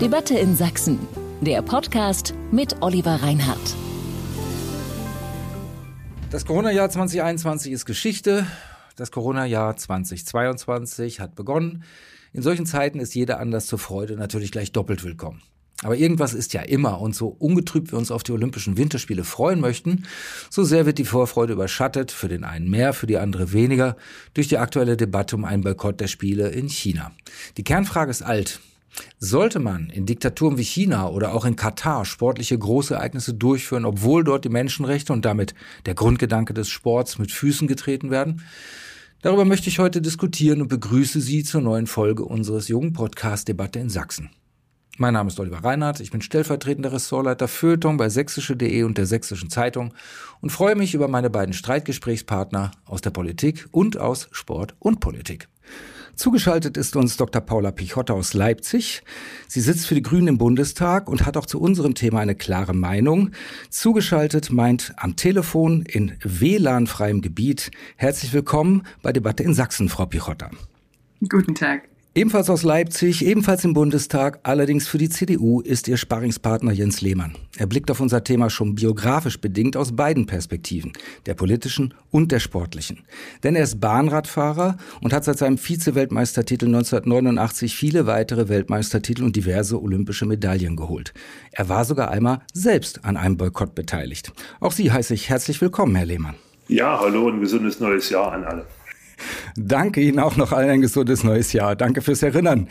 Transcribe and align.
Debatte 0.00 0.38
in 0.38 0.56
Sachsen. 0.56 0.98
Der 1.42 1.60
Podcast 1.60 2.32
mit 2.50 2.80
Oliver 2.80 3.16
Reinhardt. 3.22 3.76
Das 6.30 6.46
Corona-Jahr 6.46 6.88
2021 6.88 7.70
ist 7.70 7.84
Geschichte. 7.84 8.46
Das 8.96 9.10
Corona-Jahr 9.10 9.76
2022 9.76 11.20
hat 11.20 11.34
begonnen. 11.34 11.84
In 12.32 12.40
solchen 12.40 12.64
Zeiten 12.64 12.98
ist 12.98 13.14
jeder 13.14 13.40
Anlass 13.40 13.66
zur 13.66 13.78
Freude 13.78 14.16
natürlich 14.16 14.52
gleich 14.52 14.72
doppelt 14.72 15.04
willkommen. 15.04 15.42
Aber 15.82 15.98
irgendwas 15.98 16.32
ist 16.32 16.54
ja 16.54 16.62
immer 16.62 16.98
und 17.02 17.14
so 17.14 17.28
ungetrübt 17.28 17.92
wir 17.92 17.98
uns 17.98 18.10
auf 18.10 18.22
die 18.22 18.32
Olympischen 18.32 18.78
Winterspiele 18.78 19.24
freuen 19.24 19.60
möchten, 19.60 20.06
so 20.48 20.64
sehr 20.64 20.86
wird 20.86 20.96
die 20.96 21.04
Vorfreude 21.04 21.52
überschattet, 21.52 22.10
für 22.10 22.28
den 22.28 22.44
einen 22.44 22.70
mehr, 22.70 22.94
für 22.94 23.06
die 23.06 23.18
andere 23.18 23.52
weniger, 23.52 23.96
durch 24.32 24.48
die 24.48 24.56
aktuelle 24.56 24.96
Debatte 24.96 25.36
um 25.36 25.44
einen 25.44 25.62
Boykott 25.62 26.00
der 26.00 26.08
Spiele 26.08 26.48
in 26.48 26.70
China. 26.70 27.12
Die 27.58 27.64
Kernfrage 27.64 28.10
ist 28.10 28.22
alt. 28.22 28.60
Sollte 29.18 29.58
man 29.58 29.90
in 29.90 30.06
Diktaturen 30.06 30.58
wie 30.58 30.64
China 30.64 31.08
oder 31.08 31.34
auch 31.34 31.44
in 31.44 31.56
Katar 31.56 32.04
sportliche 32.04 32.58
Großereignisse 32.58 33.34
durchführen, 33.34 33.84
obwohl 33.84 34.24
dort 34.24 34.44
die 34.44 34.48
Menschenrechte 34.48 35.12
und 35.12 35.24
damit 35.24 35.54
der 35.86 35.94
Grundgedanke 35.94 36.54
des 36.54 36.68
Sports 36.68 37.18
mit 37.18 37.32
Füßen 37.32 37.68
getreten 37.68 38.10
werden? 38.10 38.42
Darüber 39.22 39.44
möchte 39.44 39.68
ich 39.68 39.78
heute 39.78 40.00
diskutieren 40.00 40.62
und 40.62 40.68
begrüße 40.68 41.20
Sie 41.20 41.44
zur 41.44 41.60
neuen 41.60 41.86
Folge 41.86 42.24
unseres 42.24 42.68
jungen 42.68 42.94
Podcast 42.94 43.48
Debatte 43.48 43.78
in 43.78 43.90
Sachsen. 43.90 44.30
Mein 44.96 45.14
Name 45.14 45.28
ist 45.28 45.38
Oliver 45.38 45.64
Reinhardt, 45.64 46.00
ich 46.00 46.10
bin 46.10 46.20
stellvertretender 46.20 46.92
Ressortleiter 46.92 47.48
Feuilleton 47.48 47.96
bei 47.96 48.08
sächsische.de 48.08 48.82
und 48.82 48.98
der 48.98 49.06
Sächsischen 49.06 49.50
Zeitung 49.50 49.94
und 50.40 50.50
freue 50.50 50.74
mich 50.74 50.94
über 50.94 51.08
meine 51.08 51.30
beiden 51.30 51.54
Streitgesprächspartner 51.54 52.70
aus 52.86 53.00
der 53.00 53.10
Politik 53.10 53.68
und 53.72 53.98
aus 53.98 54.28
Sport 54.32 54.74
und 54.78 55.00
Politik. 55.00 55.48
Zugeschaltet 56.20 56.76
ist 56.76 56.96
uns 56.96 57.16
Dr. 57.16 57.40
Paula 57.40 57.70
Pichotta 57.70 58.12
aus 58.12 58.34
Leipzig. 58.34 59.02
Sie 59.48 59.62
sitzt 59.62 59.86
für 59.86 59.94
die 59.94 60.02
Grünen 60.02 60.28
im 60.28 60.36
Bundestag 60.36 61.08
und 61.08 61.24
hat 61.24 61.38
auch 61.38 61.46
zu 61.46 61.58
unserem 61.58 61.94
Thema 61.94 62.20
eine 62.20 62.34
klare 62.34 62.74
Meinung. 62.74 63.30
Zugeschaltet 63.70 64.52
meint 64.52 64.92
am 64.98 65.16
Telefon 65.16 65.80
in 65.80 66.18
WLAN-freiem 66.22 67.22
Gebiet. 67.22 67.70
Herzlich 67.96 68.34
willkommen 68.34 68.82
bei 69.00 69.14
Debatte 69.14 69.44
in 69.44 69.54
Sachsen, 69.54 69.88
Frau 69.88 70.04
Pichotta. 70.04 70.50
Guten 71.26 71.54
Tag. 71.54 71.89
Ebenfalls 72.20 72.50
aus 72.50 72.64
Leipzig, 72.64 73.24
ebenfalls 73.24 73.64
im 73.64 73.72
Bundestag, 73.72 74.40
allerdings 74.42 74.86
für 74.86 74.98
die 74.98 75.08
CDU 75.08 75.62
ist 75.62 75.88
ihr 75.88 75.96
Sparringspartner 75.96 76.70
Jens 76.70 77.00
Lehmann. 77.00 77.32
Er 77.56 77.66
blickt 77.66 77.90
auf 77.90 77.98
unser 77.98 78.22
Thema 78.22 78.50
schon 78.50 78.74
biografisch 78.74 79.40
bedingt 79.40 79.74
aus 79.74 79.96
beiden 79.96 80.26
Perspektiven, 80.26 80.92
der 81.24 81.32
politischen 81.32 81.94
und 82.10 82.30
der 82.30 82.38
sportlichen. 82.38 83.04
Denn 83.42 83.56
er 83.56 83.62
ist 83.62 83.80
Bahnradfahrer 83.80 84.76
und 85.00 85.14
hat 85.14 85.24
seit 85.24 85.38
seinem 85.38 85.56
Vize-Weltmeistertitel 85.56 86.66
1989 86.66 87.74
viele 87.74 88.06
weitere 88.06 88.50
Weltmeistertitel 88.50 89.24
und 89.24 89.34
diverse 89.34 89.80
olympische 89.80 90.26
Medaillen 90.26 90.76
geholt. 90.76 91.14
Er 91.52 91.70
war 91.70 91.86
sogar 91.86 92.10
einmal 92.10 92.40
selbst 92.52 93.02
an 93.02 93.16
einem 93.16 93.38
Boykott 93.38 93.74
beteiligt. 93.74 94.30
Auch 94.60 94.72
Sie 94.72 94.92
heiße 94.92 95.14
ich 95.14 95.30
herzlich 95.30 95.58
willkommen, 95.62 95.96
Herr 95.96 96.04
Lehmann. 96.04 96.34
Ja, 96.68 97.00
hallo 97.00 97.28
und 97.28 97.40
gesundes 97.40 97.80
neues 97.80 98.10
Jahr 98.10 98.32
an 98.32 98.44
alle. 98.44 98.66
Danke 99.56 100.00
Ihnen 100.00 100.18
auch 100.18 100.36
noch 100.36 100.52
allen 100.52 100.70
ein 100.70 100.80
gesundes 100.80 101.24
neues 101.24 101.52
Jahr. 101.52 101.76
Danke 101.76 102.02
fürs 102.02 102.22
Erinnern. 102.22 102.68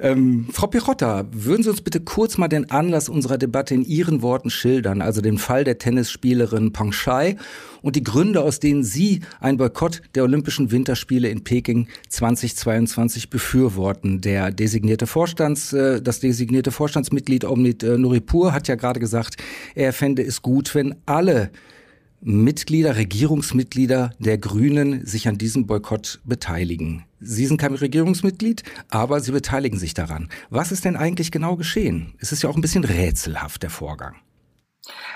Ähm, 0.00 0.46
Frau 0.52 0.66
Pirotta, 0.66 1.26
würden 1.32 1.62
Sie 1.62 1.70
uns 1.70 1.80
bitte 1.80 2.00
kurz 2.00 2.38
mal 2.38 2.48
den 2.48 2.70
Anlass 2.70 3.08
unserer 3.08 3.38
Debatte 3.38 3.74
in 3.74 3.84
Ihren 3.84 4.22
Worten 4.22 4.50
schildern, 4.50 5.02
also 5.02 5.20
den 5.20 5.38
Fall 5.38 5.64
der 5.64 5.78
Tennisspielerin 5.78 6.72
Peng 6.72 6.92
Shai 6.92 7.36
und 7.82 7.96
die 7.96 8.04
Gründe, 8.04 8.42
aus 8.42 8.60
denen 8.60 8.84
Sie 8.84 9.20
einen 9.40 9.58
Boykott 9.58 10.02
der 10.14 10.22
Olympischen 10.22 10.70
Winterspiele 10.70 11.28
in 11.28 11.44
Peking 11.44 11.88
2022 12.08 13.28
befürworten. 13.28 14.20
Der 14.20 14.50
designierte 14.50 15.06
Vorstands, 15.06 15.72
äh, 15.72 16.00
das 16.00 16.20
designierte 16.20 16.70
Vorstandsmitglied 16.70 17.44
Omid 17.44 17.82
äh, 17.82 17.98
Nuripur 17.98 18.52
hat 18.52 18.68
ja 18.68 18.76
gerade 18.76 19.00
gesagt, 19.00 19.36
er 19.74 19.92
fände 19.92 20.22
es 20.22 20.42
gut, 20.42 20.74
wenn 20.74 20.94
alle 21.06 21.50
Mitglieder, 22.22 22.96
Regierungsmitglieder 22.96 24.12
der 24.18 24.38
Grünen 24.38 25.04
sich 25.04 25.26
an 25.26 25.38
diesem 25.38 25.66
Boykott 25.66 26.20
beteiligen. 26.24 27.04
Sie 27.20 27.46
sind 27.46 27.60
kein 27.60 27.74
Regierungsmitglied, 27.74 28.62
aber 28.90 29.20
Sie 29.20 29.32
beteiligen 29.32 29.78
sich 29.78 29.92
daran. 29.94 30.28
Was 30.48 30.70
ist 30.70 30.84
denn 30.84 30.96
eigentlich 30.96 31.32
genau 31.32 31.56
geschehen? 31.56 32.14
Es 32.18 32.30
ist 32.30 32.42
ja 32.42 32.48
auch 32.48 32.56
ein 32.56 32.62
bisschen 32.62 32.84
rätselhaft, 32.84 33.62
der 33.62 33.70
Vorgang. 33.70 34.14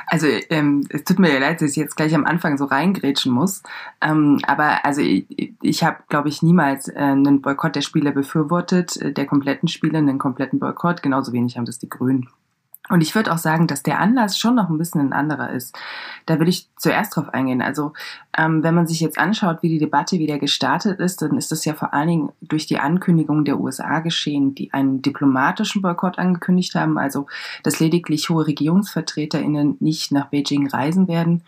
Also 0.06 0.27
ähm, 0.50 0.87
es 0.91 1.05
tut 1.05 1.19
mir 1.19 1.39
leid, 1.41 1.61
dass 1.61 1.71
ich 1.71 1.77
jetzt 1.77 1.97
gleich 1.97 2.15
am 2.15 2.25
Anfang 2.25 2.59
so 2.59 2.65
reingrätschen 2.65 3.33
muss. 3.33 3.62
Ähm, 4.00 4.41
aber 4.47 4.84
also 4.84 5.00
ich, 5.00 5.55
ich 5.61 5.83
habe, 5.83 5.99
glaube 6.09 6.28
ich, 6.28 6.43
niemals 6.43 6.89
äh, 6.89 6.95
einen 6.97 7.43
Boykott 7.43 7.75
der 7.75 7.81
Spiele 7.83 8.12
befürwortet, 8.12 8.97
äh, 8.97 9.12
der 9.12 9.27
kompletten 9.27 9.69
Spiele, 9.69 9.99
einen 9.99 10.19
kompletten 10.19 10.59
Boykott. 10.61 11.03
Genauso 11.03 11.33
wenig 11.33 11.56
haben 11.56 11.66
das 11.66 11.78
die 11.78 11.89
Grünen. 11.89 12.28
Und 12.89 13.01
ich 13.01 13.15
würde 13.15 13.33
auch 13.33 13.39
sagen, 13.39 13.67
dass 13.67 13.83
der 13.83 13.99
Anlass 13.99 14.39
schon 14.39 14.55
noch 14.55 14.71
ein 14.71 14.79
bisschen 14.79 15.01
ein 15.01 15.13
anderer 15.13 15.51
ist. 15.51 15.77
Da 16.25 16.39
will 16.39 16.49
ich 16.49 16.69
zuerst 16.77 17.17
drauf 17.17 17.35
eingehen. 17.35 17.61
Also 17.61 17.93
ähm, 18.37 18.63
wenn 18.63 18.75
man 18.75 18.87
sich 18.87 19.01
jetzt 19.01 19.19
anschaut, 19.19 19.59
wie 19.63 19.69
die 19.69 19.79
Debatte 19.79 20.19
wieder 20.19 20.39
gestartet 20.39 21.01
ist, 21.01 21.23
dann 21.23 21.37
ist 21.37 21.51
das 21.51 21.65
ja 21.65 21.75
vor 21.75 21.95
allen 21.95 22.09
Dingen 22.09 22.33
durch 22.43 22.67
die 22.67 22.79
Ankündigung 22.79 23.45
der 23.45 23.59
USA 23.59 24.01
geschehen, 24.01 24.55
die 24.55 24.73
einen 24.73 25.03
diplomatischen 25.03 25.83
Boykott 25.83 26.19
angekündigt 26.19 26.75
haben, 26.77 26.97
also 26.97 27.27
dass 27.65 27.81
lediglich 27.81 28.31
hohe 28.31 28.47
RegierungsvertreterInnen 28.47 29.79
nicht 29.81 30.13
nach 30.13 30.27
Beijing 30.27 30.69
reisen 30.69 31.09
werden. 31.09 31.43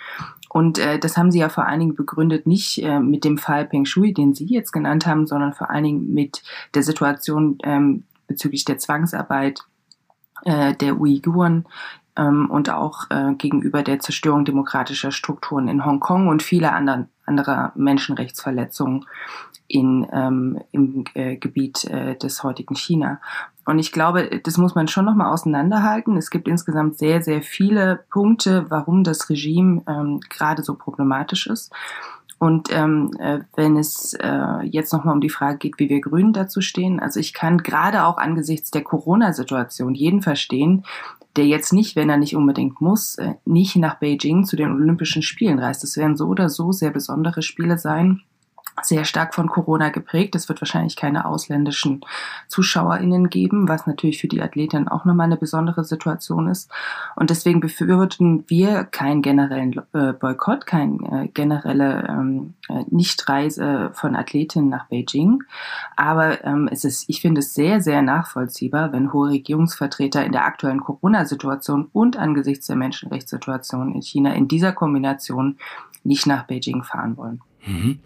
Und 0.49 0.79
äh, 0.79 0.99
das 0.99 1.17
haben 1.17 1.31
sie 1.31 1.39
ja 1.39 1.51
vor 1.51 1.67
allen 1.67 1.81
Dingen 1.81 1.95
begründet 1.95 2.47
nicht 2.47 2.83
äh, 2.83 2.99
mit 2.99 3.25
dem 3.25 3.39
Fall 3.39 3.67
Peng 3.67 3.85
Shui, 3.85 4.13
den 4.15 4.35
Sie 4.35 4.47
jetzt 4.47 4.73
genannt 4.73 5.07
haben, 5.07 5.27
sondern 5.27 5.53
vor 5.53 5.71
allen 5.71 5.85
Dingen 5.85 6.15
mit 6.15 6.43
der 6.75 6.83
Situation 6.83 7.59
ähm, 7.63 8.05
bezüglich 8.27 8.65
der 8.65 8.79
Zwangsarbeit 8.79 9.61
äh, 10.45 10.75
der 10.75 11.01
Uiguren 11.01 11.67
ähm, 12.17 12.51
und 12.51 12.71
auch 12.71 13.11
äh, 13.11 13.35
gegenüber 13.35 13.83
der 13.83 14.01
Zerstörung 14.01 14.45
demokratischer 14.45 15.13
Strukturen 15.13 15.69
in 15.69 15.85
Hongkong 15.85 16.29
und 16.29 16.43
viele 16.43 16.73
anderen, 16.73 17.09
anderer 17.25 17.73
Menschenrechtsverletzungen 17.75 19.07
in, 19.69 20.07
ähm, 20.13 20.61
im 20.73 21.05
äh, 21.15 21.37
Gebiet 21.37 21.85
äh, 21.85 22.17
des 22.17 22.43
heutigen 22.43 22.75
China. 22.75 23.21
Und 23.67 23.79
ich 23.79 23.93
glaube, 23.93 24.41
das 24.43 24.57
muss 24.57 24.75
man 24.75 24.89
schon 24.89 25.05
nochmal 25.05 25.31
auseinanderhalten. 25.31 26.17
Es 26.17 26.31
gibt 26.31 26.49
insgesamt 26.49 26.97
sehr, 26.97 27.21
sehr 27.21 27.43
viele 27.43 28.05
Punkte, 28.11 28.67
warum 28.71 29.05
das 29.05 29.29
Regime 29.29 29.83
ähm, 29.87 30.21
gerade 30.31 30.63
so 30.63 30.75
problematisch 30.75 31.47
ist. 31.47 31.71
Und 32.39 32.69
ähm, 32.73 33.11
äh, 33.19 33.41
wenn 33.57 33.77
es 33.77 34.15
äh, 34.15 34.63
jetzt 34.65 34.93
nochmal 34.93 35.15
um 35.15 35.21
die 35.21 35.29
Frage 35.29 35.59
geht, 35.59 35.79
wie 35.79 35.89
wir 35.89 36.01
Grünen 36.01 36.33
dazu 36.33 36.61
stehen, 36.61 37.01
also 37.01 37.19
ich 37.19 37.35
kann 37.35 37.59
gerade 37.59 38.05
auch 38.05 38.17
angesichts 38.17 38.71
der 38.71 38.83
Corona-Situation 38.83 39.95
jeden 39.95 40.23
verstehen, 40.23 40.85
der 41.37 41.47
jetzt 41.47 41.73
nicht, 41.73 41.97
wenn 41.97 42.11
er 42.11 42.17
nicht 42.17 42.37
unbedingt 42.37 42.81
muss, 42.81 43.17
äh, 43.17 43.35
nicht 43.45 43.77
nach 43.77 43.97
Beijing 43.97 44.45
zu 44.45 44.57
den 44.57 44.71
Olympischen 44.71 45.23
Spielen 45.23 45.59
reist. 45.59 45.83
Das 45.83 45.97
werden 45.97 46.17
so 46.17 46.27
oder 46.27 46.49
so 46.49 46.71
sehr 46.73 46.91
besondere 46.91 47.43
Spiele 47.43 47.79
sein 47.79 48.23
sehr 48.83 49.05
stark 49.05 49.35
von 49.35 49.49
Corona 49.49 49.91
geprägt. 49.91 50.35
Es 50.35 50.49
wird 50.49 50.61
wahrscheinlich 50.61 50.97
keine 50.97 51.25
ausländischen 51.25 52.01
ZuschauerInnen 52.49 53.31
geben, 53.31 53.69
was 53.69 53.87
natürlich 53.87 54.21
für 54.21 54.29
die 54.29 54.43
Athletinnen 54.43 54.89
auch 54.89 55.05
nochmal 55.05 55.27
eine 55.27 55.37
besondere 55.37 55.85
Situation 55.85 56.49
ist. 56.49 56.71
Und 57.17 57.31
deswegen 57.31 57.61
befürworten 57.61 58.45
wir 58.49 58.85
keinen 58.85 59.23
generellen 59.23 59.81
äh, 59.93 60.13
Boykott, 60.13 60.67
keine 60.67 61.25
äh, 61.25 61.29
generelle 61.29 62.07
ähm, 62.09 62.55
äh, 62.69 62.85
Nichtreise 62.91 63.91
von 63.93 64.17
Athletinnen 64.17 64.69
nach 64.69 64.87
Beijing. 64.89 65.43
Aber 65.97 66.45
ähm, 66.45 66.69
es 66.71 66.85
ist, 66.85 67.09
ich 67.09 67.21
finde 67.21 67.41
es 67.41 67.55
sehr, 67.55 67.81
sehr 67.81 68.03
nachvollziehbar, 68.03 68.93
wenn 68.93 69.13
hohe 69.13 69.31
Regierungsvertreter 69.31 70.25
in 70.25 70.33
der 70.33 70.45
aktuellen 70.45 70.81
Corona-Situation 70.81 71.89
und 71.93 72.17
angesichts 72.17 72.67
der 72.67 72.77
Menschenrechtssituation 72.77 73.95
in 73.95 74.03
China 74.03 74.35
in 74.35 74.49
dieser 74.49 74.73
Kombination 74.73 75.59
nicht 76.05 76.27
nach 76.27 76.45
Beijing 76.45 76.83
fahren 76.83 77.17
wollen. 77.17 77.41
Mhm. 77.69 77.99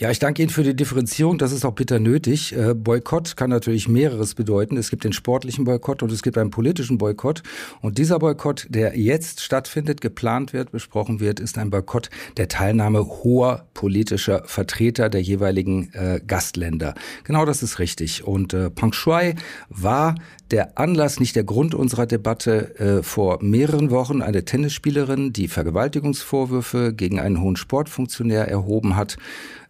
Ja, 0.00 0.12
ich 0.12 0.20
danke 0.20 0.42
Ihnen 0.42 0.50
für 0.50 0.62
die 0.62 0.76
Differenzierung. 0.76 1.38
Das 1.38 1.50
ist 1.50 1.64
auch 1.64 1.72
bitter 1.72 1.98
nötig. 1.98 2.54
Äh, 2.54 2.74
Boykott 2.74 3.36
kann 3.36 3.50
natürlich 3.50 3.88
mehreres 3.88 4.36
bedeuten. 4.36 4.76
Es 4.76 4.90
gibt 4.90 5.02
den 5.02 5.12
sportlichen 5.12 5.64
Boykott 5.64 6.04
und 6.04 6.12
es 6.12 6.22
gibt 6.22 6.38
einen 6.38 6.50
politischen 6.50 6.98
Boykott. 6.98 7.42
Und 7.80 7.98
dieser 7.98 8.20
Boykott, 8.20 8.68
der 8.68 8.96
jetzt 8.96 9.40
stattfindet, 9.40 10.00
geplant 10.00 10.52
wird, 10.52 10.70
besprochen 10.70 11.18
wird, 11.18 11.40
ist 11.40 11.58
ein 11.58 11.70
Boykott 11.70 12.10
der 12.36 12.46
Teilnahme 12.46 13.04
hoher 13.04 13.66
politischer 13.74 14.44
Vertreter 14.46 15.08
der 15.08 15.20
jeweiligen 15.20 15.92
äh, 15.94 16.20
Gastländer. 16.24 16.94
Genau 17.24 17.44
das 17.44 17.64
ist 17.64 17.80
richtig. 17.80 18.22
Und 18.22 18.54
äh, 18.54 18.70
Peng 18.70 18.92
Shui 18.92 19.34
war 19.68 20.14
der 20.50 20.78
Anlass, 20.78 21.20
nicht 21.20 21.36
der 21.36 21.44
Grund 21.44 21.74
unserer 21.74 22.06
Debatte 22.06 22.78
äh, 22.78 23.02
vor 23.02 23.42
mehreren 23.42 23.90
Wochen. 23.90 24.22
Eine 24.22 24.44
Tennisspielerin, 24.44 25.32
die 25.32 25.48
Vergewaltigungsvorwürfe 25.48 26.94
gegen 26.94 27.20
einen 27.20 27.40
hohen 27.40 27.56
Sportfunktionär 27.56 28.48
erhoben 28.48 28.96
hat 28.96 29.18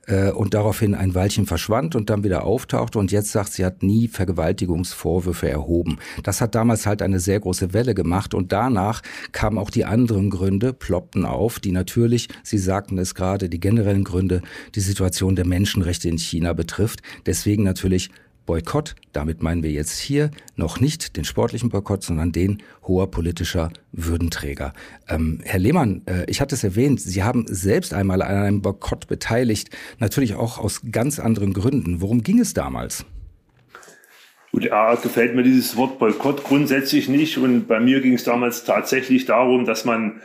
äh, 0.07 0.31
und 0.31 0.55
daraufhin 0.55 0.95
ein 0.95 1.15
Weilchen 1.15 1.47
verschwand 1.47 1.95
und 1.95 2.11
dann 2.11 2.25
wieder 2.25 2.45
auftauchte 2.45 2.99
und 2.99 3.13
jetzt 3.13 3.33
sagt, 3.33 3.53
sie 3.53 3.65
hat 3.65 3.83
nie 3.83 4.09
Vergewaltigungsvorwürfe 4.09 5.49
erhoben. 5.49 5.99
Das 6.23 6.41
hat 6.41 6.55
damals 6.55 6.87
halt 6.87 7.03
eine 7.03 7.21
sehr 7.21 7.41
große 7.41 7.73
Welle 7.73 7.95
gemacht 7.95 8.35
und 8.35 8.53
danach 8.53 9.03
kamen 9.33 9.59
auch 9.59 9.71
die 9.71 9.85
anderen 9.85 10.31
Gründe, 10.31 10.73
ploppten 10.73 11.25
auf, 11.25 11.61
die 11.61 11.73
natürlich, 11.73 12.29
Sie 12.43 12.59
sagten 12.59 12.99
es 12.99 13.15
gerade, 13.15 13.49
die 13.49 13.61
generellen 13.61 14.05
Gründe, 14.05 14.43
die 14.75 14.81
Situation 14.81 15.37
der 15.37 15.47
Menschenrechte 15.47 16.09
in 16.09 16.19
China 16.19 16.53
betrifft. 16.53 17.01
Deswegen 17.27 17.63
natürlich 17.63 18.11
Boykott. 18.49 18.95
Damit 19.12 19.43
meinen 19.43 19.62
wir 19.62 19.71
jetzt 19.71 19.99
hier 19.99 20.31
noch 20.56 20.81
nicht 20.81 21.19
den 21.19 21.25
sportlichen 21.25 21.69
Boykott, 21.69 22.03
sondern 22.03 22.33
den 22.33 22.62
hoher 22.83 23.11
politischer 23.11 23.71
Würdenträger. 23.93 24.73
Ähm, 25.06 25.41
Herr 25.45 25.61
Lehmann, 25.61 26.00
äh, 26.06 26.25
ich 26.29 26.41
hatte 26.41 26.55
es 26.55 26.65
erwähnt, 26.65 26.99
Sie 26.99 27.23
haben 27.23 27.45
selbst 27.47 27.93
einmal 27.93 28.23
an 28.23 28.37
einem 28.37 28.62
Boykott 28.62 29.06
beteiligt, 29.06 29.77
natürlich 29.99 30.35
auch 30.35 30.56
aus 30.59 30.81
ganz 30.91 31.19
anderen 31.21 31.53
Gründen. 31.53 32.00
Worum 32.00 32.23
ging 32.23 32.41
es 32.41 32.55
damals? 32.55 33.05
Gut, 34.51 34.73
A, 34.73 34.94
gefällt 34.94 35.37
mir 35.37 35.43
dieses 35.43 35.77
Wort 35.77 35.99
Boykott 35.99 36.43
grundsätzlich 36.43 37.11
nicht. 37.11 37.37
Und 37.37 37.69
bei 37.69 37.81
mir 37.81 38.01
ging 38.01 38.15
es 38.15 38.25
damals 38.25 38.65
tatsächlich 38.65 39.27
darum, 39.27 39.67
dass 39.67 39.85
man 39.85 40.23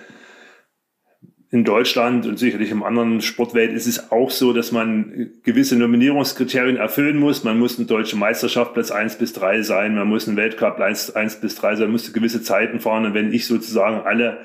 in 1.53 1.63
Deutschland 1.63 2.25
und 2.25 2.39
sicherlich 2.39 2.71
im 2.71 2.81
anderen 2.81 3.21
Sportwelt 3.21 3.73
ist 3.73 3.85
es 3.85 4.11
auch 4.11 4.31
so, 4.31 4.53
dass 4.53 4.71
man 4.71 5.33
gewisse 5.43 5.77
Nominierungskriterien 5.77 6.77
erfüllen 6.77 7.19
muss. 7.19 7.43
Man 7.43 7.59
muss 7.59 7.77
eine 7.77 7.85
deutsche 7.85 8.15
Meisterschaft 8.15 8.73
Platz 8.73 8.89
1 8.89 9.19
bis 9.19 9.33
3 9.33 9.61
sein, 9.61 9.93
man 9.93 10.07
muss 10.07 10.27
einen 10.27 10.35
Weltcup 10.35 10.79
1, 10.79 11.15
1 11.15 11.41
bis 11.41 11.53
3 11.53 11.75
sein, 11.75 11.85
man 11.85 11.91
muss 11.91 12.11
gewisse 12.11 12.41
Zeiten 12.41 12.79
fahren. 12.79 13.05
Und 13.05 13.13
wenn 13.13 13.31
ich 13.31 13.45
sozusagen 13.45 13.97
alle 13.97 14.39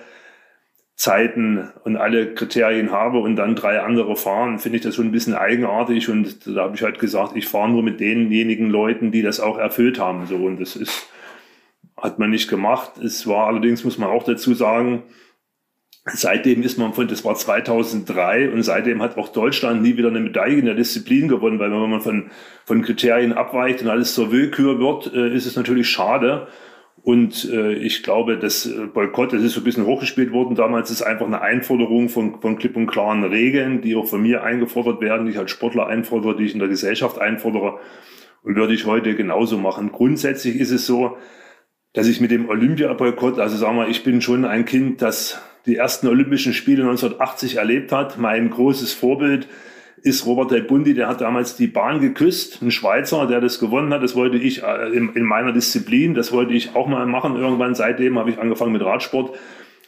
Zeiten 0.97 1.71
und 1.83 1.97
alle 1.97 2.35
Kriterien 2.35 2.93
habe 2.93 3.21
und 3.21 3.37
dann 3.37 3.57
drei 3.57 3.81
andere 3.81 4.15
fahren, 4.15 4.59
finde 4.59 4.77
ich 4.77 4.85
das 4.85 4.95
schon 4.95 5.07
ein 5.07 5.13
bisschen 5.13 5.35
eigenartig. 5.35 6.11
Und 6.11 6.47
da 6.47 6.65
habe 6.65 6.77
ich 6.77 6.83
halt 6.83 6.99
gesagt, 6.99 7.37
ich 7.37 7.49
fahre 7.49 7.71
nur 7.71 7.83
mit 7.83 8.01
denjenigen 8.01 8.69
Leuten, 8.69 9.13
die 9.13 9.23
das 9.23 9.41
auch 9.41 9.57
erfüllt 9.57 9.99
haben. 9.99 10.27
So, 10.27 10.37
und 10.37 10.61
das 10.61 10.77
ist, 10.77 11.09
hat 11.97 12.19
man 12.19 12.29
nicht 12.29 12.51
gemacht. 12.51 12.99
Es 13.03 13.27
war 13.27 13.47
allerdings, 13.47 13.83
muss 13.83 13.97
man 13.97 14.11
auch 14.11 14.25
dazu 14.25 14.53
sagen, 14.53 15.05
Seitdem 16.13 16.63
ist 16.63 16.79
man 16.79 16.93
von, 16.93 17.09
das 17.09 17.25
war 17.25 17.35
2003 17.35 18.51
und 18.51 18.63
seitdem 18.63 19.03
hat 19.03 19.17
auch 19.17 19.29
Deutschland 19.29 19.83
nie 19.83 19.97
wieder 19.97 20.09
eine 20.09 20.21
Medaille 20.21 20.59
in 20.59 20.67
der 20.67 20.75
Disziplin 20.75 21.29
gewonnen, 21.29 21.59
weil 21.59 21.71
wenn 21.71 21.91
man 21.91 22.01
von, 22.01 22.31
von 22.65 22.83
Kriterien 22.83 23.33
abweicht 23.33 23.83
und 23.83 23.89
alles 23.89 24.15
zur 24.15 24.33
Willkür 24.33 24.79
wird, 24.79 25.13
äh, 25.15 25.35
ist 25.35 25.47
es 25.47 25.57
natürlich 25.57 25.89
schade. 25.89 26.49
Und 27.03 27.49
äh, 27.51 27.73
ich 27.75 28.03
glaube, 28.03 28.39
das 28.39 28.67
äh, 28.67 28.87
Boykott, 28.87 29.33
das 29.33 29.43
ist 29.43 29.55
so 29.55 29.61
ein 29.61 29.65
bisschen 29.65 29.87
hochgespielt 29.87 30.33
worden 30.33 30.57
damals, 30.57 30.91
ist 30.91 31.03
einfach 31.03 31.27
eine 31.27 31.41
Einforderung 31.41 32.09
von, 32.09 32.41
von 32.41 32.59
klipp 32.59 32.77
und 32.77 32.87
klaren 32.87 33.25
Regeln, 33.25 33.81
die 33.81 33.97
auch 33.97 34.07
von 34.07 34.21
mir 34.21 34.43
eingefordert 34.43 35.01
werden, 35.01 35.27
die 35.27 35.33
ich 35.33 35.39
als 35.39 35.51
Sportler 35.51 35.87
einfordere, 35.87 36.37
die 36.37 36.45
ich 36.45 36.53
in 36.53 36.59
der 36.59 36.69
Gesellschaft 36.69 37.19
einfordere. 37.19 37.79
Und 38.43 38.57
würde 38.57 38.75
ich 38.75 38.87
heute 38.87 39.15
genauso 39.15 39.59
machen. 39.59 39.91
Grundsätzlich 39.91 40.57
ist 40.57 40.71
es 40.71 40.87
so, 40.87 41.17
dass 41.93 42.07
ich 42.07 42.21
mit 42.21 42.31
dem 42.31 42.49
Olympia-Boykott, 42.49 43.39
also 43.39 43.57
sagen 43.57 43.77
wir, 43.77 43.89
ich 43.89 44.05
bin 44.05 44.21
schon 44.21 44.45
ein 44.45 44.65
Kind, 44.65 45.03
das 45.03 45.41
die 45.69 45.76
ersten 45.76 46.09
Olympischen 46.09 46.55
Spiele 46.55 46.82
1980 46.82 47.56
erlebt 47.56 47.93
hat. 47.93 48.19
Mein 48.19 48.50
großes 48.50 48.94
Vorbild 48.94 49.47
ist 50.03 50.26
Robert 50.26 50.50
Del 50.50 50.62
Bundi, 50.62 50.94
der 50.94 51.09
hat 51.09 51.20
damals 51.20 51.56
die 51.56 51.67
Bahn 51.67 52.00
geküsst, 52.00 52.62
ein 52.62 52.70
Schweizer, 52.70 53.26
der 53.26 53.41
das 53.41 53.59
gewonnen 53.59 53.93
hat. 53.93 54.03
Das 54.03 54.17
wollte 54.17 54.38
ich 54.38 54.62
äh, 54.62 54.88
in, 54.88 55.11
in 55.15 55.25
meiner 55.25 55.53
Disziplin, 55.53 56.15
das 56.15 56.32
wollte 56.32 56.55
ich 56.55 56.75
auch 56.75 56.87
mal 56.87 57.05
machen 57.06 57.37
irgendwann. 57.37 57.75
Seitdem 57.75 58.19
habe 58.19 58.31
ich 58.31 58.38
angefangen 58.38 58.73
mit 58.73 58.82
Radsport. 58.82 59.37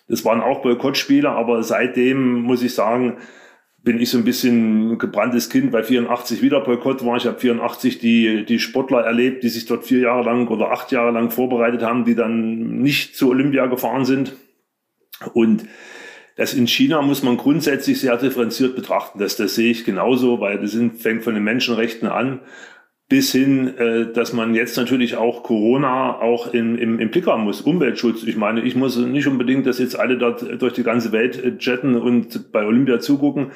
Das 0.08 0.24
waren 0.24 0.40
auch 0.40 0.62
Boykottspiele, 0.62 1.30
aber 1.30 1.62
seitdem 1.62 2.42
muss 2.42 2.62
ich 2.62 2.74
sagen, 2.74 3.16
bin 3.82 3.98
ich 3.98 4.10
so 4.10 4.18
ein 4.18 4.24
bisschen 4.24 4.98
gebranntes 4.98 5.48
Kind, 5.48 5.72
weil 5.72 5.84
84 5.84 6.42
wieder 6.42 6.60
Boykott 6.60 7.04
war. 7.06 7.16
Ich 7.16 7.26
habe 7.26 7.38
84 7.38 7.98
die, 7.98 8.44
die 8.44 8.58
Sportler 8.58 9.00
erlebt, 9.00 9.42
die 9.42 9.48
sich 9.48 9.64
dort 9.64 9.84
vier 9.84 10.00
Jahre 10.00 10.24
lang 10.24 10.48
oder 10.48 10.70
acht 10.70 10.92
Jahre 10.92 11.12
lang 11.12 11.30
vorbereitet 11.30 11.82
haben, 11.82 12.04
die 12.04 12.14
dann 12.14 12.82
nicht 12.82 13.16
zu 13.16 13.30
Olympia 13.30 13.66
gefahren 13.66 14.04
sind. 14.04 14.34
Und 15.34 15.66
das 16.36 16.54
in 16.54 16.66
China 16.66 17.02
muss 17.02 17.22
man 17.22 17.36
grundsätzlich 17.36 18.00
sehr 18.00 18.16
differenziert 18.16 18.74
betrachten. 18.74 19.18
Das, 19.18 19.36
das 19.36 19.54
sehe 19.54 19.70
ich 19.70 19.84
genauso, 19.84 20.40
weil 20.40 20.58
das 20.58 20.72
sind, 20.72 21.00
fängt 21.00 21.22
von 21.22 21.34
den 21.34 21.44
Menschenrechten 21.44 22.08
an 22.08 22.40
bis 23.10 23.32
hin, 23.32 23.76
äh, 23.76 24.12
dass 24.12 24.32
man 24.32 24.54
jetzt 24.54 24.76
natürlich 24.76 25.16
auch 25.16 25.42
Corona 25.42 26.20
auch 26.20 26.54
im, 26.54 26.78
im, 26.78 27.00
im 27.00 27.10
Blick 27.10 27.26
haben 27.26 27.42
muss. 27.42 27.60
Umweltschutz. 27.60 28.22
Ich 28.22 28.36
meine, 28.36 28.62
ich 28.62 28.76
muss 28.76 28.96
nicht 28.96 29.26
unbedingt, 29.26 29.66
dass 29.66 29.80
jetzt 29.80 29.98
alle 29.98 30.16
dort 30.16 30.62
durch 30.62 30.74
die 30.74 30.84
ganze 30.84 31.10
Welt 31.10 31.36
äh, 31.42 31.52
jetten 31.58 31.96
und 31.96 32.52
bei 32.52 32.64
Olympia 32.64 33.00
zugucken. 33.00 33.50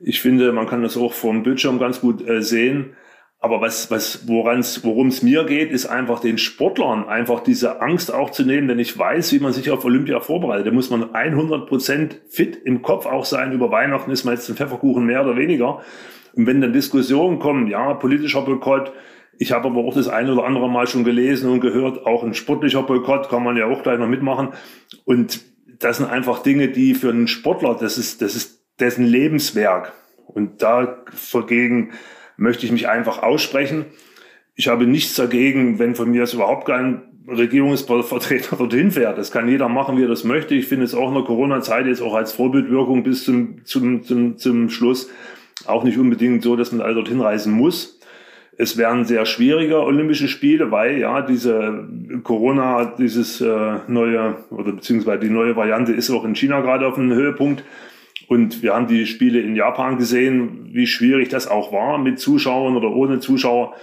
Ich 0.00 0.22
finde, 0.22 0.52
man 0.52 0.66
kann 0.66 0.82
das 0.82 0.96
auch 0.96 1.12
vom 1.12 1.42
Bildschirm 1.42 1.78
ganz 1.78 2.00
gut 2.00 2.26
äh, 2.26 2.40
sehen. 2.40 2.96
Aber 3.40 3.60
was, 3.60 3.88
was, 3.90 4.26
worum 4.26 5.06
es 5.06 5.22
mir 5.22 5.44
geht, 5.44 5.70
ist 5.70 5.86
einfach 5.86 6.18
den 6.18 6.38
Sportlern 6.38 7.08
einfach 7.08 7.40
diese 7.40 7.80
Angst 7.80 8.12
auch 8.12 8.30
zu 8.30 8.44
nehmen, 8.44 8.66
denn 8.66 8.80
ich 8.80 8.98
weiß, 8.98 9.32
wie 9.32 9.38
man 9.38 9.52
sich 9.52 9.70
auf 9.70 9.84
Olympia 9.84 10.18
vorbereitet. 10.18 10.66
Da 10.66 10.72
muss 10.72 10.90
man 10.90 11.14
100 11.14 11.68
Prozent 11.68 12.20
fit 12.28 12.56
im 12.56 12.82
Kopf 12.82 13.06
auch 13.06 13.24
sein. 13.24 13.52
Über 13.52 13.70
Weihnachten 13.70 14.10
ist 14.10 14.24
man 14.24 14.34
jetzt 14.34 14.48
ein 14.48 14.56
Pfefferkuchen 14.56 15.06
mehr 15.06 15.24
oder 15.24 15.36
weniger. 15.36 15.82
Und 16.34 16.46
wenn 16.46 16.60
dann 16.60 16.72
Diskussionen 16.72 17.38
kommen, 17.38 17.68
ja, 17.68 17.94
politischer 17.94 18.42
Boykott, 18.42 18.92
ich 19.38 19.52
habe 19.52 19.68
aber 19.68 19.84
auch 19.84 19.94
das 19.94 20.08
eine 20.08 20.32
oder 20.32 20.44
andere 20.44 20.68
Mal 20.68 20.88
schon 20.88 21.04
gelesen 21.04 21.48
und 21.48 21.60
gehört, 21.60 22.06
auch 22.06 22.24
ein 22.24 22.34
sportlicher 22.34 22.82
Boykott 22.82 23.28
kann 23.28 23.44
man 23.44 23.56
ja 23.56 23.66
auch 23.66 23.84
gleich 23.84 24.00
noch 24.00 24.08
mitmachen. 24.08 24.48
Und 25.04 25.40
das 25.78 25.98
sind 25.98 26.10
einfach 26.10 26.42
Dinge, 26.42 26.68
die 26.68 26.94
für 26.94 27.10
einen 27.10 27.28
Sportler, 27.28 27.76
das 27.78 27.98
ist, 27.98 28.20
das 28.20 28.34
ist 28.34 28.64
dessen 28.80 29.04
Lebenswerk. 29.04 29.92
Und 30.26 30.60
dagegen 30.60 31.92
möchte 32.38 32.64
ich 32.64 32.72
mich 32.72 32.88
einfach 32.88 33.22
aussprechen. 33.22 33.84
Ich 34.54 34.68
habe 34.68 34.86
nichts 34.86 35.14
dagegen, 35.14 35.78
wenn 35.78 35.94
von 35.94 36.10
mir 36.10 36.22
es 36.22 36.32
überhaupt 36.32 36.66
kein 36.66 37.02
Regierungsvertreter 37.28 38.56
dorthin 38.58 38.90
fährt. 38.90 39.18
Das 39.18 39.30
kann 39.30 39.48
jeder 39.48 39.68
machen, 39.68 39.98
wie 39.98 40.02
er 40.04 40.08
das 40.08 40.24
möchte. 40.24 40.54
Ich 40.54 40.66
finde 40.66 40.86
es 40.86 40.94
auch 40.94 41.08
in 41.08 41.14
der 41.14 41.24
Corona-Zeit 41.24 41.86
jetzt 41.86 42.00
auch 42.00 42.14
als 42.14 42.32
Vorbildwirkung 42.32 43.02
bis 43.02 43.24
zum, 43.24 43.64
zum, 43.64 44.02
zum, 44.02 44.38
zum 44.38 44.70
Schluss 44.70 45.10
auch 45.66 45.84
nicht 45.84 45.98
unbedingt 45.98 46.42
so, 46.42 46.56
dass 46.56 46.72
man 46.72 46.80
alle 46.80 46.94
dorthin 46.94 47.20
reisen 47.20 47.52
muss. 47.52 48.00
Es 48.56 48.76
wären 48.76 49.04
sehr 49.04 49.26
schwierige 49.26 49.82
Olympische 49.82 50.26
Spiele, 50.26 50.70
weil 50.70 50.98
ja 50.98 51.22
diese 51.22 51.86
Corona, 52.24 52.96
dieses 52.98 53.40
äh, 53.40 53.76
neue 53.86 54.36
oder 54.50 54.72
beziehungsweise 54.72 55.20
die 55.20 55.30
neue 55.30 55.54
Variante 55.54 55.92
ist 55.92 56.10
auch 56.10 56.24
in 56.24 56.34
China 56.34 56.60
gerade 56.60 56.86
auf 56.86 56.98
einem 56.98 57.12
Höhepunkt. 57.12 57.62
Und 58.28 58.62
wir 58.62 58.74
haben 58.74 58.86
die 58.86 59.06
Spiele 59.06 59.40
in 59.40 59.56
Japan 59.56 59.96
gesehen, 59.96 60.68
wie 60.72 60.86
schwierig 60.86 61.30
das 61.30 61.48
auch 61.48 61.72
war, 61.72 61.98
mit 61.98 62.20
Zuschauern 62.20 62.76
oder 62.76 62.90
ohne 62.90 63.20
Zuschauer 63.20 63.74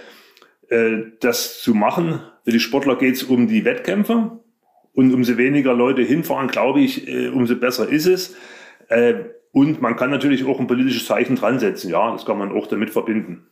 äh, 0.68 0.98
das 1.20 1.60
zu 1.60 1.74
machen. 1.74 2.20
Für 2.44 2.52
die 2.52 2.60
Sportler 2.60 2.96
geht 2.96 3.16
es 3.16 3.24
um 3.24 3.48
die 3.48 3.64
Wettkämpfe. 3.64 4.40
Und 4.92 5.12
umso 5.12 5.36
weniger 5.36 5.74
Leute 5.74 6.02
hinfahren, 6.02 6.48
glaube 6.48 6.80
ich, 6.80 7.06
äh, 7.06 7.28
umso 7.28 7.56
besser 7.56 7.88
ist 7.88 8.06
es. 8.06 8.36
Äh, 8.88 9.14
und 9.52 9.82
man 9.82 9.96
kann 9.96 10.10
natürlich 10.10 10.46
auch 10.46 10.60
ein 10.60 10.68
politisches 10.68 11.06
Zeichen 11.06 11.36
dran 11.36 11.58
setzen. 11.58 11.90
Ja, 11.90 12.12
das 12.12 12.24
kann 12.24 12.38
man 12.38 12.52
auch 12.52 12.66
damit 12.66 12.90
verbinden. 12.90 13.46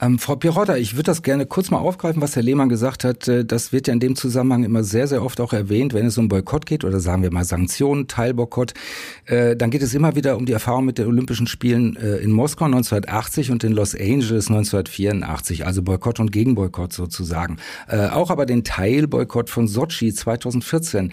Ähm, 0.00 0.20
Frau 0.20 0.36
Pirotta, 0.36 0.76
ich 0.76 0.94
würde 0.94 1.04
das 1.04 1.22
gerne 1.22 1.44
kurz 1.44 1.70
mal 1.70 1.78
aufgreifen, 1.78 2.22
was 2.22 2.36
Herr 2.36 2.42
Lehmann 2.42 2.68
gesagt 2.68 3.02
hat. 3.02 3.26
Äh, 3.26 3.44
das 3.44 3.72
wird 3.72 3.88
ja 3.88 3.92
in 3.92 3.98
dem 3.98 4.14
Zusammenhang 4.14 4.62
immer 4.62 4.84
sehr, 4.84 5.08
sehr 5.08 5.24
oft 5.24 5.40
auch 5.40 5.52
erwähnt, 5.52 5.92
wenn 5.92 6.06
es 6.06 6.16
um 6.18 6.28
Boykott 6.28 6.66
geht 6.66 6.84
oder 6.84 7.00
sagen 7.00 7.24
wir 7.24 7.32
mal 7.32 7.44
Sanktionen, 7.44 8.06
Teilboykott. 8.06 8.74
Äh, 9.26 9.56
dann 9.56 9.70
geht 9.70 9.82
es 9.82 9.94
immer 9.94 10.14
wieder 10.14 10.36
um 10.36 10.46
die 10.46 10.52
Erfahrung 10.52 10.84
mit 10.84 10.98
den 10.98 11.08
Olympischen 11.08 11.48
Spielen 11.48 11.96
äh, 11.96 12.18
in 12.18 12.30
Moskau 12.30 12.66
1980 12.66 13.50
und 13.50 13.64
in 13.64 13.72
Los 13.72 13.94
Angeles 13.94 14.48
1984, 14.48 15.66
also 15.66 15.82
Boykott 15.82 16.20
und 16.20 16.30
Gegenboykott 16.30 16.92
sozusagen. 16.92 17.56
Auch 17.88 18.30
aber 18.30 18.46
den 18.46 18.64
Teilboykott 18.64 19.50
von 19.50 19.66
Sochi 19.66 20.12
2014. 20.12 21.12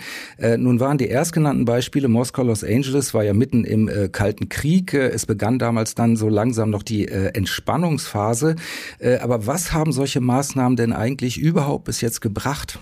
Nun 0.58 0.80
waren 0.80 0.98
die 0.98 1.08
erstgenannten 1.08 1.66
Beispiele 1.66 2.08
Moskau, 2.08 2.44
Los 2.44 2.64
Angeles 2.64 3.14
war 3.14 3.24
ja 3.24 3.34
mitten 3.34 3.64
im 3.64 3.90
Kalten 4.12 4.50
Krieg. 4.50 4.94
Es 4.94 5.26
begann 5.26 5.60
damals 5.60 5.96
dann 5.96 6.16
so 6.16 6.30
langsam 6.30 6.70
noch 6.70 6.84
die 6.84 7.08
Entspannungsphase. 7.08 8.56
Äh, 9.00 9.20
aber 9.24 9.48
was 9.48 9.74
haben 9.74 9.92
solche 9.92 10.22
Maßnahmen 10.22 10.76
denn 10.76 10.94
eigentlich 10.94 11.42
überhaupt 11.42 11.86
bis 11.86 12.02
jetzt 12.02 12.22
gebracht? 12.22 12.80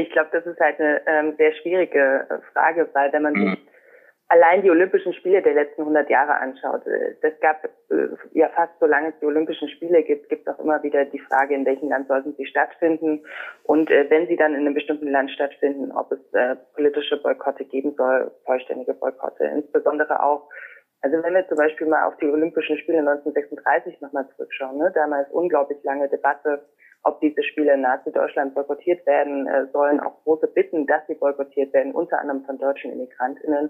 Ich 0.00 0.10
glaube, 0.10 0.30
das 0.32 0.44
ist 0.44 0.58
halt 0.58 0.80
eine 0.80 1.00
ähm, 1.06 1.34
sehr 1.38 1.52
schwierige 1.62 2.26
äh, 2.28 2.52
Frage, 2.52 2.88
weil 2.94 3.12
wenn 3.12 3.22
man 3.22 3.34
sich 3.34 3.44
mhm. 3.44 3.58
allein 4.26 4.62
die 4.62 4.70
Olympischen 4.70 5.12
Spiele 5.14 5.40
der 5.40 5.54
letzten 5.54 5.82
100 5.82 6.10
Jahre 6.10 6.34
anschaut, 6.34 6.84
äh, 6.86 7.14
das 7.22 7.32
gab 7.40 7.64
äh, 7.64 8.08
ja 8.32 8.48
fast 8.48 8.72
so 8.80 8.86
lange 8.86 9.10
es 9.10 9.14
die 9.20 9.26
Olympischen 9.26 9.68
Spiele 9.68 10.02
gibt, 10.02 10.28
gibt 10.28 10.48
es 10.48 10.54
auch 10.54 10.58
immer 10.58 10.82
wieder 10.82 11.04
die 11.04 11.20
Frage, 11.20 11.54
in 11.54 11.64
welchem 11.64 11.90
Land 11.90 12.08
sollten 12.08 12.34
sie 12.36 12.46
stattfinden 12.46 13.24
und 13.62 13.88
äh, 13.90 14.06
wenn 14.10 14.26
sie 14.26 14.36
dann 14.36 14.54
in 14.54 14.62
einem 14.62 14.74
bestimmten 14.74 15.12
Land 15.12 15.30
stattfinden, 15.30 15.92
ob 15.92 16.10
es 16.10 16.18
äh, 16.32 16.56
politische 16.74 17.22
Boykotte 17.22 17.64
geben 17.64 17.94
soll, 17.96 18.32
vollständige 18.44 18.94
Boykotte, 18.94 19.44
insbesondere 19.44 20.24
auch 20.24 20.48
also 21.04 21.22
wenn 21.22 21.34
wir 21.34 21.46
zum 21.48 21.58
Beispiel 21.58 21.86
mal 21.86 22.06
auf 22.06 22.16
die 22.16 22.26
Olympischen 22.26 22.78
Spiele 22.78 23.00
1936 23.00 24.00
nochmal 24.00 24.26
zurückschauen, 24.30 24.78
ne, 24.78 24.90
damals 24.94 25.30
unglaublich 25.32 25.78
lange 25.84 26.08
Debatte, 26.08 26.64
ob 27.02 27.20
diese 27.20 27.42
Spiele 27.42 27.74
in 27.74 27.82
Nazi-Deutschland 27.82 28.54
boykottiert 28.54 29.04
werden 29.06 29.46
äh, 29.46 29.66
sollen, 29.70 30.00
auch 30.00 30.24
große 30.24 30.46
Bitten, 30.46 30.86
dass 30.86 31.06
sie 31.06 31.14
boykottiert 31.14 31.74
werden, 31.74 31.92
unter 31.92 32.18
anderem 32.18 32.42
von 32.46 32.56
deutschen 32.56 32.90
Immigrantinnen. 32.90 33.68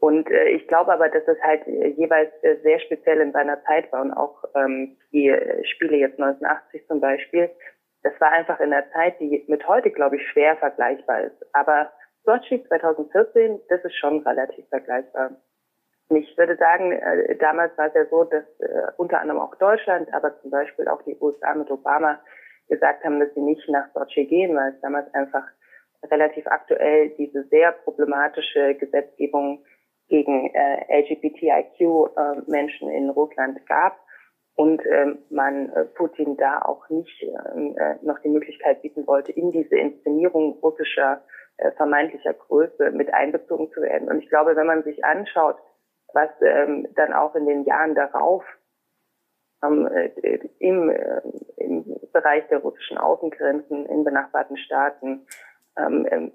Und 0.00 0.30
äh, 0.30 0.48
ich 0.48 0.66
glaube 0.66 0.94
aber, 0.94 1.10
dass 1.10 1.28
es 1.28 1.38
halt 1.42 1.66
äh, 1.66 1.88
jeweils 1.88 2.32
äh, 2.42 2.56
sehr 2.62 2.80
speziell 2.80 3.20
in 3.20 3.32
seiner 3.32 3.62
Zeit 3.64 3.92
war 3.92 4.00
und 4.00 4.14
auch 4.14 4.42
ähm, 4.54 4.96
die 5.12 5.28
äh, 5.28 5.62
Spiele 5.66 5.98
jetzt 5.98 6.18
1980 6.18 6.86
zum 6.88 7.00
Beispiel, 7.02 7.50
das 8.02 8.18
war 8.18 8.32
einfach 8.32 8.60
in 8.60 8.70
der 8.70 8.90
Zeit, 8.92 9.20
die 9.20 9.44
mit 9.46 9.68
heute, 9.68 9.90
glaube 9.90 10.16
ich, 10.16 10.26
schwer 10.28 10.56
vergleichbar 10.56 11.20
ist. 11.24 11.36
Aber 11.52 11.92
Sochi 12.24 12.64
2014, 12.66 13.60
das 13.68 13.84
ist 13.84 13.96
schon 13.96 14.20
relativ 14.20 14.66
vergleichbar. 14.70 15.32
Ich 16.08 16.38
würde 16.38 16.56
sagen, 16.56 16.92
äh, 16.92 17.36
damals 17.36 17.76
war 17.76 17.88
es 17.88 17.94
ja 17.94 18.06
so, 18.06 18.24
dass 18.24 18.44
äh, 18.60 18.92
unter 18.96 19.20
anderem 19.20 19.40
auch 19.40 19.54
Deutschland, 19.56 20.12
aber 20.14 20.40
zum 20.40 20.50
Beispiel 20.50 20.86
auch 20.88 21.02
die 21.02 21.16
USA 21.20 21.54
mit 21.54 21.70
Obama 21.70 22.20
gesagt 22.68 23.04
haben, 23.04 23.18
dass 23.20 23.32
sie 23.34 23.40
nicht 23.40 23.68
nach 23.68 23.92
Sochi 23.92 24.24
gehen, 24.26 24.56
weil 24.56 24.72
es 24.72 24.80
damals 24.80 25.12
einfach 25.14 25.44
relativ 26.10 26.46
aktuell 26.46 27.10
diese 27.10 27.44
sehr 27.44 27.72
problematische 27.72 28.74
Gesetzgebung 28.74 29.64
gegen 30.08 30.54
äh, 30.54 31.00
LGBTIQ-Menschen 31.00 32.88
äh, 32.88 32.96
in 32.96 33.10
Russland 33.10 33.66
gab 33.66 33.98
und 34.54 34.82
ähm, 34.86 35.18
man 35.30 35.70
äh, 35.70 35.84
Putin 35.84 36.36
da 36.36 36.62
auch 36.62 36.88
nicht 36.88 37.22
äh, 37.22 37.96
noch 38.02 38.18
die 38.20 38.28
Möglichkeit 38.28 38.82
bieten 38.82 39.06
wollte, 39.06 39.32
in 39.32 39.50
diese 39.50 39.76
Inszenierung 39.76 40.58
russischer 40.62 41.22
äh, 41.58 41.72
vermeintlicher 41.72 42.34
Größe 42.34 42.90
mit 42.92 43.12
einbezogen 43.12 43.70
zu 43.72 43.82
werden. 43.82 44.08
Und 44.08 44.22
ich 44.22 44.28
glaube, 44.28 44.56
wenn 44.56 44.66
man 44.66 44.82
sich 44.82 45.04
anschaut, 45.04 45.56
was 46.16 46.30
ähm, 46.40 46.88
dann 46.96 47.12
auch 47.12 47.36
in 47.36 47.46
den 47.46 47.64
Jahren 47.64 47.94
darauf 47.94 48.42
ähm, 49.62 49.86
äh, 49.86 50.38
im, 50.58 50.90
äh, 50.90 51.20
im 51.58 51.84
Bereich 52.12 52.48
der 52.48 52.58
russischen 52.58 52.98
Außengrenzen 52.98 53.86
in 53.86 54.02
benachbarten 54.02 54.56
Staaten 54.56 55.26
ähm, 55.78 56.08
ähm 56.10 56.32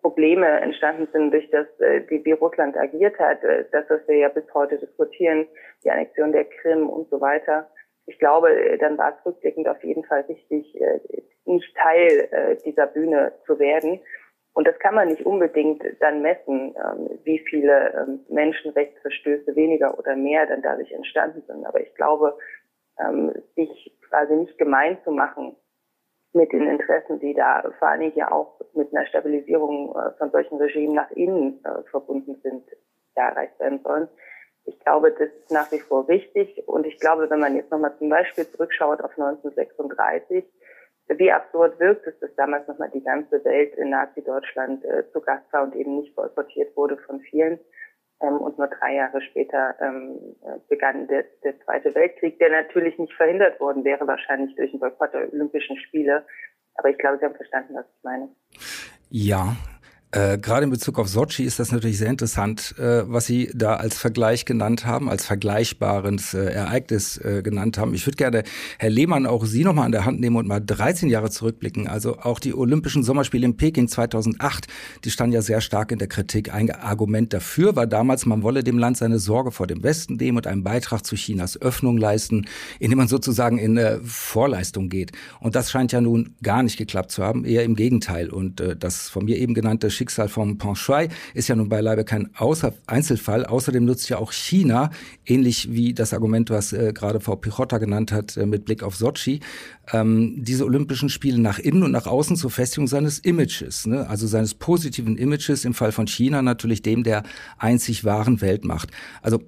Probleme 0.00 0.46
entstanden 0.46 1.08
sind 1.12 1.30
durch 1.30 1.48
das, 1.50 1.66
äh, 1.80 2.02
wie, 2.08 2.24
wie 2.24 2.32
Russland 2.32 2.76
agiert 2.76 3.18
hat, 3.18 3.42
äh, 3.44 3.64
das, 3.70 3.84
was 3.88 4.06
wir 4.08 4.16
ja 4.16 4.28
bis 4.28 4.44
heute 4.54 4.78
diskutieren, 4.78 5.46
die 5.84 5.90
Annexion 5.90 6.32
der 6.32 6.44
Krim 6.44 6.88
und 6.88 7.08
so 7.10 7.20
weiter. 7.20 7.70
Ich 8.06 8.18
glaube, 8.18 8.50
äh, 8.50 8.78
dann 8.78 8.98
war 8.98 9.16
es 9.16 9.26
rückblickend 9.26 9.68
auf 9.68 9.82
jeden 9.84 10.04
Fall 10.04 10.26
wichtig, 10.28 10.74
nicht 11.44 11.76
Teil 11.76 12.58
dieser 12.64 12.86
Bühne 12.86 13.32
zu 13.46 13.58
werden. 13.58 14.00
Und 14.54 14.66
das 14.66 14.78
kann 14.80 14.94
man 14.94 15.08
nicht 15.08 15.24
unbedingt 15.24 15.82
dann 16.00 16.20
messen, 16.20 16.74
ähm, 16.76 17.18
wie 17.24 17.38
viele 17.38 17.94
ähm, 17.94 18.20
Menschenrechtsverstöße 18.28 19.56
weniger 19.56 19.98
oder 19.98 20.14
mehr 20.14 20.46
dann 20.46 20.62
dadurch 20.62 20.92
entstanden 20.92 21.42
sind. 21.46 21.64
Aber 21.64 21.80
ich 21.80 21.94
glaube, 21.94 22.36
ähm, 23.00 23.32
sich 23.56 23.96
quasi 24.08 24.34
nicht 24.34 24.58
gemein 24.58 24.98
zu 25.04 25.10
machen 25.10 25.56
mit 26.34 26.52
den 26.52 26.66
Interessen, 26.66 27.18
die 27.20 27.34
da 27.34 27.62
vor 27.78 27.88
allen 27.88 28.00
Dingen 28.00 28.16
ja 28.16 28.30
auch 28.30 28.60
mit 28.74 28.94
einer 28.94 29.06
Stabilisierung 29.06 29.94
äh, 29.96 30.12
von 30.18 30.30
solchen 30.30 30.56
Regimen 30.56 30.94
nach 30.94 31.10
innen 31.12 31.64
äh, 31.64 31.82
verbunden 31.90 32.38
sind, 32.42 32.64
ja, 33.16 33.28
erreicht 33.28 33.58
werden 33.58 33.80
sollen. 33.82 34.08
Ich 34.64 34.78
glaube, 34.80 35.10
das 35.10 35.28
ist 35.28 35.50
nach 35.50 35.70
wie 35.72 35.80
vor 35.80 36.08
wichtig. 36.08 36.62
Und 36.66 36.86
ich 36.86 36.98
glaube, 36.98 37.28
wenn 37.28 37.40
man 37.40 37.56
jetzt 37.56 37.70
nochmal 37.70 37.96
zum 37.98 38.08
Beispiel 38.08 38.46
zurückschaut 38.46 39.00
auf 39.00 39.10
1936, 39.10 40.44
wie 41.08 41.32
absurd 41.32 41.78
wirkt 41.80 42.06
es, 42.06 42.18
dass 42.20 42.34
damals 42.36 42.66
nochmal 42.68 42.90
die 42.94 43.02
ganze 43.02 43.44
Welt 43.44 43.74
in 43.76 43.90
Nazi-Deutschland 43.90 44.84
äh, 44.84 45.04
zu 45.12 45.20
Gast 45.20 45.44
war 45.52 45.64
und 45.64 45.74
eben 45.74 45.98
nicht 45.98 46.14
boykottiert 46.14 46.76
wurde 46.76 46.96
von 46.98 47.20
vielen. 47.20 47.58
Ähm, 48.22 48.38
und 48.38 48.56
nur 48.56 48.68
drei 48.68 48.94
Jahre 48.94 49.20
später 49.20 49.74
ähm, 49.80 50.36
äh, 50.42 50.58
begann 50.68 51.08
der, 51.08 51.24
der 51.42 51.58
Zweite 51.60 51.94
Weltkrieg, 51.94 52.38
der 52.38 52.50
natürlich 52.50 52.98
nicht 52.98 53.12
verhindert 53.14 53.58
worden 53.60 53.84
wäre, 53.84 54.06
wahrscheinlich 54.06 54.54
durch 54.56 54.70
den 54.70 54.80
Boykott 54.80 55.12
der 55.12 55.32
Olympischen 55.32 55.76
Spiele. 55.78 56.24
Aber 56.76 56.88
ich 56.88 56.98
glaube, 56.98 57.18
Sie 57.18 57.24
haben 57.24 57.34
verstanden, 57.34 57.74
was 57.74 57.86
ich 57.86 58.04
meine. 58.04 58.28
Ja, 59.10 59.56
äh, 60.12 60.36
Gerade 60.36 60.64
in 60.64 60.70
Bezug 60.70 60.98
auf 60.98 61.08
Sochi 61.08 61.44
ist 61.44 61.58
das 61.58 61.72
natürlich 61.72 61.96
sehr 61.96 62.10
interessant, 62.10 62.74
äh, 62.78 63.02
was 63.06 63.24
Sie 63.24 63.50
da 63.54 63.76
als 63.76 63.96
Vergleich 63.96 64.44
genannt 64.44 64.84
haben, 64.84 65.08
als 65.08 65.24
vergleichbares 65.24 66.34
äh, 66.34 66.52
Ereignis 66.52 67.16
äh, 67.16 67.40
genannt 67.42 67.78
haben. 67.78 67.94
Ich 67.94 68.06
würde 68.06 68.16
gerne, 68.16 68.42
Herr 68.78 68.90
Lehmann, 68.90 69.24
auch 69.24 69.46
Sie 69.46 69.64
nochmal 69.64 69.86
an 69.86 69.92
der 69.92 70.04
Hand 70.04 70.20
nehmen 70.20 70.36
und 70.36 70.46
mal 70.46 70.60
13 70.60 71.08
Jahre 71.08 71.30
zurückblicken. 71.30 71.88
Also 71.88 72.18
auch 72.18 72.40
die 72.40 72.54
Olympischen 72.54 73.02
Sommerspiele 73.02 73.46
in 73.46 73.56
Peking 73.56 73.88
2008, 73.88 74.66
die 75.02 75.10
standen 75.10 75.32
ja 75.32 75.40
sehr 75.40 75.62
stark 75.62 75.90
in 75.92 75.98
der 75.98 76.08
Kritik. 76.08 76.52
Ein 76.52 76.70
Argument 76.70 77.32
dafür 77.32 77.74
war 77.74 77.86
damals, 77.86 78.26
man 78.26 78.42
wolle 78.42 78.62
dem 78.62 78.76
Land 78.76 78.98
seine 78.98 79.18
Sorge 79.18 79.50
vor 79.50 79.66
dem 79.66 79.82
Westen 79.82 80.16
nehmen 80.16 80.36
und 80.36 80.46
einen 80.46 80.62
Beitrag 80.62 81.06
zu 81.06 81.16
Chinas 81.16 81.58
Öffnung 81.58 81.96
leisten, 81.96 82.44
indem 82.80 82.98
man 82.98 83.08
sozusagen 83.08 83.56
in 83.56 83.78
äh, 83.78 83.98
Vorleistung 84.04 84.90
geht. 84.90 85.12
Und 85.40 85.54
das 85.54 85.70
scheint 85.70 85.90
ja 85.92 86.02
nun 86.02 86.34
gar 86.42 86.62
nicht 86.62 86.76
geklappt 86.76 87.12
zu 87.12 87.24
haben, 87.24 87.46
eher 87.46 87.64
im 87.64 87.76
Gegenteil. 87.76 88.28
Und 88.28 88.60
äh, 88.60 88.76
das 88.76 89.08
von 89.08 89.24
mir 89.24 89.38
eben 89.38 89.54
genannte 89.54 89.90
Schicksal 90.02 90.28
vom 90.28 90.58
Shui 90.74 91.08
ist 91.32 91.48
ja 91.48 91.54
nun 91.54 91.68
beileibe 91.68 92.04
kein 92.04 92.34
Außer 92.34 92.74
Einzelfall. 92.86 93.46
Außerdem 93.46 93.84
nutzt 93.84 94.08
ja 94.08 94.18
auch 94.18 94.32
China, 94.32 94.90
ähnlich 95.24 95.72
wie 95.72 95.94
das 95.94 96.12
Argument, 96.12 96.50
was 96.50 96.72
äh, 96.72 96.92
gerade 96.92 97.20
Frau 97.20 97.36
Pichotta 97.36 97.78
genannt 97.78 98.10
hat, 98.10 98.36
äh, 98.36 98.44
mit 98.44 98.64
Blick 98.64 98.82
auf 98.82 98.96
Sochi, 98.96 99.38
ähm, 99.92 100.34
diese 100.38 100.64
Olympischen 100.64 101.08
Spiele 101.08 101.38
nach 101.38 101.60
innen 101.60 101.84
und 101.84 101.92
nach 101.92 102.06
außen 102.06 102.34
zur 102.34 102.50
Festigung 102.50 102.88
seines 102.88 103.20
Images, 103.20 103.86
ne? 103.86 104.08
also 104.08 104.26
seines 104.26 104.54
positiven 104.54 105.16
Images, 105.16 105.64
im 105.64 105.74
Fall 105.74 105.92
von 105.92 106.08
China 106.08 106.42
natürlich 106.42 106.82
dem 106.82 107.04
der 107.04 107.22
einzig 107.58 108.04
wahren 108.04 108.40
Weltmacht. 108.40 108.90
Also 109.22 109.40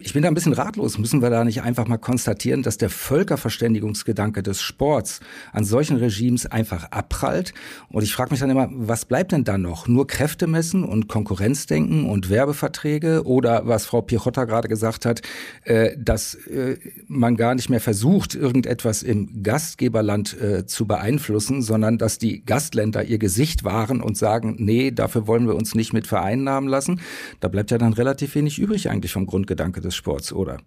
ich 0.00 0.12
bin 0.12 0.22
da 0.22 0.28
ein 0.28 0.34
bisschen 0.34 0.52
ratlos. 0.52 0.96
Müssen 0.98 1.22
wir 1.22 1.30
da 1.30 1.44
nicht 1.44 1.62
einfach 1.62 1.88
mal 1.88 1.96
konstatieren, 1.96 2.62
dass 2.62 2.78
der 2.78 2.88
Völkerverständigungsgedanke 2.88 4.44
des 4.44 4.62
Sports 4.62 5.18
an 5.52 5.64
solchen 5.64 5.96
Regimes 5.96 6.46
einfach 6.46 6.92
abprallt? 6.92 7.52
Und 7.88 8.04
ich 8.04 8.12
frage 8.12 8.30
mich 8.30 8.38
dann 8.38 8.50
immer, 8.50 8.68
was 8.70 9.06
bleibt 9.06 9.32
denn 9.32 9.42
da 9.42 9.58
noch? 9.58 9.88
Nur 9.88 10.06
Kräfte 10.06 10.46
messen 10.46 10.84
und 10.84 11.08
Konkurrenzdenken 11.08 12.08
und 12.08 12.30
Werbeverträge? 12.30 13.24
Oder 13.24 13.66
was 13.66 13.86
Frau 13.86 14.00
Pichotta 14.00 14.44
gerade 14.44 14.68
gesagt 14.68 15.04
hat, 15.04 15.22
äh, 15.64 15.96
dass 15.98 16.34
äh, 16.34 16.76
man 17.08 17.36
gar 17.36 17.56
nicht 17.56 17.68
mehr 17.68 17.80
versucht, 17.80 18.36
irgendetwas 18.36 19.02
im 19.02 19.42
Gastgeberland 19.42 20.40
äh, 20.40 20.66
zu 20.66 20.86
beeinflussen, 20.86 21.60
sondern 21.60 21.98
dass 21.98 22.18
die 22.18 22.44
Gastländer 22.44 23.02
ihr 23.02 23.18
Gesicht 23.18 23.64
wahren 23.64 24.00
und 24.00 24.16
sagen, 24.16 24.54
nee, 24.58 24.92
dafür 24.92 25.26
wollen 25.26 25.48
wir 25.48 25.56
uns 25.56 25.74
nicht 25.74 25.92
mit 25.92 26.06
vereinnahmen 26.06 26.68
lassen. 26.68 27.00
Da 27.40 27.48
bleibt 27.48 27.72
ja 27.72 27.78
dann 27.78 27.94
relativ 27.94 28.36
wenig 28.36 28.60
übrig 28.60 28.90
eigentlich 28.90 29.12
vom 29.12 29.26
Grundgedanke 29.26 29.87
des 29.88 29.96
Sports, 29.96 30.32
oder? 30.32 30.58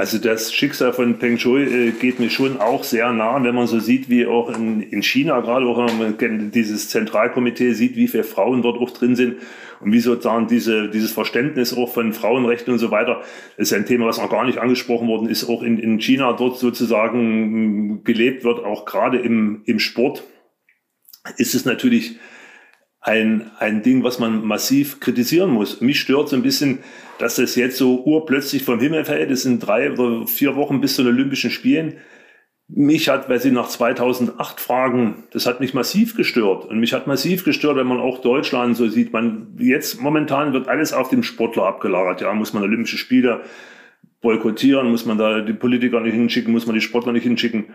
Also 0.00 0.16
das 0.16 0.54
Schicksal 0.54 0.94
von 0.94 1.18
Peng 1.18 1.36
Shui 1.36 1.62
äh, 1.64 1.90
geht 1.90 2.20
mir 2.20 2.30
schon 2.30 2.58
auch 2.58 2.84
sehr 2.84 3.12
nah, 3.12 3.42
wenn 3.44 3.54
man 3.54 3.66
so 3.66 3.80
sieht, 3.80 4.08
wie 4.08 4.26
auch 4.26 4.48
in, 4.48 4.80
in 4.80 5.02
China 5.02 5.40
gerade 5.40 5.66
auch 5.66 5.76
wenn 5.76 6.16
man 6.16 6.50
dieses 6.52 6.88
Zentralkomitee 6.88 7.72
sieht, 7.72 7.96
wie 7.96 8.08
viele 8.08 8.24
Frauen 8.24 8.62
dort 8.62 8.80
auch 8.80 8.92
drin 8.92 9.14
sind 9.14 9.36
und 9.80 9.92
wie 9.92 10.00
sozusagen 10.00 10.46
diese, 10.46 10.88
dieses 10.88 11.12
Verständnis 11.12 11.76
auch 11.76 11.92
von 11.92 12.14
Frauenrechten 12.14 12.72
und 12.72 12.78
so 12.78 12.90
weiter, 12.90 13.20
ist 13.58 13.74
ein 13.74 13.84
Thema, 13.84 14.06
was 14.06 14.16
noch 14.16 14.30
gar 14.30 14.46
nicht 14.46 14.56
angesprochen 14.56 15.06
worden 15.06 15.28
ist, 15.28 15.46
auch 15.50 15.62
in, 15.62 15.78
in 15.78 16.00
China 16.00 16.32
dort 16.32 16.58
sozusagen 16.58 18.02
gelebt 18.02 18.42
wird, 18.42 18.64
auch 18.64 18.86
gerade 18.86 19.18
im, 19.18 19.60
im 19.66 19.78
Sport, 19.78 20.22
ist 21.36 21.54
es 21.54 21.66
natürlich 21.66 22.16
ein, 23.00 23.50
ein 23.58 23.82
Ding, 23.82 24.04
was 24.04 24.18
man 24.18 24.44
massiv 24.44 25.00
kritisieren 25.00 25.50
muss. 25.50 25.80
Mich 25.80 26.00
stört 26.00 26.28
so 26.28 26.36
ein 26.36 26.42
bisschen, 26.42 26.80
dass 27.18 27.36
das 27.36 27.56
jetzt 27.56 27.78
so 27.78 28.02
urplötzlich 28.04 28.62
vom 28.62 28.78
Himmel 28.78 29.04
fällt. 29.04 29.30
Es 29.30 29.42
sind 29.42 29.60
drei 29.60 29.90
oder 29.90 30.26
vier 30.26 30.54
Wochen 30.56 30.80
bis 30.80 30.96
zu 30.96 31.02
den 31.02 31.14
Olympischen 31.14 31.50
Spielen. 31.50 31.94
Mich 32.68 33.08
hat, 33.08 33.28
weil 33.28 33.40
Sie 33.40 33.50
nach 33.50 33.68
2008 33.68 34.60
fragen, 34.60 35.24
das 35.32 35.46
hat 35.46 35.60
mich 35.60 35.74
massiv 35.74 36.14
gestört. 36.14 36.66
Und 36.66 36.78
mich 36.78 36.92
hat 36.92 37.06
massiv 37.06 37.44
gestört, 37.44 37.76
wenn 37.76 37.86
man 37.86 37.98
auch 37.98 38.20
Deutschland 38.20 38.76
so 38.76 38.88
sieht. 38.88 39.12
Man, 39.12 39.56
jetzt 39.58 40.00
momentan 40.00 40.52
wird 40.52 40.68
alles 40.68 40.92
auf 40.92 41.08
dem 41.08 41.22
Sportler 41.22 41.64
abgelagert. 41.64 42.20
Ja, 42.20 42.32
muss 42.34 42.52
man 42.52 42.62
Olympische 42.62 42.98
Spiele 42.98 43.40
boykottieren, 44.20 44.90
muss 44.90 45.06
man 45.06 45.16
da 45.16 45.40
die 45.40 45.54
Politiker 45.54 46.00
nicht 46.00 46.12
hinschicken, 46.12 46.52
muss 46.52 46.66
man 46.66 46.74
die 46.74 46.82
Sportler 46.82 47.12
nicht 47.12 47.22
hinschicken 47.22 47.66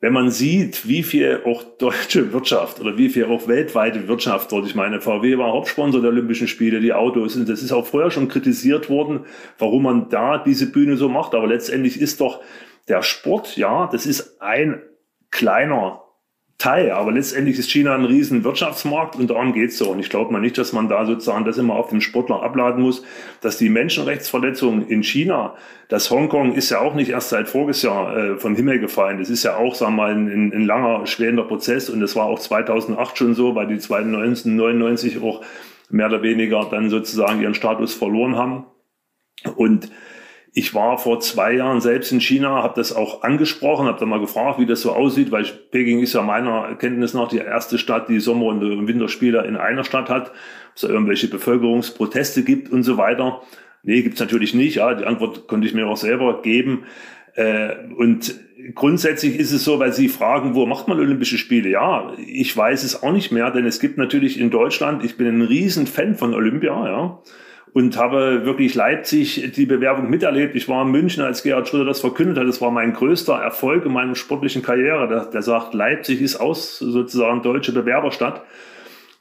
wenn 0.00 0.12
man 0.12 0.30
sieht, 0.30 0.86
wie 0.86 1.02
viel 1.02 1.42
auch 1.46 1.62
deutsche 1.78 2.32
Wirtschaft 2.32 2.80
oder 2.80 2.98
wie 2.98 3.08
viel 3.08 3.24
auch 3.24 3.48
weltweite 3.48 4.06
Wirtschaft 4.06 4.52
dort, 4.52 4.66
ich 4.66 4.74
meine, 4.74 5.00
VW 5.00 5.38
war 5.38 5.52
Hauptsponsor 5.52 6.02
der 6.02 6.10
Olympischen 6.10 6.48
Spiele, 6.48 6.80
die 6.80 6.92
Autos, 6.92 7.36
und 7.36 7.48
das 7.48 7.62
ist 7.62 7.72
auch 7.72 7.86
vorher 7.86 8.10
schon 8.10 8.28
kritisiert 8.28 8.90
worden, 8.90 9.24
warum 9.58 9.84
man 9.84 10.08
da 10.10 10.38
diese 10.38 10.70
Bühne 10.70 10.96
so 10.96 11.08
macht. 11.08 11.34
Aber 11.34 11.46
letztendlich 11.46 12.00
ist 12.00 12.20
doch 12.20 12.42
der 12.88 13.02
Sport, 13.02 13.56
ja, 13.56 13.88
das 13.90 14.04
ist 14.04 14.42
ein 14.42 14.82
kleiner 15.30 16.03
Teil. 16.64 16.92
Aber 16.92 17.12
letztendlich 17.12 17.58
ist 17.58 17.70
China 17.70 17.94
ein 17.94 18.06
riesen 18.06 18.42
Wirtschaftsmarkt 18.42 19.16
und 19.16 19.28
darum 19.28 19.52
geht's 19.52 19.76
so. 19.76 19.90
Und 19.90 20.00
ich 20.00 20.08
glaube 20.08 20.32
mal 20.32 20.40
nicht, 20.40 20.56
dass 20.56 20.72
man 20.72 20.88
da 20.88 21.04
sozusagen 21.04 21.44
das 21.44 21.58
immer 21.58 21.74
auf 21.74 21.90
den 21.90 22.00
Sportler 22.00 22.42
abladen 22.42 22.82
muss, 22.82 23.04
dass 23.42 23.58
die 23.58 23.68
Menschenrechtsverletzungen 23.68 24.88
in 24.88 25.02
China, 25.02 25.56
das 25.88 26.10
Hongkong 26.10 26.54
ist 26.54 26.70
ja 26.70 26.80
auch 26.80 26.94
nicht 26.94 27.10
erst 27.10 27.28
seit 27.28 27.50
voriges 27.50 27.82
Jahr 27.82 28.16
äh, 28.16 28.36
vom 28.38 28.56
Himmel 28.56 28.78
gefallen. 28.78 29.18
Das 29.18 29.28
ist 29.28 29.42
ja 29.42 29.56
auch, 29.56 29.74
sagen 29.74 29.96
wir 29.96 30.04
mal, 30.04 30.12
ein, 30.12 30.54
ein 30.54 30.64
langer, 30.64 31.06
schwelender 31.06 31.44
Prozess 31.44 31.90
und 31.90 32.00
das 32.00 32.16
war 32.16 32.24
auch 32.24 32.38
2008 32.38 33.18
schon 33.18 33.34
so, 33.34 33.54
weil 33.54 33.66
die 33.66 33.74
1999 33.74 35.22
auch 35.22 35.42
mehr 35.90 36.06
oder 36.06 36.22
weniger 36.22 36.66
dann 36.70 36.88
sozusagen 36.88 37.42
ihren 37.42 37.54
Status 37.54 37.92
verloren 37.92 38.36
haben. 38.36 38.64
Und 39.56 39.90
ich 40.56 40.72
war 40.72 40.98
vor 40.98 41.18
zwei 41.18 41.54
Jahren 41.54 41.80
selbst 41.80 42.12
in 42.12 42.20
China, 42.20 42.62
habe 42.62 42.74
das 42.76 42.94
auch 42.94 43.24
angesprochen, 43.24 43.88
habe 43.88 43.98
da 43.98 44.06
mal 44.06 44.20
gefragt, 44.20 44.60
wie 44.60 44.66
das 44.66 44.82
so 44.82 44.92
aussieht, 44.92 45.32
weil 45.32 45.44
Peking 45.72 45.98
ist 45.98 46.12
ja 46.12 46.22
meiner 46.22 46.76
Kenntnis 46.76 47.12
nach 47.12 47.26
die 47.26 47.38
erste 47.38 47.76
Stadt, 47.76 48.08
die 48.08 48.20
Sommer- 48.20 48.46
und 48.46 48.86
Winterspiele 48.86 49.44
in 49.46 49.56
einer 49.56 49.82
Stadt 49.82 50.08
hat, 50.08 50.28
ob 50.28 50.76
es 50.76 50.82
da 50.82 50.88
irgendwelche 50.88 51.26
Bevölkerungsproteste 51.26 52.44
gibt 52.44 52.70
und 52.70 52.84
so 52.84 52.96
weiter. 52.96 53.42
Nee, 53.82 54.02
gibt's 54.02 54.20
natürlich 54.20 54.54
nicht. 54.54 54.76
Ja, 54.76 54.94
die 54.94 55.04
Antwort 55.04 55.48
konnte 55.48 55.66
ich 55.66 55.74
mir 55.74 55.88
auch 55.88 55.96
selber 55.96 56.40
geben. 56.40 56.84
Äh, 57.34 57.74
und 57.96 58.34
grundsätzlich 58.76 59.36
ist 59.40 59.50
es 59.50 59.64
so, 59.64 59.80
weil 59.80 59.92
Sie 59.92 60.08
fragen, 60.08 60.54
wo 60.54 60.66
macht 60.66 60.86
man 60.86 61.00
Olympische 61.00 61.36
Spiele? 61.36 61.68
Ja, 61.68 62.12
ich 62.24 62.56
weiß 62.56 62.84
es 62.84 63.02
auch 63.02 63.12
nicht 63.12 63.32
mehr, 63.32 63.50
denn 63.50 63.66
es 63.66 63.80
gibt 63.80 63.98
natürlich 63.98 64.38
in 64.38 64.50
Deutschland, 64.50 65.04
ich 65.04 65.16
bin 65.16 65.26
ein 65.26 65.42
riesen 65.42 65.88
Fan 65.88 66.14
von 66.14 66.32
Olympia, 66.32 66.86
ja. 66.86 67.18
Und 67.74 67.98
habe 67.98 68.46
wirklich 68.46 68.74
Leipzig 68.74 69.52
die 69.54 69.66
Bewerbung 69.66 70.08
miterlebt. 70.08 70.54
Ich 70.54 70.68
war 70.68 70.82
in 70.82 70.92
München, 70.92 71.22
als 71.22 71.42
Gerhard 71.42 71.68
Schröder 71.68 71.84
das 71.84 72.00
verkündet 72.00 72.38
hat. 72.38 72.48
Das 72.48 72.60
war 72.60 72.70
mein 72.70 72.94
größter 72.94 73.34
Erfolg 73.34 73.84
in 73.84 73.92
meiner 73.92 74.14
sportlichen 74.14 74.62
Karriere. 74.62 75.08
Der, 75.08 75.26
der 75.26 75.42
sagt, 75.42 75.74
Leipzig 75.74 76.22
ist 76.22 76.36
aus 76.36 76.78
sozusagen 76.78 77.42
deutsche 77.42 77.72
Bewerberstadt 77.72 78.42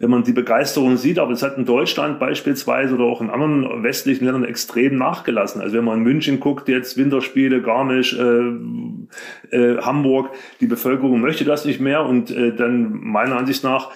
wenn 0.04 0.10
man 0.10 0.24
die 0.24 0.34
Begeisterung 0.34 0.98
sieht, 0.98 1.18
aber 1.18 1.32
es 1.32 1.44
hat 1.44 1.58
in 1.58 1.64
Deutschland 1.66 2.20
beispielsweise 2.20 2.96
oder 2.96 3.06
auch 3.06 3.22
in 3.22 3.30
anderen 3.30 3.84
westlichen 3.84 4.26
Ländern 4.26 4.44
extrem 4.44 4.98
nachgelassen. 4.98 5.62
Also 5.62 5.78
wenn 5.78 5.86
man 5.86 6.00
in 6.00 6.04
München 6.04 6.42
guckt, 6.42 6.68
jetzt 6.68 6.98
Winterspiele, 6.98 7.62
Garmisch, 7.62 8.14
äh, 8.14 9.56
äh, 9.56 9.78
Hamburg, 9.82 10.32
die 10.60 10.68
Bevölkerung 10.68 11.22
möchte 11.22 11.46
das 11.46 11.64
nicht 11.64 11.80
mehr 11.80 12.06
und 12.06 12.32
äh, 12.32 12.54
dann 12.54 12.92
meiner 12.92 13.38
Ansicht 13.38 13.64
nach 13.64 13.92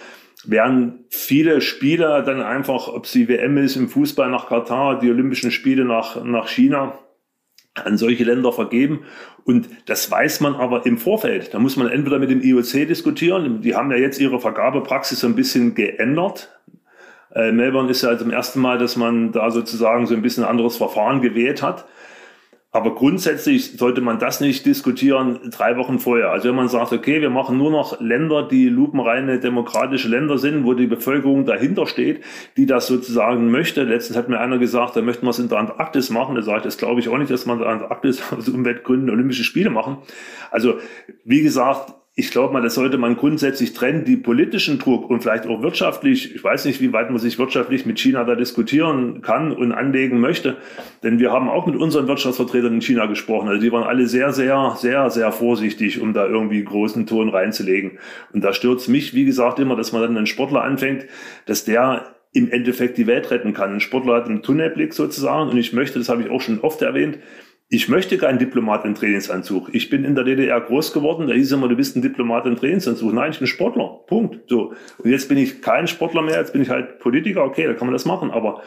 werden 0.46 1.06
viele 1.10 1.62
Spieler 1.62 2.22
dann 2.22 2.42
einfach, 2.42 2.88
ob 2.88 3.08
sie 3.08 3.28
WM 3.28 3.58
ist 3.58 3.76
im 3.76 3.90
Fußball 3.90 4.30
nach 4.30 4.48
Katar, 4.48 5.00
die 5.00 5.10
Olympischen 5.10 5.52
Spiele 5.52 5.84
nach, 5.84 6.24
nach 6.24 6.48
China, 6.48 6.98
an 7.74 7.98
solche 7.98 8.24
Länder 8.24 8.52
vergeben. 8.52 9.02
Und 9.44 9.70
das 9.86 10.10
weiß 10.10 10.42
man 10.42 10.56
aber 10.56 10.86
im 10.86 10.98
Vorfeld. 10.98 11.54
Da 11.54 11.60
muss 11.60 11.78
man 11.78 11.90
entweder 11.90 12.20
mit 12.20 12.30
dem 12.30 12.42
IOC 12.42 12.88
diskutieren. 12.88 13.62
Die 13.62 13.76
haben 13.76 13.92
ja 13.92 13.98
jetzt 13.98 14.20
ihre 14.20 14.40
Vergabepraxis 14.40 15.20
so 15.20 15.28
ein 15.28 15.36
bisschen 15.36 15.74
geändert. 15.74 16.50
Äh, 17.34 17.52
Melbourne 17.52 17.90
ist 17.90 18.02
ja 18.02 18.18
zum 18.18 18.32
ersten 18.32 18.60
Mal, 18.60 18.78
dass 18.78 18.96
man 18.96 19.32
da 19.32 19.52
sozusagen 19.52 20.06
so 20.06 20.16
ein 20.16 20.22
bisschen 20.22 20.44
anderes 20.44 20.78
Verfahren 20.78 21.22
gewählt 21.22 21.62
hat. 21.62 21.86
Aber 22.78 22.94
grundsätzlich 22.94 23.72
sollte 23.76 24.02
man 24.02 24.20
das 24.20 24.40
nicht 24.40 24.64
diskutieren 24.68 25.40
drei 25.50 25.78
Wochen 25.78 25.98
vorher. 25.98 26.30
Also 26.30 26.50
wenn 26.50 26.56
man 26.56 26.68
sagt, 26.68 26.94
okay, 26.94 27.22
wir 27.22 27.32
machen 27.32 27.58
nur 27.58 27.72
noch 27.72 28.00
Länder, 28.00 28.48
die 28.48 28.70
lupenreine 28.70 29.40
demokratische 29.40 30.08
Länder 30.08 30.38
sind, 30.38 30.64
wo 30.64 30.76
die 30.76 30.86
Bevölkerung 30.86 31.48
dahinter 31.48 31.88
steht, 31.88 32.24
die 32.56 32.68
das 32.68 32.86
sozusagen 32.86 33.50
möchte. 33.50 33.82
Letztens 33.82 34.16
hat 34.16 34.30
mir 34.30 34.40
einer 34.40 34.60
gesagt, 34.60 34.96
da 34.96 35.02
möchten 35.02 35.26
wir 35.26 35.32
es 35.32 35.40
in 35.40 35.50
der 35.50 35.58
Antarktis 35.58 36.12
machen. 36.12 36.36
Da 36.36 36.44
sage 36.44 36.60
ich, 36.60 36.64
das 36.66 36.78
glaube 36.78 37.00
ich 37.00 37.10
auch 37.10 37.18
nicht, 37.18 37.32
dass 37.32 37.48
man 37.48 37.58
in 37.58 37.64
der 37.64 37.72
Antarktis 37.74 38.22
aus 38.32 38.48
Umweltgründen 38.48 39.10
Olympische 39.10 39.44
Spiele 39.44 39.72
machen. 39.72 39.98
Also 40.52 40.76
wie 41.26 41.42
gesagt, 41.42 41.96
ich 42.20 42.32
glaube 42.32 42.52
mal, 42.52 42.64
das 42.64 42.74
sollte 42.74 42.98
man 42.98 43.16
grundsätzlich 43.16 43.74
trennen, 43.74 44.04
die 44.04 44.18
politischen 44.18 44.80
Druck 44.80 45.08
und 45.08 45.22
vielleicht 45.22 45.46
auch 45.46 45.62
wirtschaftlich. 45.62 46.34
Ich 46.34 46.44
weiß 46.44 46.66
nicht, 46.66 46.82
wie 46.82 46.92
weit 46.92 47.12
man 47.12 47.20
sich 47.20 47.38
wirtschaftlich 47.38 47.86
mit 47.86 48.00
China 48.00 48.24
da 48.24 48.34
diskutieren 48.34 49.22
kann 49.22 49.52
und 49.52 49.72
anlegen 49.72 50.20
möchte. 50.20 50.58
Denn 51.04 51.20
wir 51.20 51.32
haben 51.32 51.48
auch 51.48 51.68
mit 51.68 51.76
unseren 51.76 52.08
Wirtschaftsvertretern 52.08 52.74
in 52.74 52.82
China 52.82 53.06
gesprochen. 53.06 53.50
Also 53.50 53.62
die 53.62 53.72
waren 53.72 53.84
alle 53.84 54.08
sehr, 54.08 54.34
sehr, 54.34 54.76
sehr, 54.80 55.12
sehr 55.12 55.32
vorsichtig, 55.32 56.02
um 56.02 56.14
da 56.14 56.26
irgendwie 56.26 56.64
großen 56.64 57.06
Ton 57.06 57.30
reinzulegen. 57.30 58.00
Und 58.34 58.44
da 58.44 58.52
stört 58.52 58.88
mich, 58.88 59.14
wie 59.14 59.26
gesagt, 59.26 59.60
immer, 59.60 59.76
dass 59.76 59.92
man 59.92 60.02
dann 60.02 60.18
einen 60.18 60.26
Sportler 60.26 60.64
anfängt, 60.64 61.06
dass 61.46 61.66
der 61.66 62.16
im 62.34 62.50
Endeffekt 62.50 62.98
die 62.98 63.06
Welt 63.06 63.30
retten 63.30 63.54
kann. 63.54 63.76
Ein 63.76 63.80
Sportler 63.80 64.16
hat 64.16 64.26
einen 64.26 64.42
Tunnelblick 64.42 64.96
sozusagen. 64.96 65.52
Und 65.52 65.58
ich 65.58 65.72
möchte, 65.72 66.00
das 66.00 66.10
habe 66.10 66.24
ich 66.24 66.32
auch 66.32 66.42
schon 66.42 66.62
oft 66.62 66.82
erwähnt, 66.82 67.20
ich 67.70 67.90
möchte 67.90 68.18
keinen 68.18 68.40
Diplomat 68.40 68.86
in 68.86 68.96
Trainingsanzug. 68.96 69.70
Ich 69.74 69.90
bin 69.90 70.06
in 70.06 70.16
der 70.16 70.24
DDR 70.24 70.62
groß 70.62 70.94
geworden, 70.94 71.28
da 71.28 71.34
hieß 71.34 71.52
immer, 71.52 71.68
du 71.68 71.76
bist 71.76 71.96
ein 71.96 72.02
Diplomat 72.02 72.46
in 72.46 72.56
Trainingsanzug. 72.56 73.14
Nein, 73.14 73.32
ich 73.32 73.40
bin 73.40 73.48
Sportler. 73.48 74.00
Punkt. 74.08 74.50
So. 74.50 74.74
Und 75.00 75.10
jetzt 75.10 75.28
bin 75.28 75.38
ich 75.38 75.62
kein 75.62 75.88
Sportler 75.88 76.22
mehr, 76.22 76.38
jetzt 76.38 76.54
bin 76.54 76.62
ich 76.62 76.70
halt 76.70 77.00
Politiker, 77.00 77.44
okay, 77.44 77.66
da 77.66 77.74
kann 77.74 77.88
man 77.88 77.94
das 77.94 78.06
machen, 78.06 78.32
aber 78.32 78.62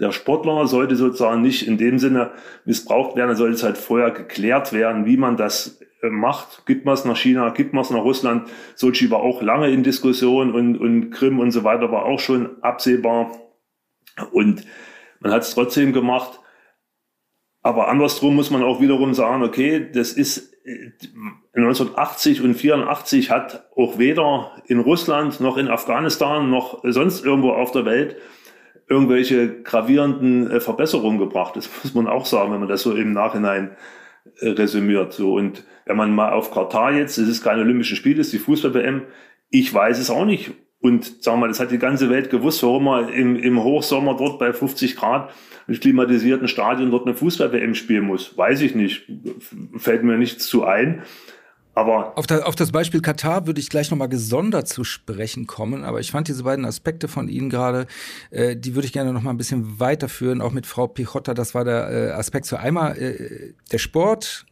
der 0.00 0.12
Sportler 0.12 0.66
sollte 0.66 0.96
sozusagen 0.96 1.42
nicht 1.42 1.68
in 1.68 1.76
dem 1.76 1.98
Sinne 1.98 2.30
missbraucht 2.64 3.16
werden, 3.16 3.30
er 3.30 3.36
sollte 3.36 3.56
es 3.56 3.62
halt 3.62 3.76
vorher 3.76 4.10
geklärt 4.10 4.72
werden, 4.72 5.04
wie 5.04 5.18
man 5.18 5.36
das 5.36 5.78
äh, 6.02 6.08
macht. 6.08 6.64
Gibt 6.64 6.86
man 6.86 6.94
es 6.94 7.04
nach 7.04 7.18
China, 7.18 7.50
gibt 7.50 7.74
man 7.74 7.82
es 7.82 7.90
nach 7.90 8.02
Russland. 8.02 8.48
Sochi 8.74 9.10
war 9.10 9.20
auch 9.20 9.42
lange 9.42 9.70
in 9.70 9.82
Diskussion 9.82 10.54
und, 10.54 10.78
und 10.78 11.10
Krim 11.10 11.38
und 11.38 11.50
so 11.50 11.64
weiter 11.64 11.92
war 11.92 12.06
auch 12.06 12.18
schon 12.18 12.62
absehbar. 12.62 13.32
Und 14.32 14.64
man 15.20 15.32
hat 15.32 15.42
es 15.42 15.54
trotzdem 15.54 15.92
gemacht. 15.92 16.39
Aber 17.62 17.88
andersrum 17.88 18.34
muss 18.36 18.50
man 18.50 18.62
auch 18.62 18.80
wiederum 18.80 19.12
sagen, 19.12 19.42
okay, 19.42 19.90
das 19.92 20.12
ist 20.12 20.54
1980 21.54 22.40
äh, 22.40 22.42
und 22.42 22.54
84 22.54 23.30
hat 23.30 23.68
auch 23.76 23.98
weder 23.98 24.52
in 24.66 24.80
Russland 24.80 25.40
noch 25.40 25.56
in 25.56 25.68
Afghanistan 25.68 26.50
noch 26.50 26.80
sonst 26.84 27.24
irgendwo 27.24 27.50
auf 27.50 27.72
der 27.72 27.84
Welt 27.84 28.16
irgendwelche 28.88 29.62
gravierenden 29.62 30.50
äh, 30.50 30.60
Verbesserungen 30.60 31.18
gebracht. 31.18 31.56
Das 31.56 31.70
muss 31.82 31.94
man 31.94 32.08
auch 32.08 32.26
sagen, 32.26 32.52
wenn 32.52 32.60
man 32.60 32.68
das 32.68 32.82
so 32.82 32.94
im 32.94 33.12
Nachhinein 33.12 33.76
äh, 34.40 34.48
resümiert. 34.48 35.12
So 35.12 35.34
und 35.34 35.64
wenn 35.86 35.96
man 35.96 36.14
mal 36.14 36.32
auf 36.32 36.50
Katar 36.50 36.92
jetzt, 36.92 37.16
es 37.16 37.28
ist 37.28 37.42
kein 37.42 37.58
Olympische 37.58 37.96
Spiel, 37.96 38.18
es 38.18 38.26
ist 38.26 38.32
die 38.32 38.38
Fußball-WM. 38.38 39.02
Ich 39.48 39.72
weiß 39.72 39.98
es 39.98 40.10
auch 40.10 40.24
nicht. 40.24 40.52
Und 40.80 41.22
sagen 41.22 41.36
wir 41.36 41.42
mal, 41.42 41.48
das 41.48 41.60
hat 41.60 41.70
die 41.70 41.78
ganze 41.78 42.08
Welt 42.08 42.30
gewusst, 42.30 42.62
warum 42.62 42.84
man 42.84 43.08
im, 43.10 43.36
im 43.36 43.62
Hochsommer 43.62 44.16
dort 44.16 44.38
bei 44.38 44.52
50 44.52 44.96
Grad 44.96 45.30
mit 45.66 45.80
klimatisierten 45.80 46.48
Stadien 46.48 46.90
dort 46.90 47.06
eine 47.06 47.14
Fußball-WM 47.14 47.74
spielen 47.74 48.04
muss. 48.04 48.36
Weiß 48.36 48.60
ich 48.62 48.74
nicht. 48.74 49.06
Fällt 49.76 50.02
mir 50.02 50.16
nichts 50.16 50.46
zu 50.46 50.64
ein. 50.64 51.02
Aber 51.74 52.18
auf, 52.18 52.26
das, 52.26 52.42
auf 52.42 52.56
das 52.56 52.72
Beispiel 52.72 53.00
Katar 53.00 53.46
würde 53.46 53.60
ich 53.60 53.70
gleich 53.70 53.90
nochmal 53.90 54.08
gesondert 54.08 54.68
zu 54.68 54.82
sprechen 54.82 55.46
kommen, 55.46 55.84
aber 55.84 56.00
ich 56.00 56.10
fand 56.10 56.26
diese 56.26 56.42
beiden 56.42 56.64
Aspekte 56.64 57.06
von 57.06 57.28
Ihnen 57.28 57.48
gerade, 57.48 57.86
äh, 58.30 58.56
die 58.56 58.74
würde 58.74 58.86
ich 58.86 58.92
gerne 58.92 59.12
nochmal 59.12 59.32
ein 59.32 59.38
bisschen 59.38 59.78
weiterführen, 59.78 60.40
auch 60.40 60.50
mit 60.50 60.66
Frau 60.66 60.88
Pichotta, 60.88 61.32
das 61.32 61.54
war 61.54 61.64
der 61.64 61.90
äh, 61.90 62.10
Aspekt 62.10 62.46
zu 62.46 62.58
einmal, 62.58 62.98
äh, 62.98 63.54
der 63.70 63.78
Sport 63.78 64.46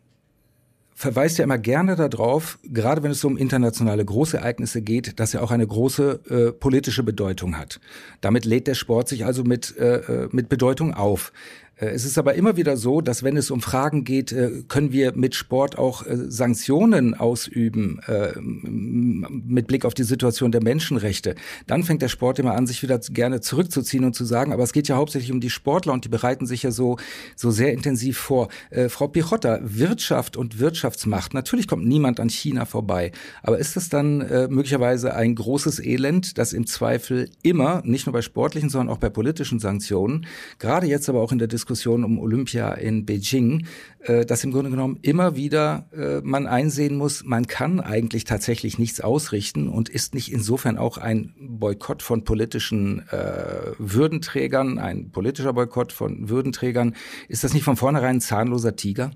verweist 0.99 1.39
ja 1.39 1.45
immer 1.45 1.59
gerne 1.59 1.95
darauf, 1.95 2.59
gerade 2.65 3.05
wenn 3.05 3.13
es 3.13 3.23
um 3.25 3.37
internationale 3.37 4.05
Großereignisse 4.05 4.83
geht, 4.83 5.21
dass 5.21 5.33
er 5.33 5.45
auch 5.45 5.53
eine 5.53 5.65
große 5.65 6.21
äh, 6.29 6.53
politische 6.53 7.05
Bedeutung 7.05 7.57
hat. 7.57 7.79
Damit 8.21 8.45
lädt 8.45 8.67
der 8.67 8.75
Sport 8.75 9.09
sich 9.09 9.25
also 9.25 9.45
mit, 9.45 9.77
äh, 9.79 10.25
äh 10.25 10.29
mit 10.33 10.49
Bedeutung 10.49 10.95
auf. 10.95 11.33
Äh, 11.79 11.87
es 11.91 12.05
ist 12.05 12.19
aber 12.19 12.35
immer 12.35 12.57
wieder 12.57 12.77
so, 12.77 13.01
dass 13.01 13.23
wenn 13.23 13.37
es 13.37 13.51
um 13.51 13.61
Fragen 13.61 14.05
geht, 14.05 14.33
äh, 14.33 14.63
können 14.69 14.93
wir 14.93 15.13
mit 15.15 15.35
Sport 15.35 15.79
auch 15.79 16.07
äh, 16.07 16.17
Sanktionen 16.29 17.15
ausüben 17.15 18.01
mit 18.41 19.67
Blick 19.67 19.85
auf 19.85 19.95
die 19.95 20.03
Situation 20.03 20.53
der 20.53 20.63
Menschenrechte, 20.63 21.35
dann 21.67 21.85
fängt 21.85 22.03
der 22.03 22.09
Sport 22.09 22.39
immer 22.39 22.55
an, 22.55 22.67
sich 22.67 22.83
wieder 22.83 22.99
gerne 22.99 23.41
zurückzuziehen 23.41 24.05
und 24.05 24.15
zu 24.15 24.25
sagen, 24.25 24.53
aber 24.53 24.63
es 24.63 24.73
geht 24.73 24.89
ja 24.89 24.97
hauptsächlich 24.97 25.33
um 25.33 25.41
die 25.41 25.51
Sportler 25.51 25.93
und 25.93 26.05
die 26.05 26.09
bereiten 26.09 26.47
sich 26.47 26.63
ja 26.63 26.71
so, 26.71 26.97
so 27.37 27.51
sehr 27.51 27.73
intensiv 27.73 28.19
vor. 28.19 28.49
Frau 28.89 29.09
Pichotta, 29.09 29.61
Wirtschaft 29.63 30.37
und 30.37 30.59
Wirtschaftsmacht, 30.59 31.35
natürlich 31.35 31.69
kommt 31.69 31.87
niemand 31.87 32.21
an 32.21 32.29
China 32.29 32.65
vorbei, 32.65 33.13
aber 33.43 33.59
ist 33.59 33.77
das 33.77 33.89
dann 33.89 34.19
möglicherweise 34.49 35.15
ein 35.15 35.35
großes 35.35 35.81
Elend, 35.81 36.39
das 36.39 36.53
im 36.53 36.67
Zweifel 36.67 37.31
immer, 37.43 37.83
nicht 37.85 38.07
nur 38.07 38.13
bei 38.13 38.23
sportlichen, 38.23 38.71
sondern 38.71 38.95
auch 38.95 38.99
bei 38.99 39.11
politischen 39.11 39.59
Sanktionen, 39.59 40.27
gerade 40.59 40.87
jetzt 40.87 41.09
aber 41.09 41.21
auch 41.21 41.33
in 41.33 41.39
der 41.39 41.49
Diskussion 41.49 41.68
Diskussion 41.69 42.03
um 42.03 42.19
Olympia 42.19 42.73
in 42.73 43.05
Beijing, 43.05 43.67
äh, 44.01 44.25
dass 44.25 44.43
im 44.43 44.53
Grunde 44.53 44.71
genommen 44.71 44.99
immer 45.03 45.37
wieder 45.37 45.87
äh, 45.93 46.21
man 46.23 46.47
einsehen 46.47 46.97
muss, 46.97 47.25
man 47.25 47.47
kann 47.47 47.81
eigentlich 47.81 48.25
tatsächlich 48.25 48.79
nichts 48.79 49.03
ausrichten 49.03 49.69
und 49.69 49.91
ist 49.91 50.15
nicht 50.15 50.33
insofern 50.33 50.79
auch 50.79 50.97
ein 50.97 51.35
Boykott 51.39 52.03
von 52.03 52.25
politischen 52.25 53.07
äh, 53.11 53.73
Würdenträgern, 53.79 54.79
ein 54.79 55.11
politischer 55.11 55.53
Boykott 55.53 55.93
von 55.93 56.31
Würdenträgern, 56.31 56.95
ist 57.29 57.45
das 57.45 57.53
nicht 57.53 57.65
von 57.65 57.77
vornherein 57.77 58.17
ein 58.17 58.21
zahnloser 58.23 58.75
Tiger? 58.75 59.11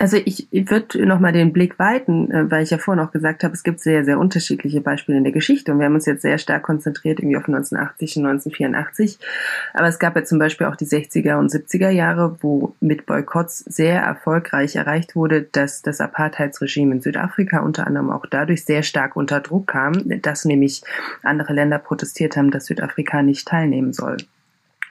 Also 0.00 0.16
ich, 0.16 0.48
ich 0.50 0.70
würde 0.70 1.04
nochmal 1.04 1.32
den 1.32 1.52
Blick 1.52 1.78
weiten, 1.78 2.30
äh, 2.30 2.50
weil 2.50 2.62
ich 2.62 2.70
ja 2.70 2.78
vorhin 2.78 3.04
auch 3.04 3.12
gesagt 3.12 3.44
habe, 3.44 3.52
es 3.52 3.62
gibt 3.62 3.80
sehr, 3.80 4.02
sehr 4.02 4.18
unterschiedliche 4.18 4.80
Beispiele 4.80 5.18
in 5.18 5.24
der 5.24 5.32
Geschichte 5.34 5.70
und 5.70 5.78
wir 5.78 5.84
haben 5.84 5.94
uns 5.94 6.06
jetzt 6.06 6.22
sehr 6.22 6.38
stark 6.38 6.62
konzentriert 6.62 7.18
irgendwie 7.18 7.36
auf 7.36 7.46
1980 7.46 8.16
und 8.16 8.26
1984. 8.26 9.18
Aber 9.74 9.88
es 9.88 9.98
gab 9.98 10.16
ja 10.16 10.24
zum 10.24 10.38
Beispiel 10.38 10.68
auch 10.68 10.76
die 10.76 10.86
60er 10.86 11.36
und 11.36 11.52
70er 11.52 11.90
Jahre, 11.90 12.38
wo 12.40 12.74
mit 12.80 13.04
Boykotts 13.04 13.58
sehr 13.58 14.00
erfolgreich 14.00 14.74
erreicht 14.74 15.16
wurde, 15.16 15.42
dass 15.42 15.82
das 15.82 16.00
Apartheidsregime 16.00 16.94
in 16.94 17.02
Südafrika 17.02 17.60
unter 17.60 17.86
anderem 17.86 18.08
auch 18.08 18.24
dadurch 18.24 18.64
sehr 18.64 18.82
stark 18.82 19.16
unter 19.16 19.40
Druck 19.40 19.66
kam, 19.66 19.92
dass 20.22 20.46
nämlich 20.46 20.80
andere 21.22 21.52
Länder 21.52 21.78
protestiert 21.78 22.38
haben, 22.38 22.50
dass 22.50 22.64
Südafrika 22.64 23.22
nicht 23.22 23.46
teilnehmen 23.46 23.92
soll. 23.92 24.16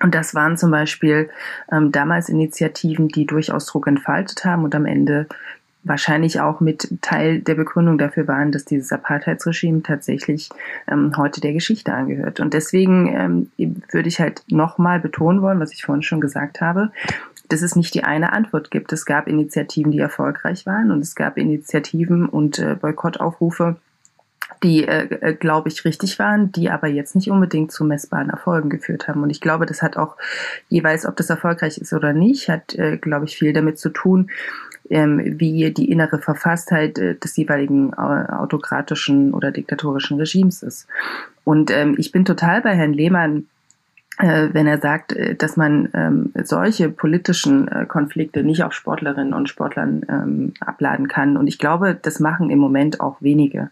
Und 0.01 0.15
das 0.15 0.33
waren 0.33 0.57
zum 0.57 0.71
Beispiel 0.71 1.29
ähm, 1.71 1.91
damals 1.91 2.29
Initiativen, 2.29 3.09
die 3.09 3.25
durchaus 3.25 3.65
Druck 3.65 3.87
entfaltet 3.87 4.45
haben 4.45 4.63
und 4.63 4.73
am 4.75 4.85
Ende 4.85 5.27
wahrscheinlich 5.83 6.41
auch 6.41 6.59
mit 6.59 6.89
Teil 7.01 7.39
der 7.39 7.55
Begründung 7.55 7.97
dafür 7.97 8.27
waren, 8.27 8.51
dass 8.51 8.65
dieses 8.65 8.91
Apartheidsregime 8.91 9.81
tatsächlich 9.81 10.49
ähm, 10.89 11.13
heute 11.17 11.41
der 11.41 11.53
Geschichte 11.53 11.93
angehört. 11.93 12.39
Und 12.39 12.53
deswegen 12.53 13.49
ähm, 13.57 13.75
würde 13.91 14.09
ich 14.09 14.19
halt 14.19 14.43
nochmal 14.49 14.99
betonen 14.99 15.41
wollen, 15.41 15.59
was 15.59 15.73
ich 15.73 15.83
vorhin 15.83 16.03
schon 16.03 16.21
gesagt 16.21 16.61
habe, 16.61 16.91
dass 17.47 17.61
es 17.61 17.75
nicht 17.75 17.93
die 17.93 18.03
eine 18.03 18.33
Antwort 18.33 18.71
gibt. 18.71 18.93
Es 18.93 19.05
gab 19.05 19.27
Initiativen, 19.27 19.91
die 19.91 19.99
erfolgreich 19.99 20.65
waren 20.65 20.91
und 20.91 21.01
es 21.01 21.15
gab 21.15 21.37
Initiativen 21.37 22.27
und 22.27 22.59
äh, 22.59 22.75
Boykottaufrufe, 22.75 23.77
die, 24.63 24.87
äh, 24.87 25.05
äh, 25.21 25.33
glaube 25.33 25.69
ich, 25.69 25.85
richtig 25.85 26.19
waren, 26.19 26.51
die 26.51 26.69
aber 26.69 26.87
jetzt 26.87 27.15
nicht 27.15 27.29
unbedingt 27.29 27.71
zu 27.71 27.85
messbaren 27.85 28.29
Erfolgen 28.29 28.69
geführt 28.69 29.07
haben. 29.07 29.23
Und 29.23 29.29
ich 29.29 29.41
glaube, 29.41 29.65
das 29.65 29.81
hat 29.81 29.97
auch 29.97 30.17
jeweils, 30.67 31.05
ob 31.05 31.15
das 31.15 31.29
erfolgreich 31.29 31.77
ist 31.77 31.93
oder 31.93 32.13
nicht, 32.13 32.49
hat, 32.49 32.75
äh, 32.75 32.97
glaube 32.97 33.25
ich, 33.25 33.37
viel 33.37 33.53
damit 33.53 33.79
zu 33.79 33.89
tun, 33.89 34.29
ähm, 34.89 35.21
wie 35.39 35.71
die 35.71 35.91
innere 35.91 36.19
Verfasstheit 36.19 36.97
äh, 36.97 37.15
des 37.15 37.37
jeweiligen 37.37 37.93
äh, 37.93 37.95
autokratischen 37.95 39.33
oder 39.33 39.51
diktatorischen 39.51 40.17
Regimes 40.17 40.63
ist. 40.63 40.87
Und 41.43 41.71
ähm, 41.71 41.95
ich 41.97 42.11
bin 42.11 42.25
total 42.25 42.61
bei 42.61 42.75
Herrn 42.75 42.93
Lehmann, 42.93 43.47
wenn 44.19 44.67
er 44.67 44.79
sagt, 44.79 45.13
äh, 45.13 45.35
dass 45.35 45.55
man 45.55 45.89
ähm, 45.93 46.33
solche 46.43 46.89
politischen 46.89 47.67
äh, 47.69 47.85
Konflikte 47.85 48.43
nicht 48.43 48.63
auf 48.63 48.73
Sportlerinnen 48.73 49.33
und 49.33 49.47
Sportlern 49.47 50.05
ähm, 50.09 50.53
abladen 50.59 51.07
kann. 51.07 51.37
Und 51.37 51.47
ich 51.47 51.57
glaube, 51.57 51.97
das 51.99 52.19
machen 52.19 52.49
im 52.49 52.59
Moment 52.59 52.99
auch 52.99 53.21
wenige. 53.21 53.71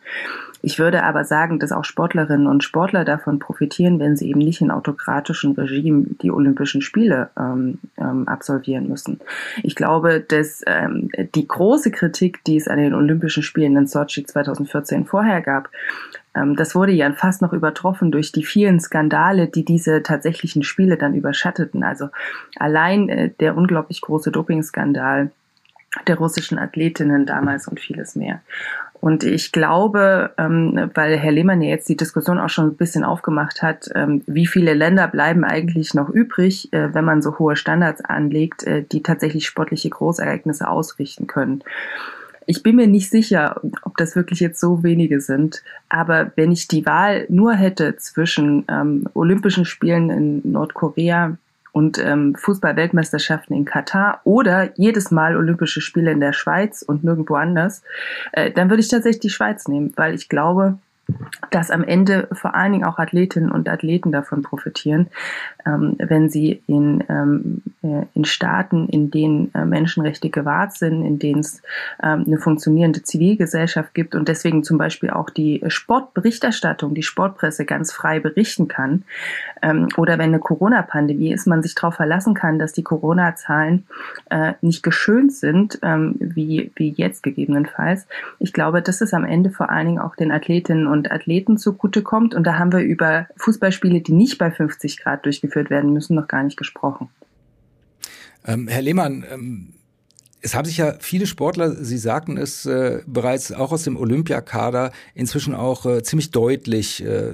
Ich 0.61 0.79
würde 0.79 1.03
aber 1.03 1.23
sagen, 1.23 1.59
dass 1.59 1.71
auch 1.71 1.83
Sportlerinnen 1.83 2.47
und 2.47 2.63
Sportler 2.63 3.05
davon 3.05 3.39
profitieren, 3.39 3.99
wenn 3.99 4.15
sie 4.15 4.29
eben 4.29 4.39
nicht 4.39 4.61
in 4.61 4.71
autokratischen 4.71 5.53
Regimen 5.53 6.17
die 6.21 6.31
Olympischen 6.31 6.81
Spiele 6.81 7.29
ähm, 7.37 7.79
ähm, 7.97 8.27
absolvieren 8.27 8.87
müssen. 8.87 9.19
Ich 9.63 9.75
glaube, 9.75 10.19
dass 10.19 10.63
ähm, 10.65 11.09
die 11.35 11.47
große 11.47 11.91
Kritik, 11.91 12.43
die 12.45 12.57
es 12.57 12.67
an 12.67 12.77
den 12.79 12.93
Olympischen 12.93 13.43
Spielen 13.43 13.75
in 13.75 13.87
Sochi 13.87 14.23
2014 14.25 15.05
vorher 15.05 15.41
gab, 15.41 15.69
das 16.55 16.75
wurde 16.75 16.91
ja 16.91 17.11
fast 17.13 17.41
noch 17.41 17.53
übertroffen 17.53 18.11
durch 18.11 18.31
die 18.31 18.43
vielen 18.43 18.79
Skandale, 18.79 19.47
die 19.47 19.65
diese 19.65 20.03
tatsächlichen 20.03 20.63
Spiele 20.63 20.97
dann 20.97 21.13
überschatteten. 21.13 21.83
Also 21.83 22.09
allein 22.57 23.09
äh, 23.09 23.29
der 23.39 23.57
unglaublich 23.57 24.01
große 24.01 24.31
Dopingskandal 24.31 25.31
der 26.05 26.17
russischen 26.17 26.59
Athletinnen 26.59 27.25
damals 27.25 27.67
und 27.67 27.79
vieles 27.79 28.15
mehr. 28.15 28.41
Und 28.99 29.23
ich 29.23 29.51
glaube, 29.51 30.31
ähm, 30.37 30.89
weil 30.95 31.17
Herr 31.17 31.31
Lehmann 31.31 31.61
ja 31.61 31.69
jetzt 31.69 31.87
die 31.87 31.97
Diskussion 31.97 32.39
auch 32.39 32.49
schon 32.49 32.67
ein 32.67 32.75
bisschen 32.75 33.03
aufgemacht 33.03 33.61
hat, 33.61 33.89
ähm, 33.95 34.23
wie 34.25 34.47
viele 34.47 34.73
Länder 34.73 35.07
bleiben 35.07 35.43
eigentlich 35.43 35.93
noch 35.93 36.09
übrig, 36.09 36.73
äh, 36.73 36.93
wenn 36.93 37.05
man 37.05 37.21
so 37.21 37.37
hohe 37.37 37.55
Standards 37.55 38.03
anlegt, 38.03 38.63
äh, 38.63 38.83
die 38.83 39.03
tatsächlich 39.03 39.45
sportliche 39.45 39.89
Großereignisse 39.89 40.67
ausrichten 40.67 41.27
können. 41.27 41.63
Ich 42.49 42.63
bin 42.63 42.77
mir 42.77 42.87
nicht 42.87 43.09
sicher, 43.09 43.59
ob 43.81 43.97
das 43.97 44.15
wirklich 44.15 44.39
jetzt 44.39 44.59
so 44.59 44.81
wenige 44.81 45.19
sind. 45.19 45.63
Aber 45.89 46.31
wenn 46.35 46.51
ich 46.51 46.67
die 46.69 46.85
Wahl 46.85 47.25
nur 47.27 47.53
hätte 47.53 47.97
zwischen 47.97 48.65
ähm, 48.69 49.05
Olympischen 49.13 49.65
Spielen 49.65 50.09
in 50.09 50.51
Nordkorea 50.51 51.37
und 51.73 51.99
ähm, 51.99 52.35
Fußball-Weltmeisterschaften 52.35 53.53
in 53.53 53.65
Katar 53.65 54.21
oder 54.23 54.71
jedes 54.77 55.11
Mal 55.11 55.35
Olympische 55.35 55.81
Spiele 55.81 56.11
in 56.11 56.21
der 56.21 56.31
Schweiz 56.31 56.81
und 56.81 57.03
nirgendwo 57.03 57.35
anders, 57.35 57.83
äh, 58.31 58.49
dann 58.49 58.69
würde 58.69 58.81
ich 58.81 58.87
tatsächlich 58.87 59.19
die 59.19 59.29
Schweiz 59.29 59.67
nehmen, 59.67 59.91
weil 59.97 60.15
ich 60.15 60.29
glaube, 60.29 60.79
dass 61.51 61.71
am 61.71 61.83
Ende 61.83 62.27
vor 62.33 62.55
allen 62.55 62.73
Dingen 62.73 62.85
auch 62.85 62.99
Athletinnen 62.99 63.51
und 63.51 63.69
Athleten 63.69 64.11
davon 64.11 64.41
profitieren, 64.41 65.07
ähm, 65.65 65.95
wenn 65.97 66.29
sie 66.29 66.61
in, 66.67 67.03
ähm, 67.09 67.61
äh, 67.81 68.05
in 68.13 68.25
Staaten, 68.25 68.87
in 68.89 69.11
denen 69.11 69.53
äh, 69.53 69.65
Menschenrechte 69.65 70.29
gewahrt 70.29 70.73
sind, 70.73 71.05
in 71.05 71.19
denen 71.19 71.39
es 71.39 71.61
ähm, 72.03 72.25
eine 72.27 72.37
funktionierende 72.37 73.03
Zivilgesellschaft 73.03 73.93
gibt 73.93 74.15
und 74.15 74.27
deswegen 74.27 74.63
zum 74.63 74.77
Beispiel 74.77 75.09
auch 75.09 75.29
die 75.29 75.63
Sportberichterstattung, 75.67 76.93
die 76.93 77.03
Sportpresse 77.03 77.65
ganz 77.65 77.91
frei 77.91 78.19
berichten 78.19 78.67
kann. 78.67 79.03
Oder 79.97 80.19
wenn 80.19 80.29
eine 80.29 80.39
Corona-Pandemie 80.39 81.33
ist, 81.33 81.47
man 81.47 81.63
sich 81.63 81.73
darauf 81.73 81.95
verlassen 81.95 82.35
kann, 82.35 82.59
dass 82.59 82.73
die 82.73 82.83
Corona-Zahlen 82.83 83.87
äh, 84.29 84.53
nicht 84.61 84.83
geschönt 84.83 85.33
sind, 85.33 85.79
wie, 85.81 86.71
wie 86.75 86.93
jetzt 86.95 87.23
gegebenenfalls. 87.23 88.07
Ich 88.39 88.53
glaube, 88.53 88.81
das 88.81 89.01
ist 89.01 89.13
am 89.13 89.25
Ende 89.25 89.49
vor 89.49 89.69
allen 89.69 89.87
Dingen 89.87 89.99
auch 89.99 90.15
den 90.15 90.31
Athletinnen 90.31 90.85
und 90.85 90.96
Athleten 91.05 91.57
zugutekommt. 91.57 92.33
Und 92.33 92.45
da 92.45 92.57
haben 92.57 92.71
wir 92.71 92.79
über 92.79 93.27
Fußballspiele, 93.37 94.01
die 94.01 94.13
nicht 94.13 94.37
bei 94.37 94.51
50 94.51 94.97
Grad 94.97 95.25
durchgeführt 95.25 95.37
durchgeführt 95.47 95.69
werden 95.69 95.93
müssen, 95.93 96.15
noch 96.15 96.27
gar 96.27 96.43
nicht 96.43 96.57
gesprochen. 96.57 97.09
Ähm, 98.45 98.67
Herr 98.67 98.81
Lehmann, 98.81 99.25
ähm, 99.31 99.73
es 100.41 100.53
haben 100.53 100.65
sich 100.65 100.77
ja 100.77 100.95
viele 100.99 101.25
Sportler, 101.25 101.75
Sie 101.83 101.97
sagten 101.97 102.37
es 102.37 102.65
äh, 102.65 103.01
bereits 103.07 103.51
auch 103.51 103.71
aus 103.71 103.83
dem 103.83 103.97
Olympiakader, 103.97 104.91
inzwischen 105.15 105.55
auch 105.55 105.85
äh, 105.85 106.03
ziemlich 106.03 106.31
deutlich 106.31 107.03
äh, 107.03 107.33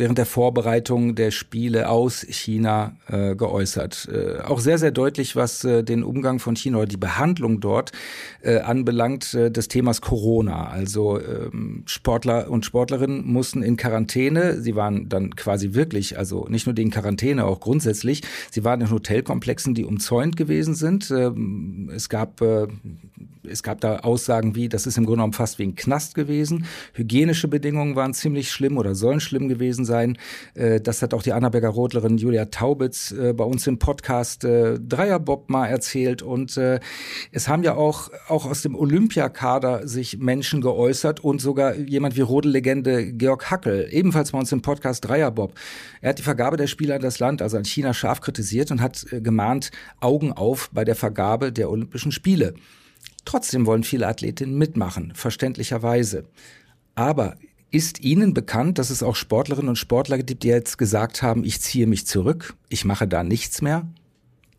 während 0.00 0.18
der 0.18 0.26
Vorbereitung 0.26 1.14
der 1.14 1.30
Spiele 1.30 1.88
aus 1.88 2.22
China 2.28 2.96
äh, 3.08 3.34
geäußert. 3.34 4.08
Äh, 4.10 4.40
auch 4.40 4.60
sehr, 4.60 4.78
sehr 4.78 4.90
deutlich, 4.90 5.36
was 5.36 5.64
äh, 5.64 5.84
den 5.84 6.02
Umgang 6.02 6.38
von 6.38 6.56
China 6.56 6.78
oder 6.78 6.86
die 6.86 6.96
Behandlung 6.96 7.60
dort 7.60 7.92
anbelangt, 8.42 9.34
des 9.34 9.68
Themas 9.68 10.00
Corona. 10.00 10.68
Also 10.68 11.20
ähm, 11.20 11.82
Sportler 11.84 12.50
und 12.50 12.64
Sportlerinnen 12.64 13.26
mussten 13.26 13.62
in 13.62 13.76
Quarantäne. 13.76 14.62
Sie 14.62 14.74
waren 14.74 15.10
dann 15.10 15.36
quasi 15.36 15.74
wirklich, 15.74 16.16
also 16.16 16.46
nicht 16.48 16.66
nur 16.66 16.76
in 16.78 16.90
Quarantäne, 16.90 17.44
auch 17.44 17.60
grundsätzlich. 17.60 18.22
Sie 18.50 18.64
waren 18.64 18.80
in 18.80 18.90
Hotelkomplexen, 18.90 19.74
die 19.74 19.84
umzäunt 19.84 20.38
gewesen 20.38 20.74
sind. 20.74 21.10
Es 22.00 22.08
gab 22.08 22.40
äh, 22.40 22.66
es 23.50 23.62
gab 23.62 23.80
da 23.80 23.98
Aussagen 23.98 24.54
wie, 24.54 24.68
das 24.68 24.86
ist 24.86 24.96
im 24.98 25.04
Grunde 25.04 25.18
genommen 25.18 25.32
fast 25.32 25.58
wie 25.58 25.64
ein 25.64 25.74
Knast 25.74 26.14
gewesen. 26.14 26.66
Hygienische 26.94 27.48
Bedingungen 27.48 27.96
waren 27.96 28.14
ziemlich 28.14 28.50
schlimm 28.50 28.78
oder 28.78 28.94
sollen 28.94 29.20
schlimm 29.20 29.48
gewesen 29.48 29.84
sein. 29.84 30.18
Äh, 30.54 30.80
das 30.80 31.02
hat 31.02 31.14
auch 31.14 31.22
die 31.22 31.32
Annaberger 31.32 31.68
Rodlerin 31.68 32.18
Julia 32.18 32.46
Taubitz 32.46 33.12
äh, 33.12 33.32
bei 33.32 33.44
uns 33.44 33.66
im 33.66 33.78
Podcast 33.78 34.44
äh, 34.44 34.78
Dreierbob 34.78 35.48
mal 35.50 35.66
erzählt. 35.66 36.22
Und 36.22 36.56
es 37.32 37.48
haben 37.48 37.62
ja 37.62 37.74
auch, 37.74 38.10
auch 38.28 38.46
aus 38.46 38.62
dem 38.62 38.74
Olympiakader 38.74 39.86
sich 39.86 40.18
Menschen 40.18 40.60
geäußert 40.60 41.20
und 41.20 41.40
sogar 41.40 41.74
jemand 41.74 42.16
wie 42.16 42.20
Rodellegende 42.20 43.12
Georg 43.12 43.50
Hackel, 43.50 43.88
ebenfalls 43.90 44.32
bei 44.32 44.38
uns 44.38 44.52
im 44.52 44.62
Podcast 44.62 45.06
Dreierbob. 45.06 45.54
Er 46.00 46.10
hat 46.10 46.18
die 46.18 46.22
Vergabe 46.22 46.56
der 46.56 46.66
Spieler 46.66 46.96
an 46.96 47.02
das 47.02 47.18
Land, 47.18 47.42
also 47.42 47.56
an 47.56 47.64
China, 47.64 47.94
scharf 47.94 48.20
kritisiert 48.20 48.70
und 48.70 48.80
hat 48.80 49.06
gemahnt, 49.10 49.70
Augen 50.00 50.32
auf 50.32 50.70
bei 50.72 50.84
der 50.84 50.96
Vergabe 50.96 51.52
der 51.52 51.70
Olympischen 51.90 52.12
Spiele. 52.12 52.54
Trotzdem 53.24 53.66
wollen 53.66 53.82
viele 53.82 54.06
Athletinnen 54.06 54.56
mitmachen, 54.56 55.12
verständlicherweise. 55.16 56.24
Aber 56.94 57.34
ist 57.72 58.00
Ihnen 58.00 58.32
bekannt, 58.32 58.78
dass 58.78 58.90
es 58.90 59.02
auch 59.02 59.16
Sportlerinnen 59.16 59.70
und 59.70 59.76
Sportler 59.76 60.18
gibt, 60.18 60.44
die 60.44 60.48
jetzt 60.48 60.78
gesagt 60.78 61.20
haben, 61.20 61.44
ich 61.44 61.60
ziehe 61.60 61.88
mich 61.88 62.06
zurück, 62.06 62.54
ich 62.68 62.84
mache 62.84 63.08
da 63.08 63.24
nichts 63.24 63.60
mehr, 63.60 63.88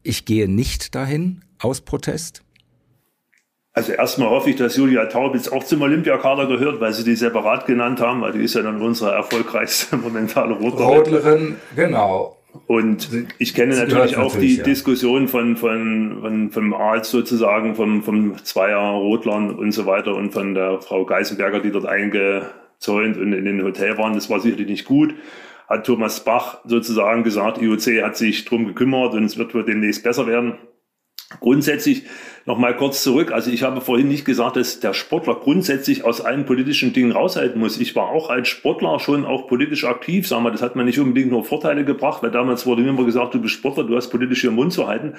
ich 0.04 0.26
gehe 0.26 0.50
nicht 0.50 0.94
dahin 0.94 1.42
aus 1.60 1.80
Protest? 1.80 2.44
Also 3.74 3.94
erstmal 3.94 4.30
hoffe 4.30 4.50
ich, 4.50 4.58
dass 4.58 4.76
Julia 4.76 5.06
Taubitz 5.06 5.48
auch 5.48 5.64
zum 5.64 5.82
Olympiakader 5.82 6.48
gehört, 6.48 6.82
weil 6.82 6.92
Sie 6.92 7.06
die 7.06 7.16
separat 7.16 7.66
genannt 7.66 8.02
haben, 8.02 8.20
weil 8.20 8.34
die 8.34 8.44
ist 8.44 8.56
ja 8.56 8.62
dann 8.62 8.82
unsere 8.82 9.14
erfolgreichste 9.14 9.96
momentane 10.04 10.54
Rodlerin. 10.56 10.98
Rodlerin, 10.98 11.56
genau. 11.78 12.41
Und 12.68 13.10
ich 13.38 13.54
kenne 13.54 13.76
natürlich 13.76 14.18
auch 14.18 14.34
natürlich, 14.34 14.54
die 14.54 14.58
ja. 14.58 14.64
Diskussion 14.64 15.28
von, 15.28 15.56
von, 15.56 16.18
von, 16.22 16.52
vom 16.52 16.74
Arzt 16.74 17.12
sozusagen, 17.12 17.76
vom, 17.76 18.04
vom 18.04 18.38
Zweier 18.44 18.92
Rotlern 18.92 19.56
und 19.56 19.72
so 19.72 19.86
weiter 19.86 20.16
und 20.16 20.32
von 20.32 20.54
der 20.54 20.82
Frau 20.82 21.06
Geisenberger, 21.06 21.62
die 21.62 21.72
dort 21.72 21.86
eingezäunt 21.86 23.18
und 23.18 23.34
in 23.34 23.46
den 23.46 23.64
Hotel 23.64 23.98
waren. 23.98 24.14
Das 24.14 24.30
war 24.30 24.40
sicherlich 24.40 24.68
nicht 24.68 24.86
gut. 24.86 25.16
Hat 25.70 25.86
Thomas 25.86 26.24
Bach 26.26 26.60
sozusagen 26.66 27.24
gesagt, 27.24 27.62
IOC 27.62 28.04
hat 28.04 28.18
sich 28.18 28.44
drum 28.44 28.68
gekümmert 28.68 29.14
und 29.14 29.24
es 29.24 29.38
wird 29.38 29.54
wohl 29.56 29.64
demnächst 29.64 30.04
besser 30.04 30.28
werden. 30.28 30.56
Grundsätzlich 31.40 32.04
noch 32.46 32.58
mal 32.58 32.76
kurz 32.76 33.04
zurück. 33.04 33.32
Also 33.32 33.52
ich 33.52 33.64
habe 33.64 33.82
vorhin 33.82 34.08
nicht 34.08 34.26
gesagt, 34.26 34.56
dass 34.56 34.80
der 34.80 34.94
Sportler 34.94 35.36
grundsätzlich 35.36 36.04
aus 36.04 36.22
allen 36.22 36.46
politischen 36.46 36.94
Dingen 36.94 37.12
raushalten 37.12 37.60
muss. 37.60 37.80
Ich 37.80 37.96
war 37.96 38.10
auch 38.10 38.30
als 38.30 38.48
Sportler 38.48 39.00
schon 39.00 39.26
auch 39.26 39.48
politisch 39.48 39.86
aktiv. 39.86 40.28
Sagen 40.28 40.44
wir, 40.44 40.52
das 40.52 40.62
hat 40.62 40.76
mir 40.76 40.84
nicht 40.84 41.00
unbedingt 41.00 41.32
nur 41.32 41.44
Vorteile 41.44 41.86
gebracht, 41.86 42.24
weil 42.24 42.32
damals 42.32 42.66
wurde 42.66 42.82
mir 42.82 42.90
immer 42.90 43.06
gesagt, 43.06 43.34
du 43.34 43.42
bist 43.42 43.54
Sportler, 43.54 43.84
du 43.84 43.96
hast 43.96 44.10
politisch 44.10 44.44
ihren 44.44 44.56
Mund 44.56 44.74
zu 44.74 44.88
halten. 44.88 45.14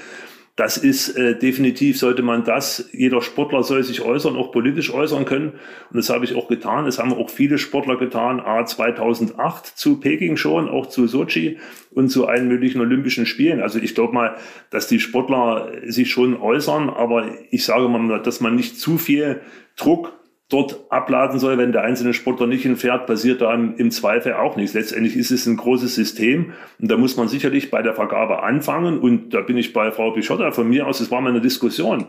Das 0.54 0.76
ist 0.76 1.16
äh, 1.16 1.38
definitiv, 1.38 1.98
sollte 1.98 2.22
man 2.22 2.44
das, 2.44 2.90
jeder 2.92 3.22
Sportler 3.22 3.62
soll 3.62 3.82
sich 3.84 4.02
äußern, 4.02 4.36
auch 4.36 4.52
politisch 4.52 4.92
äußern 4.92 5.24
können. 5.24 5.52
Und 5.90 5.96
das 5.96 6.10
habe 6.10 6.26
ich 6.26 6.34
auch 6.34 6.46
getan. 6.46 6.84
Das 6.84 6.98
haben 6.98 7.14
auch 7.14 7.30
viele 7.30 7.56
Sportler 7.56 7.96
getan, 7.96 8.38
A 8.38 8.66
2008 8.66 9.66
zu 9.66 9.98
Peking 9.98 10.36
schon, 10.36 10.68
auch 10.68 10.86
zu 10.86 11.06
Sochi 11.06 11.58
und 11.90 12.10
zu 12.10 12.26
allen 12.26 12.48
möglichen 12.48 12.82
Olympischen 12.82 13.24
Spielen. 13.24 13.62
Also 13.62 13.78
ich 13.78 13.94
glaube 13.94 14.12
mal, 14.12 14.36
dass 14.68 14.88
die 14.88 15.00
Sportler 15.00 15.72
sich 15.86 16.10
schon 16.10 16.36
äußern, 16.36 16.90
aber 16.90 17.30
ich 17.50 17.64
sage 17.64 17.88
mal, 17.88 18.20
dass 18.20 18.42
man 18.42 18.54
nicht 18.54 18.78
zu 18.78 18.98
viel 18.98 19.40
Druck 19.76 20.12
dort 20.52 20.81
abladen 20.90 21.38
soll, 21.38 21.57
wenn 21.57 21.72
der 21.72 21.83
einzelne 21.83 22.12
Sportler 22.12 22.46
nicht 22.46 22.62
hinfährt, 22.62 23.07
passiert 23.07 23.40
da 23.40 23.55
im, 23.55 23.90
Zweifel 23.90 24.35
auch 24.35 24.57
nichts. 24.57 24.74
Letztendlich 24.74 25.16
ist 25.16 25.31
es 25.31 25.46
ein 25.46 25.57
großes 25.57 25.94
System 25.94 26.52
und 26.78 26.90
da 26.90 26.96
muss 26.96 27.16
man 27.16 27.28
sicherlich 27.28 27.70
bei 27.70 27.81
der 27.81 27.94
Vergabe 27.94 28.42
anfangen 28.42 28.98
und 28.98 29.33
da 29.33 29.40
bin 29.40 29.57
ich 29.57 29.72
bei 29.72 29.90
Frau 29.90 30.11
Bichotta 30.11 30.50
von 30.50 30.68
mir 30.68 30.87
aus, 30.87 30.98
das 30.98 31.11
war 31.11 31.22
mal 31.22 31.31
eine 31.31 31.40
Diskussion, 31.40 32.07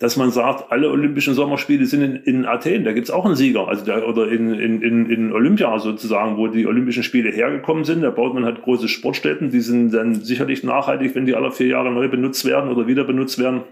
dass 0.00 0.16
man 0.16 0.32
sagt, 0.32 0.72
alle 0.72 0.90
Olympischen 0.90 1.34
Sommerspiele 1.34 1.86
sind 1.86 2.02
in, 2.02 2.16
in 2.16 2.46
Athen, 2.46 2.82
da 2.82 2.92
gibt's 2.92 3.10
auch 3.10 3.24
einen 3.24 3.36
Sieger, 3.36 3.68
also 3.68 3.84
der, 3.84 4.08
oder 4.08 4.28
in, 4.28 4.52
in, 4.54 5.08
in 5.08 5.32
Olympia 5.32 5.78
sozusagen, 5.78 6.36
wo 6.36 6.48
die 6.48 6.66
Olympischen 6.66 7.04
Spiele 7.04 7.30
hergekommen 7.30 7.84
sind, 7.84 8.02
da 8.02 8.10
baut 8.10 8.34
man 8.34 8.44
halt 8.44 8.62
große 8.62 8.88
Sportstätten, 8.88 9.50
die 9.50 9.60
sind 9.60 9.92
dann 9.92 10.16
sicherlich 10.16 10.64
nachhaltig, 10.64 11.14
wenn 11.14 11.26
die 11.26 11.36
alle 11.36 11.52
vier 11.52 11.68
Jahre 11.68 11.92
neu 11.92 12.08
benutzt 12.08 12.44
werden 12.44 12.70
oder 12.70 12.88
wieder 12.88 13.04
benutzt 13.04 13.38
werden 13.38 13.62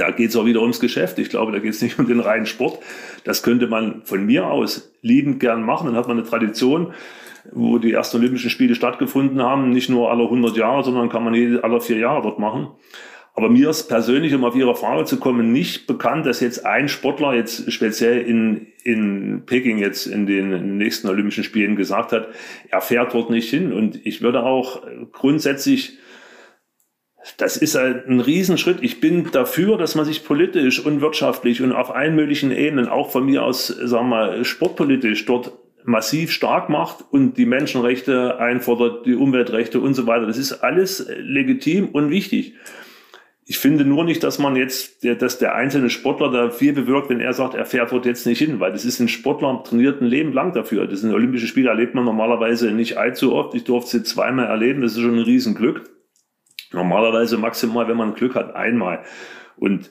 da 0.00 0.10
geht 0.10 0.30
es 0.30 0.36
auch 0.36 0.46
wieder 0.46 0.62
ums 0.62 0.80
Geschäft. 0.80 1.18
Ich 1.18 1.28
glaube, 1.28 1.52
da 1.52 1.58
geht 1.58 1.74
es 1.74 1.82
nicht 1.82 1.98
um 1.98 2.06
den 2.06 2.20
reinen 2.20 2.46
Sport. 2.46 2.78
Das 3.24 3.42
könnte 3.42 3.66
man 3.66 4.02
von 4.04 4.24
mir 4.24 4.46
aus 4.46 4.92
liebend 5.02 5.40
gern 5.40 5.62
machen. 5.62 5.86
Dann 5.86 5.96
hat 5.96 6.08
man 6.08 6.18
eine 6.18 6.26
Tradition, 6.26 6.94
wo 7.52 7.78
die 7.78 7.92
ersten 7.92 8.16
Olympischen 8.16 8.50
Spiele 8.50 8.74
stattgefunden 8.74 9.42
haben. 9.42 9.70
Nicht 9.70 9.90
nur 9.90 10.10
alle 10.10 10.24
100 10.24 10.56
Jahre, 10.56 10.82
sondern 10.84 11.10
kann 11.10 11.22
man 11.22 11.34
jede, 11.34 11.62
alle 11.64 11.80
vier 11.80 11.98
Jahre 11.98 12.22
dort 12.22 12.38
machen. 12.38 12.68
Aber 13.34 13.48
mir 13.48 13.70
ist 13.70 13.88
persönlich, 13.88 14.34
um 14.34 14.44
auf 14.44 14.56
Ihre 14.56 14.74
Frage 14.74 15.04
zu 15.04 15.18
kommen, 15.18 15.52
nicht 15.52 15.86
bekannt, 15.86 16.26
dass 16.26 16.40
jetzt 16.40 16.66
ein 16.66 16.88
Sportler 16.88 17.34
jetzt 17.34 17.70
speziell 17.70 18.22
in, 18.22 18.66
in 18.82 19.42
Peking 19.46 19.78
jetzt 19.78 20.06
in 20.06 20.26
den 20.26 20.78
nächsten 20.78 21.08
Olympischen 21.08 21.44
Spielen 21.44 21.76
gesagt 21.76 22.12
hat, 22.12 22.28
er 22.70 22.80
fährt 22.80 23.14
dort 23.14 23.30
nicht 23.30 23.48
hin. 23.48 23.72
Und 23.72 24.04
ich 24.04 24.22
würde 24.22 24.42
auch 24.42 24.82
grundsätzlich 25.12 25.98
das 27.36 27.56
ist 27.56 27.76
ein 27.76 28.20
Riesenschritt. 28.20 28.78
Ich 28.80 29.00
bin 29.00 29.30
dafür, 29.30 29.76
dass 29.76 29.94
man 29.94 30.04
sich 30.04 30.24
politisch 30.24 30.84
und 30.84 31.00
wirtschaftlich 31.00 31.60
und 31.62 31.72
auf 31.72 31.94
allen 31.94 32.14
möglichen 32.14 32.50
Ebenen, 32.50 32.88
auch 32.88 33.10
von 33.10 33.26
mir 33.26 33.44
aus, 33.44 33.66
sagen 33.66 34.08
wir 34.08 34.16
mal, 34.16 34.44
sportpolitisch 34.44 35.26
dort 35.26 35.52
massiv 35.84 36.32
stark 36.32 36.68
macht 36.68 37.04
und 37.10 37.36
die 37.36 37.46
Menschenrechte 37.46 38.38
einfordert, 38.38 39.06
die 39.06 39.14
Umweltrechte 39.14 39.80
und 39.80 39.94
so 39.94 40.06
weiter. 40.06 40.26
Das 40.26 40.38
ist 40.38 40.52
alles 40.52 41.10
legitim 41.18 41.88
und 41.88 42.10
wichtig. 42.10 42.54
Ich 43.46 43.58
finde 43.58 43.84
nur 43.84 44.04
nicht, 44.04 44.22
dass 44.22 44.38
man 44.38 44.54
jetzt, 44.54 45.04
dass 45.04 45.38
der 45.38 45.56
einzelne 45.56 45.90
Sportler 45.90 46.30
da 46.30 46.50
viel 46.50 46.72
bewirkt, 46.72 47.10
wenn 47.10 47.20
er 47.20 47.32
sagt, 47.32 47.54
er 47.54 47.66
fährt 47.66 47.90
dort 47.90 48.06
jetzt 48.06 48.24
nicht 48.24 48.38
hin, 48.38 48.60
weil 48.60 48.70
das 48.70 48.84
ist 48.84 49.00
ein 49.00 49.08
Sportler, 49.08 49.62
trainiert 49.64 50.00
ein 50.00 50.06
Leben 50.06 50.32
lang 50.32 50.52
dafür. 50.52 50.86
Das 50.86 51.00
sind 51.00 51.12
Olympische 51.12 51.48
Spiele, 51.48 51.70
erlebt 51.70 51.94
man 51.94 52.04
normalerweise 52.04 52.70
nicht 52.70 52.96
allzu 52.96 53.34
oft. 53.34 53.54
Ich 53.54 53.64
durfte 53.64 53.90
sie 53.90 54.02
zweimal 54.04 54.46
erleben, 54.46 54.82
das 54.82 54.92
ist 54.92 55.00
schon 55.00 55.16
ein 55.16 55.24
Riesenglück. 55.24 55.82
Normalerweise 56.72 57.36
maximal, 57.36 57.88
wenn 57.88 57.96
man 57.96 58.14
Glück 58.14 58.34
hat, 58.34 58.54
einmal. 58.54 59.00
Und 59.56 59.90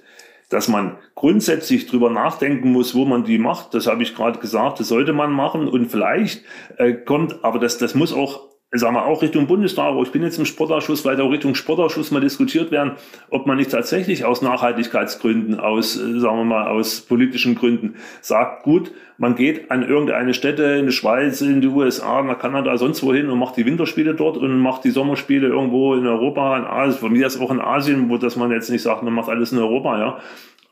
dass 0.50 0.68
man 0.68 0.98
grundsätzlich 1.16 1.88
drüber 1.88 2.10
nachdenken 2.10 2.72
muss, 2.72 2.96
wo 2.96 3.06
man 3.06 3.24
die 3.24 3.38
macht, 3.38 3.74
das 3.74 3.88
habe 3.88 4.02
ich 4.02 4.16
gerade 4.16 4.40
gesagt, 4.40 4.80
das 4.80 4.88
sollte 4.88 5.14
man 5.14 5.32
machen 5.32 5.68
und 5.68 5.92
vielleicht 5.92 6.44
äh, 6.78 6.94
kommt, 6.94 7.44
aber 7.44 7.60
das, 7.60 7.78
das 7.78 7.94
muss 7.94 8.12
auch 8.12 8.49
sagen 8.72 8.94
wir 8.94 9.06
auch 9.06 9.24
Richtung 9.24 9.48
Bundestag, 9.48 9.86
aber 9.86 10.04
ich 10.04 10.12
bin 10.12 10.22
jetzt 10.22 10.38
im 10.38 10.46
Sportausschuss, 10.46 11.02
vielleicht 11.02 11.22
auch 11.22 11.32
Richtung 11.32 11.56
Sportausschuss 11.56 12.12
mal 12.12 12.22
diskutiert 12.22 12.70
werden, 12.70 12.94
ob 13.32 13.48
man 13.48 13.58
nicht 13.58 13.72
tatsächlich 13.72 14.26
aus 14.26 14.44
Nachhaltigkeitsgründen, 14.44 15.60
aus, 15.60 15.96
äh, 15.96 16.20
sagen 16.20 16.38
wir 16.38 16.46
mal, 16.46 16.68
aus 16.68 17.02
politischen 17.02 17.56
Gründen 17.56 17.96
sagt, 18.22 18.64
gut, 18.64 18.92
man 19.18 19.36
geht 19.36 19.72
an 19.72 19.88
irgendeine 19.88 20.36
Stätte 20.36 20.64
in 20.64 20.86
die 20.86 20.92
Schweiz, 20.92 21.42
in 21.42 21.62
die 21.62 21.68
USA, 21.68 22.22
nach 22.22 22.38
Kanada, 22.38 22.78
sonst 22.78 23.02
wohin 23.02 23.30
und 23.30 23.40
macht 23.40 23.58
die 23.58 23.66
Winterspiele 23.66 24.14
dort 24.14 24.38
und 24.38 24.60
macht 24.60 24.84
die 24.84 24.92
Sommerspiele 24.92 25.48
irgendwo 25.48 25.96
in 25.96 26.06
Europa, 26.06 26.58
in 26.58 26.66
Asien, 26.66 27.00
von 27.00 27.12
mir 27.12 27.26
ist 27.26 27.42
auch 27.42 27.52
in 27.52 27.60
Asien, 27.60 28.10
wo 28.10 28.18
das 28.18 28.36
man 28.36 28.52
jetzt 28.52 28.70
nicht 28.70 28.84
sagt, 28.84 29.02
man 29.02 29.14
macht 29.14 29.30
alles 29.30 29.52
in 29.52 29.58
Europa, 29.58 29.98
ja, 29.98 30.20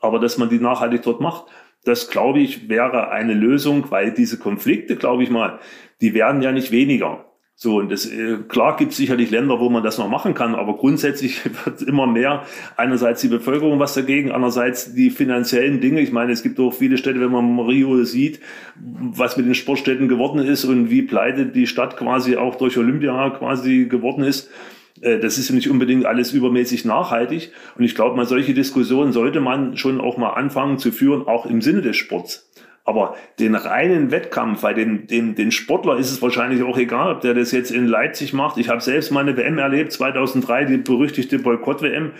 aber 0.00 0.20
dass 0.20 0.38
man 0.38 0.48
die 0.48 0.60
nachhaltig 0.60 1.02
dort 1.02 1.20
macht, 1.20 1.46
das 1.84 2.10
glaube 2.10 2.38
ich 2.38 2.68
wäre 2.68 3.10
eine 3.10 3.34
Lösung, 3.34 3.90
weil 3.90 4.12
diese 4.12 4.38
Konflikte, 4.38 4.94
glaube 4.94 5.24
ich 5.24 5.30
mal, 5.30 5.58
die 6.00 6.14
werden 6.14 6.42
ja 6.42 6.52
nicht 6.52 6.70
weniger. 6.70 7.24
So, 7.60 7.78
und 7.78 7.90
das, 7.90 8.06
äh, 8.06 8.36
klar 8.46 8.76
gibt 8.76 8.92
es 8.92 8.98
sicherlich 8.98 9.32
Länder, 9.32 9.58
wo 9.58 9.68
man 9.68 9.82
das 9.82 9.98
noch 9.98 10.08
machen 10.08 10.32
kann, 10.32 10.54
aber 10.54 10.76
grundsätzlich 10.76 11.40
wird 11.64 11.82
immer 11.82 12.06
mehr 12.06 12.44
einerseits 12.76 13.20
die 13.20 13.26
Bevölkerung 13.26 13.80
was 13.80 13.94
dagegen, 13.94 14.30
andererseits 14.30 14.94
die 14.94 15.10
finanziellen 15.10 15.80
Dinge. 15.80 16.00
Ich 16.00 16.12
meine, 16.12 16.30
es 16.30 16.44
gibt 16.44 16.60
auch 16.60 16.72
viele 16.72 16.98
Städte, 16.98 17.20
wenn 17.20 17.32
man 17.32 17.58
Rio 17.58 18.04
sieht, 18.04 18.38
was 18.76 19.36
mit 19.36 19.46
den 19.46 19.56
Sportstätten 19.56 20.06
geworden 20.06 20.38
ist 20.38 20.66
und 20.66 20.88
wie 20.88 21.02
pleite 21.02 21.46
die 21.46 21.66
Stadt 21.66 21.96
quasi 21.96 22.36
auch 22.36 22.54
durch 22.54 22.78
Olympia 22.78 23.30
quasi 23.30 23.86
geworden 23.86 24.22
ist. 24.22 24.52
Äh, 25.00 25.18
das 25.18 25.36
ist 25.36 25.50
nicht 25.50 25.68
unbedingt 25.68 26.06
alles 26.06 26.32
übermäßig 26.32 26.84
nachhaltig. 26.84 27.50
Und 27.76 27.82
ich 27.82 27.96
glaube, 27.96 28.16
mal 28.16 28.26
solche 28.26 28.54
Diskussionen 28.54 29.10
sollte 29.10 29.40
man 29.40 29.76
schon 29.76 30.00
auch 30.00 30.16
mal 30.16 30.34
anfangen 30.34 30.78
zu 30.78 30.92
führen, 30.92 31.26
auch 31.26 31.44
im 31.44 31.60
Sinne 31.60 31.82
des 31.82 31.96
Sports. 31.96 32.48
Aber 32.88 33.16
den 33.38 33.54
reinen 33.54 34.10
Wettkampf, 34.10 34.62
bei 34.62 34.72
dem, 34.72 35.06
dem, 35.06 35.34
den 35.34 35.52
Sportler 35.52 35.98
ist 35.98 36.10
es 36.10 36.22
wahrscheinlich 36.22 36.62
auch 36.62 36.78
egal, 36.78 37.16
ob 37.16 37.20
der 37.20 37.34
das 37.34 37.52
jetzt 37.52 37.70
in 37.70 37.86
Leipzig 37.86 38.32
macht. 38.32 38.56
Ich 38.56 38.70
habe 38.70 38.80
selbst 38.80 39.10
meine 39.10 39.36
WM 39.36 39.58
erlebt, 39.58 39.92
2003, 39.92 40.64
die 40.64 40.78
berüchtigte 40.78 41.38
Boykott-WM. 41.38 42.12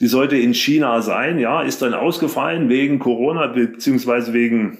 Die 0.00 0.08
sollte 0.08 0.36
in 0.36 0.54
China 0.54 1.02
sein, 1.02 1.38
ja, 1.38 1.62
ist 1.62 1.82
dann 1.82 1.94
ausgefallen 1.94 2.68
wegen 2.68 2.98
Corona, 2.98 3.46
beziehungsweise 3.46 4.32
wegen, 4.32 4.78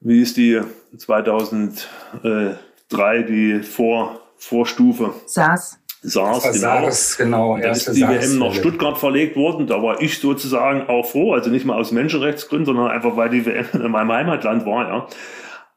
wie 0.00 0.22
ist 0.22 0.38
die 0.38 0.62
2003, 0.96 3.22
die 3.22 3.60
Vor, 3.62 4.22
Vorstufe? 4.38 5.12
SARS. 5.26 5.79
SARS, 6.02 6.44
genau. 6.44 6.58
SARS, 6.58 7.16
genau. 7.18 7.58
Da 7.58 7.70
ist 7.72 7.94
die 7.94 8.02
WM 8.02 8.38
nach 8.38 8.54
Stuttgart 8.54 8.96
verlegt 8.96 9.36
worden. 9.36 9.66
Da 9.66 9.82
war 9.82 10.00
ich 10.00 10.18
sozusagen 10.18 10.88
auch 10.88 11.04
froh, 11.04 11.34
also 11.34 11.50
nicht 11.50 11.66
mal 11.66 11.78
aus 11.78 11.92
Menschenrechtsgründen, 11.92 12.66
sondern 12.66 12.88
einfach, 12.88 13.16
weil 13.16 13.28
die 13.28 13.44
WM 13.44 13.66
in 13.74 13.90
meinem 13.90 14.12
Heimatland 14.12 14.64
war, 14.64 14.88
ja. 14.88 15.06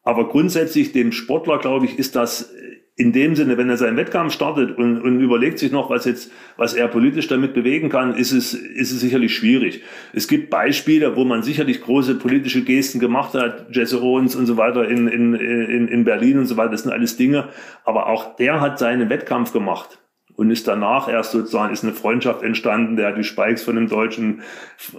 Aber 0.05 0.27
grundsätzlich 0.27 0.91
dem 0.91 1.13
Sportler, 1.13 1.59
glaube 1.59 1.85
ich, 1.85 1.97
ist 1.97 2.15
das 2.17 2.51
in 2.95 3.11
dem 3.11 3.35
Sinne, 3.35 3.57
wenn 3.57 3.69
er 3.69 3.77
seinen 3.77 3.97
Wettkampf 3.97 4.33
startet 4.33 4.77
und, 4.77 5.01
und 5.01 5.19
überlegt 5.19 5.57
sich 5.57 5.71
noch, 5.71 5.89
was 5.89 6.05
jetzt, 6.05 6.31
was 6.57 6.73
er 6.73 6.87
politisch 6.87 7.27
damit 7.27 7.53
bewegen 7.53 7.89
kann, 7.89 8.13
ist 8.13 8.31
es, 8.31 8.53
ist 8.53 8.91
es 8.91 8.99
sicherlich 8.99 9.33
schwierig. 9.33 9.81
Es 10.13 10.27
gibt 10.27 10.51
Beispiele, 10.51 11.15
wo 11.15 11.23
man 11.23 11.41
sicherlich 11.41 11.81
große 11.81 12.15
politische 12.15 12.63
Gesten 12.63 12.99
gemacht 12.99 13.33
hat, 13.33 13.75
Jesse 13.75 14.01
Owens 14.01 14.35
und 14.35 14.45
so 14.45 14.57
weiter 14.57 14.87
in, 14.87 15.07
in, 15.07 15.33
in, 15.33 15.87
in 15.87 16.03
Berlin 16.03 16.37
und 16.37 16.45
so 16.45 16.55
weiter, 16.55 16.71
das 16.71 16.83
sind 16.83 16.91
alles 16.91 17.17
Dinge. 17.17 17.49
Aber 17.83 18.07
auch 18.07 18.35
der 18.35 18.61
hat 18.61 18.77
seinen 18.77 19.09
Wettkampf 19.09 19.53
gemacht 19.53 19.97
und 20.35 20.51
ist 20.51 20.67
danach 20.67 21.07
erst 21.07 21.31
sozusagen 21.31 21.73
ist 21.73 21.83
eine 21.83 21.93
Freundschaft 21.93 22.43
entstanden. 22.43 22.95
Der 22.95 23.09
hat 23.09 23.17
die 23.17 23.23
Spikes 23.23 23.63
von 23.63 23.75
dem 23.75 23.87
Deutschen, 23.87 24.41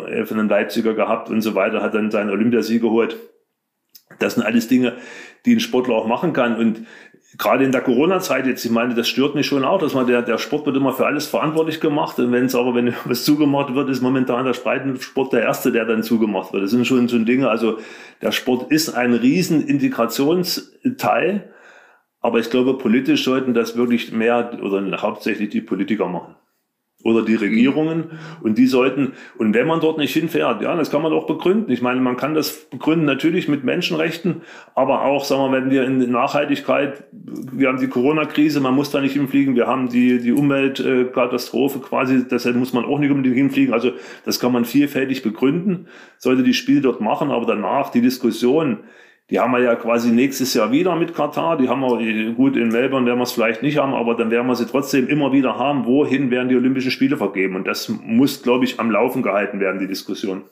äh, 0.08 0.24
von 0.24 0.38
dem 0.38 0.48
Leipziger 0.48 0.94
gehabt 0.94 1.30
und 1.30 1.40
so 1.40 1.54
weiter, 1.54 1.82
hat 1.82 1.94
dann 1.94 2.10
seinen 2.10 2.30
Olympiasieg 2.30 2.82
geholt. 2.82 3.16
Das 4.18 4.34
sind 4.34 4.44
alles 4.44 4.68
Dinge, 4.68 4.94
die 5.44 5.56
ein 5.56 5.60
Sportler 5.60 5.94
auch 5.94 6.06
machen 6.06 6.32
kann. 6.32 6.56
Und 6.56 6.86
gerade 7.36 7.64
in 7.64 7.72
der 7.72 7.80
Corona-Zeit 7.80 8.46
jetzt, 8.46 8.64
ich 8.64 8.70
meine, 8.70 8.94
das 8.94 9.08
stört 9.08 9.34
mich 9.34 9.46
schon 9.46 9.64
auch, 9.64 9.80
dass 9.80 9.94
man 9.94 10.06
der, 10.06 10.22
der 10.22 10.38
Sport 10.38 10.66
wird 10.66 10.76
immer 10.76 10.92
für 10.92 11.06
alles 11.06 11.26
verantwortlich 11.26 11.80
gemacht. 11.80 12.18
Und 12.18 12.30
wenn 12.30 12.44
es 12.44 12.54
aber, 12.54 12.74
wenn 12.74 12.94
was 13.04 13.24
zugemacht 13.24 13.74
wird, 13.74 13.88
ist 13.90 14.02
momentan 14.02 14.44
der 14.44 14.52
Breitensport 14.52 15.32
der 15.32 15.42
Erste, 15.42 15.72
der 15.72 15.84
dann 15.84 16.02
zugemacht 16.02 16.52
wird. 16.52 16.62
Das 16.62 16.70
sind 16.70 16.86
schon 16.86 17.08
so 17.08 17.18
Dinge. 17.18 17.48
Also 17.48 17.78
der 18.22 18.30
Sport 18.30 18.70
ist 18.70 18.90
ein 18.90 19.14
riesen 19.14 19.66
Integrationsteil 19.66 21.50
aber 22.24 22.38
ich 22.38 22.48
glaube, 22.48 22.78
politisch 22.78 23.22
sollten 23.22 23.52
das 23.52 23.76
wirklich 23.76 24.10
mehr 24.10 24.58
oder 24.62 25.02
hauptsächlich 25.02 25.50
die 25.50 25.60
Politiker 25.60 26.08
machen. 26.08 26.36
Oder 27.02 27.20
die 27.20 27.34
Regierungen. 27.34 28.12
Und 28.42 28.56
die 28.56 28.66
sollten, 28.66 29.12
und 29.36 29.52
wenn 29.52 29.66
man 29.66 29.80
dort 29.80 29.98
nicht 29.98 30.14
hinfährt, 30.14 30.62
ja, 30.62 30.74
das 30.74 30.90
kann 30.90 31.02
man 31.02 31.12
doch 31.12 31.26
begründen. 31.26 31.70
Ich 31.70 31.82
meine, 31.82 32.00
man 32.00 32.16
kann 32.16 32.32
das 32.32 32.70
begründen 32.70 33.04
natürlich 33.04 33.46
mit 33.46 33.62
Menschenrechten, 33.62 34.40
aber 34.74 35.02
auch, 35.04 35.26
sagen 35.26 35.52
wir, 35.52 35.60
wenn 35.60 35.70
wir 35.70 35.84
in 35.84 36.10
Nachhaltigkeit, 36.10 37.04
wir 37.12 37.68
haben 37.68 37.78
die 37.78 37.88
Corona-Krise, 37.88 38.60
man 38.60 38.74
muss 38.74 38.90
da 38.90 39.02
nicht 39.02 39.12
hinfliegen, 39.12 39.54
wir 39.54 39.66
haben 39.66 39.90
die, 39.90 40.18
die 40.18 40.32
Umweltkatastrophe 40.32 41.80
quasi, 41.80 42.26
deshalb 42.26 42.56
muss 42.56 42.72
man 42.72 42.86
auch 42.86 43.00
nicht 43.00 43.10
unbedingt 43.10 43.36
hinfliegen. 43.36 43.74
Also, 43.74 43.92
das 44.24 44.40
kann 44.40 44.52
man 44.52 44.64
vielfältig 44.64 45.22
begründen, 45.22 45.88
sollte 46.16 46.42
die 46.42 46.54
Spiele 46.54 46.80
dort 46.80 47.02
machen, 47.02 47.30
aber 47.30 47.44
danach 47.44 47.90
die 47.90 48.00
Diskussion, 48.00 48.78
die 49.30 49.40
haben 49.40 49.52
wir 49.52 49.60
ja 49.60 49.74
quasi 49.74 50.10
nächstes 50.10 50.52
Jahr 50.52 50.70
wieder 50.70 50.96
mit 50.96 51.14
Katar. 51.14 51.56
Die 51.56 51.68
haben 51.68 51.80
wir, 51.80 52.34
gut, 52.34 52.56
in 52.56 52.68
Melbourne 52.68 53.06
werden 53.06 53.18
wir 53.18 53.24
es 53.24 53.32
vielleicht 53.32 53.62
nicht 53.62 53.78
haben, 53.78 53.94
aber 53.94 54.14
dann 54.14 54.30
werden 54.30 54.46
wir 54.46 54.54
sie 54.54 54.66
trotzdem 54.66 55.08
immer 55.08 55.32
wieder 55.32 55.58
haben. 55.58 55.86
Wohin 55.86 56.30
werden 56.30 56.50
die 56.50 56.56
Olympischen 56.56 56.90
Spiele 56.90 57.16
vergeben? 57.16 57.56
Und 57.56 57.66
das 57.66 57.88
muss, 57.88 58.42
glaube 58.42 58.64
ich, 58.64 58.78
am 58.78 58.90
Laufen 58.90 59.22
gehalten 59.22 59.60
werden, 59.60 59.80
die 59.80 59.86
Diskussion. 59.86 60.44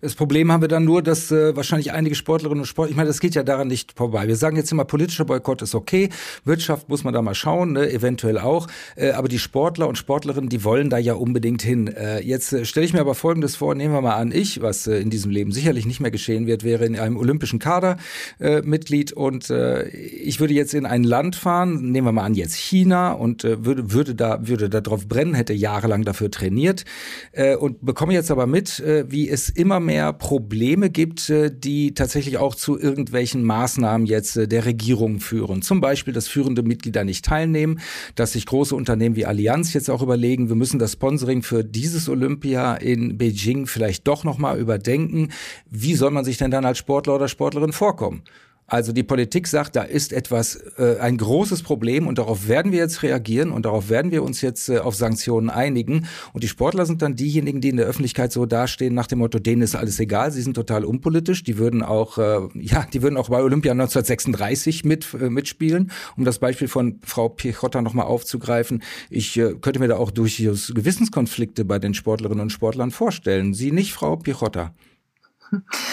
Das 0.00 0.14
Problem 0.14 0.50
haben 0.50 0.60
wir 0.62 0.68
dann 0.68 0.84
nur, 0.84 1.02
dass 1.02 1.30
äh, 1.30 1.54
wahrscheinlich 1.54 1.92
einige 1.92 2.14
Sportlerinnen 2.14 2.60
und 2.60 2.66
Sportler, 2.66 2.90
ich 2.90 2.96
meine, 2.96 3.08
das 3.08 3.20
geht 3.20 3.34
ja 3.34 3.42
daran 3.42 3.68
nicht 3.68 3.92
vorbei. 3.92 4.26
Wir 4.26 4.36
sagen 4.36 4.56
jetzt 4.56 4.72
immer, 4.72 4.84
politischer 4.84 5.24
Boykott 5.24 5.60
ist 5.62 5.74
okay, 5.74 6.08
Wirtschaft 6.44 6.88
muss 6.88 7.04
man 7.04 7.12
da 7.12 7.20
mal 7.20 7.34
schauen, 7.34 7.72
ne, 7.72 7.90
eventuell 7.90 8.38
auch, 8.38 8.66
äh, 8.96 9.10
aber 9.10 9.28
die 9.28 9.38
Sportler 9.38 9.88
und 9.88 9.98
Sportlerinnen, 9.98 10.48
die 10.48 10.64
wollen 10.64 10.88
da 10.88 10.98
ja 10.98 11.14
unbedingt 11.14 11.62
hin. 11.62 11.88
Äh, 11.88 12.20
jetzt 12.20 12.52
äh, 12.52 12.64
stelle 12.64 12.86
ich 12.86 12.92
mir 12.92 13.00
aber 13.00 13.14
Folgendes 13.14 13.56
vor, 13.56 13.74
nehmen 13.74 13.92
wir 13.92 14.00
mal 14.00 14.16
an, 14.16 14.32
ich, 14.32 14.62
was 14.62 14.86
äh, 14.86 14.98
in 14.98 15.10
diesem 15.10 15.30
Leben 15.30 15.52
sicherlich 15.52 15.84
nicht 15.84 16.00
mehr 16.00 16.10
geschehen 16.10 16.46
wird, 16.46 16.64
wäre 16.64 16.86
in 16.86 16.98
einem 16.98 17.16
olympischen 17.16 17.58
Kader 17.58 17.98
äh, 18.40 18.62
Mitglied 18.62 19.12
und 19.12 19.50
äh, 19.50 19.88
ich 19.88 20.40
würde 20.40 20.54
jetzt 20.54 20.72
in 20.72 20.86
ein 20.86 21.04
Land 21.04 21.36
fahren, 21.36 21.90
nehmen 21.92 22.06
wir 22.06 22.12
mal 22.12 22.24
an 22.24 22.34
jetzt 22.34 22.54
China 22.54 23.12
und 23.12 23.44
äh, 23.44 23.64
würde, 23.66 23.92
würde 23.92 24.14
da 24.14 24.46
würde 24.48 24.70
da 24.70 24.80
drauf 24.80 25.08
brennen, 25.08 25.34
hätte 25.34 25.52
jahrelang 25.52 26.04
dafür 26.04 26.30
trainiert 26.30 26.84
äh, 27.32 27.54
und 27.54 27.84
bekomme 27.84 28.14
jetzt 28.14 28.30
aber 28.30 28.46
mit, 28.46 28.80
äh, 28.80 29.04
wie 29.10 29.28
es 29.28 29.50
immer 29.58 29.80
mehr 29.80 30.12
Probleme 30.12 30.88
gibt, 30.88 31.28
äh, 31.30 31.50
die 31.52 31.92
tatsächlich 31.92 32.38
auch 32.38 32.54
zu 32.54 32.78
irgendwelchen 32.78 33.42
Maßnahmen 33.42 34.06
jetzt 34.06 34.36
äh, 34.36 34.46
der 34.46 34.64
Regierung 34.64 35.20
führen. 35.20 35.62
Zum 35.62 35.80
Beispiel, 35.80 36.14
dass 36.14 36.28
führende 36.28 36.62
Mitglieder 36.62 37.04
nicht 37.04 37.24
teilnehmen, 37.24 37.80
dass 38.14 38.32
sich 38.32 38.46
große 38.46 38.74
Unternehmen 38.74 39.16
wie 39.16 39.26
Allianz 39.26 39.72
jetzt 39.72 39.90
auch 39.90 40.02
überlegen, 40.02 40.48
wir 40.48 40.56
müssen 40.56 40.78
das 40.78 40.92
Sponsoring 40.92 41.42
für 41.42 41.64
dieses 41.64 42.08
Olympia 42.08 42.74
in 42.76 43.18
Beijing 43.18 43.66
vielleicht 43.66 44.06
doch 44.06 44.24
nochmal 44.24 44.58
überdenken. 44.58 45.28
Wie 45.70 45.94
soll 45.94 46.12
man 46.12 46.24
sich 46.24 46.38
denn 46.38 46.50
dann 46.50 46.64
als 46.64 46.78
Sportler 46.78 47.16
oder 47.16 47.28
Sportlerin 47.28 47.72
vorkommen? 47.72 48.22
Also 48.70 48.92
die 48.92 49.02
Politik 49.02 49.46
sagt, 49.46 49.76
da 49.76 49.82
ist 49.82 50.12
etwas, 50.12 50.56
äh, 50.76 50.98
ein 51.00 51.16
großes 51.16 51.62
Problem 51.62 52.06
und 52.06 52.18
darauf 52.18 52.48
werden 52.48 52.70
wir 52.70 52.80
jetzt 52.80 53.02
reagieren 53.02 53.50
und 53.50 53.64
darauf 53.64 53.88
werden 53.88 54.10
wir 54.10 54.22
uns 54.22 54.42
jetzt 54.42 54.68
äh, 54.68 54.78
auf 54.78 54.94
Sanktionen 54.94 55.48
einigen. 55.48 56.06
Und 56.34 56.44
die 56.44 56.48
Sportler 56.48 56.84
sind 56.84 57.00
dann 57.00 57.16
diejenigen, 57.16 57.62
die 57.62 57.70
in 57.70 57.78
der 57.78 57.86
Öffentlichkeit 57.86 58.30
so 58.30 58.44
dastehen 58.44 58.92
nach 58.92 59.06
dem 59.06 59.20
Motto, 59.20 59.38
denen 59.38 59.62
ist 59.62 59.74
alles 59.74 59.98
egal, 60.00 60.32
sie 60.32 60.42
sind 60.42 60.52
total 60.52 60.84
unpolitisch, 60.84 61.42
die 61.44 61.56
würden 61.56 61.82
auch, 61.82 62.18
äh, 62.18 62.40
ja, 62.60 62.86
die 62.92 63.00
würden 63.00 63.16
auch 63.16 63.30
bei 63.30 63.42
Olympia 63.42 63.72
1936 63.72 64.84
mit, 64.84 65.14
äh, 65.14 65.30
mitspielen. 65.30 65.90
Um 66.18 66.26
das 66.26 66.38
Beispiel 66.38 66.68
von 66.68 67.00
Frau 67.02 67.30
Pichotta 67.30 67.80
nochmal 67.80 68.04
aufzugreifen, 68.04 68.82
ich 69.08 69.38
äh, 69.38 69.54
könnte 69.54 69.80
mir 69.80 69.88
da 69.88 69.96
auch 69.96 70.10
durchaus 70.10 70.74
Gewissenskonflikte 70.74 71.64
bei 71.64 71.78
den 71.78 71.94
Sportlerinnen 71.94 72.42
und 72.42 72.50
Sportlern 72.50 72.90
vorstellen. 72.90 73.54
Sie 73.54 73.72
nicht, 73.72 73.94
Frau 73.94 74.16
Pichotta? 74.16 74.74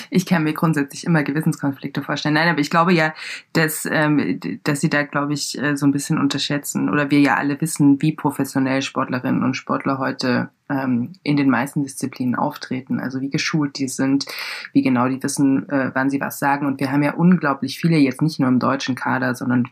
Ich 0.09 0.25
kann 0.25 0.43
mir 0.43 0.53
grundsätzlich 0.53 1.05
immer 1.05 1.23
Gewissenskonflikte 1.23 2.01
vorstellen. 2.01 2.35
Nein, 2.35 2.49
aber 2.49 2.59
ich 2.59 2.69
glaube 2.69 2.93
ja, 2.93 3.13
dass, 3.53 3.87
ähm, 3.89 4.39
dass 4.63 4.81
sie 4.81 4.89
da, 4.89 5.03
glaube 5.03 5.33
ich, 5.33 5.57
äh, 5.57 5.75
so 5.75 5.85
ein 5.85 5.91
bisschen 5.91 6.19
unterschätzen 6.19 6.89
oder 6.89 7.09
wir 7.11 7.19
ja 7.19 7.35
alle 7.35 7.59
wissen, 7.59 8.01
wie 8.01 8.11
professionell 8.11 8.81
Sportlerinnen 8.81 9.43
und 9.43 9.55
Sportler 9.55 9.97
heute 9.97 10.49
ähm, 10.69 11.13
in 11.23 11.37
den 11.37 11.49
meisten 11.49 11.83
Disziplinen 11.83 12.35
auftreten. 12.35 12.99
Also 12.99 13.21
wie 13.21 13.29
geschult 13.29 13.77
die 13.77 13.87
sind, 13.87 14.25
wie 14.73 14.81
genau 14.81 15.07
die 15.07 15.21
wissen, 15.21 15.67
äh, 15.69 15.91
wann 15.93 16.09
sie 16.09 16.21
was 16.21 16.39
sagen. 16.39 16.65
Und 16.65 16.79
wir 16.79 16.91
haben 16.91 17.03
ja 17.03 17.13
unglaublich 17.13 17.79
viele 17.79 17.97
jetzt 17.97 18.21
nicht 18.21 18.39
nur 18.39 18.49
im 18.49 18.59
deutschen 18.59 18.95
Kader, 18.95 19.35
sondern 19.35 19.67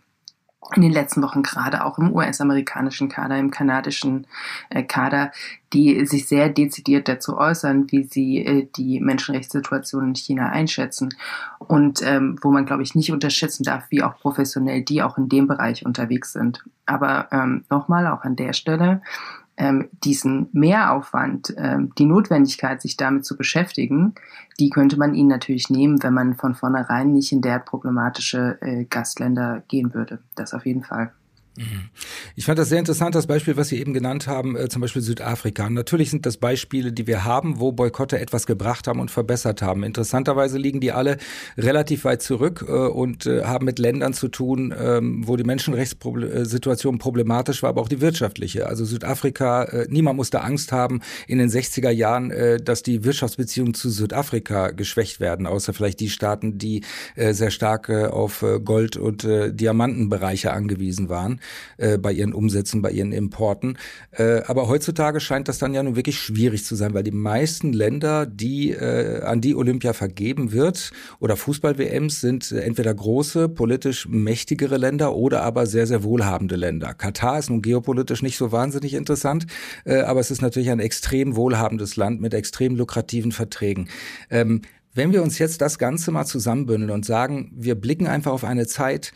in 0.75 0.81
den 0.81 0.91
letzten 0.91 1.21
Wochen 1.21 1.43
gerade 1.43 1.85
auch 1.85 1.97
im 1.97 2.13
US-amerikanischen 2.13 3.09
Kader, 3.09 3.37
im 3.37 3.51
kanadischen 3.51 4.27
äh, 4.69 4.83
Kader, 4.83 5.31
die 5.73 6.05
sich 6.05 6.27
sehr 6.27 6.49
dezidiert 6.49 7.07
dazu 7.07 7.37
äußern, 7.37 7.91
wie 7.91 8.03
sie 8.03 8.45
äh, 8.45 8.67
die 8.75 8.99
Menschenrechtssituation 8.99 10.09
in 10.09 10.15
China 10.15 10.49
einschätzen 10.49 11.15
und 11.59 12.01
ähm, 12.03 12.37
wo 12.41 12.51
man, 12.51 12.65
glaube 12.65 12.83
ich, 12.83 12.95
nicht 12.95 13.11
unterschätzen 13.11 13.63
darf, 13.63 13.85
wie 13.89 14.03
auch 14.03 14.17
professionell 14.19 14.81
die 14.81 15.03
auch 15.03 15.17
in 15.17 15.29
dem 15.29 15.47
Bereich 15.47 15.85
unterwegs 15.85 16.33
sind. 16.33 16.63
Aber 16.85 17.27
ähm, 17.31 17.65
nochmal 17.69 18.07
auch 18.07 18.23
an 18.23 18.35
der 18.35 18.53
Stelle, 18.53 19.01
ähm, 19.57 19.89
diesen 20.03 20.49
Mehraufwand, 20.51 21.53
ähm, 21.57 21.93
die 21.97 22.05
Notwendigkeit, 22.05 22.81
sich 22.81 22.97
damit 22.97 23.25
zu 23.25 23.37
beschäftigen, 23.37 24.15
die 24.59 24.69
könnte 24.69 24.97
man 24.97 25.13
ihnen 25.13 25.29
natürlich 25.29 25.69
nehmen, 25.69 26.01
wenn 26.01 26.13
man 26.13 26.35
von 26.35 26.55
vornherein 26.55 27.11
nicht 27.11 27.31
in 27.31 27.41
der 27.41 27.59
problematische 27.59 28.57
äh, 28.61 28.85
Gastländer 28.85 29.63
gehen 29.67 29.93
würde. 29.93 30.19
Das 30.35 30.53
auf 30.53 30.65
jeden 30.65 30.83
Fall. 30.83 31.11
Mhm. 31.55 31.89
Ich 32.35 32.45
fand 32.45 32.57
das 32.57 32.69
sehr 32.69 32.79
interessant, 32.79 33.13
das 33.13 33.27
Beispiel, 33.27 33.55
was 33.57 33.67
Sie 33.67 33.79
eben 33.79 33.93
genannt 33.93 34.27
haben, 34.27 34.55
äh, 34.55 34.69
zum 34.69 34.81
Beispiel 34.81 35.03
Südafrika. 35.03 35.69
Natürlich 35.69 36.09
sind 36.09 36.25
das 36.25 36.37
Beispiele, 36.37 36.91
die 36.91 37.05
wir 37.05 37.25
haben, 37.25 37.59
wo 37.59 37.71
Boykotte 37.71 38.19
etwas 38.19 38.47
gebracht 38.47 38.87
haben 38.87 38.99
und 38.99 39.11
verbessert 39.11 39.61
haben. 39.61 39.83
Interessanterweise 39.83 40.57
liegen 40.57 40.79
die 40.79 40.91
alle 40.91 41.17
relativ 41.55 42.05
weit 42.05 42.23
zurück 42.23 42.65
äh, 42.67 42.71
und 42.71 43.27
äh, 43.27 43.43
haben 43.43 43.65
mit 43.65 43.77
Ländern 43.77 44.13
zu 44.13 44.29
tun, 44.29 44.73
ähm, 44.77 45.27
wo 45.27 45.35
die 45.35 45.43
Menschenrechtssituation 45.43 46.97
problematisch 46.97 47.61
war, 47.61 47.69
aber 47.69 47.81
auch 47.81 47.89
die 47.89 48.01
wirtschaftliche. 48.01 48.65
Also 48.65 48.85
Südafrika, 48.85 49.85
niemand 49.89 50.17
musste 50.17 50.41
Angst 50.41 50.71
haben 50.71 51.01
in 51.27 51.37
den 51.37 51.49
60er 51.49 51.89
Jahren, 51.89 52.31
dass 52.63 52.83
die 52.83 53.03
Wirtschaftsbeziehungen 53.03 53.73
zu 53.73 53.89
Südafrika 53.89 54.71
geschwächt 54.71 55.19
werden, 55.19 55.45
außer 55.45 55.73
vielleicht 55.73 55.99
die 55.99 56.09
Staaten, 56.09 56.57
die 56.57 56.83
sehr 57.15 57.51
stark 57.51 57.89
auf 57.89 58.43
Gold- 58.63 58.97
und 58.97 59.27
Diamantenbereiche 59.27 60.51
angewiesen 60.51 61.09
waren 61.09 61.39
äh, 61.77 61.97
bei 61.97 62.11
ihren 62.11 62.33
Umsätzen, 62.33 62.81
bei 62.81 62.91
ihren 62.91 63.11
Importen. 63.11 63.77
Äh, 64.11 64.41
aber 64.47 64.67
heutzutage 64.67 65.19
scheint 65.19 65.47
das 65.47 65.57
dann 65.57 65.73
ja 65.73 65.83
nun 65.83 65.95
wirklich 65.95 66.17
schwierig 66.19 66.65
zu 66.65 66.75
sein, 66.75 66.93
weil 66.93 67.03
die 67.03 67.11
meisten 67.11 67.73
Länder, 67.73 68.25
die 68.25 68.71
äh, 68.71 69.21
an 69.23 69.41
die 69.41 69.55
Olympia 69.55 69.93
vergeben 69.93 70.51
wird 70.51 70.91
oder 71.19 71.35
Fußball-WMs 71.35 72.21
sind 72.21 72.51
entweder 72.51 72.93
große, 72.93 73.49
politisch 73.49 74.07
mächtigere 74.07 74.77
Länder 74.77 75.15
oder 75.15 75.43
aber 75.43 75.65
sehr, 75.65 75.87
sehr 75.87 76.03
wohlhabende 76.03 76.55
Länder. 76.55 76.93
Katar 76.93 77.39
ist 77.39 77.49
nun 77.49 77.61
geopolitisch 77.61 78.21
nicht 78.21 78.37
so 78.37 78.51
wahnsinnig 78.51 78.93
interessant, 78.93 79.45
äh, 79.85 80.01
aber 80.01 80.19
es 80.19 80.31
ist 80.31 80.41
natürlich 80.41 80.71
ein 80.71 80.79
extrem 80.79 81.35
wohlhabendes 81.35 81.95
Land 81.95 82.21
mit 82.21 82.33
extrem 82.33 82.75
lukrativen 82.75 83.31
Verträgen. 83.31 83.89
Ähm, 84.29 84.61
wenn 84.95 85.11
wir 85.11 85.23
uns 85.23 85.39
jetzt 85.39 85.61
das 85.61 85.79
Ganze 85.79 86.11
mal 86.11 86.25
zusammenbündeln 86.25 86.91
und 86.91 87.05
sagen, 87.05 87.51
wir 87.55 87.75
blicken 87.75 88.07
einfach 88.07 88.31
auf 88.31 88.43
eine 88.43 88.67
Zeit, 88.67 89.11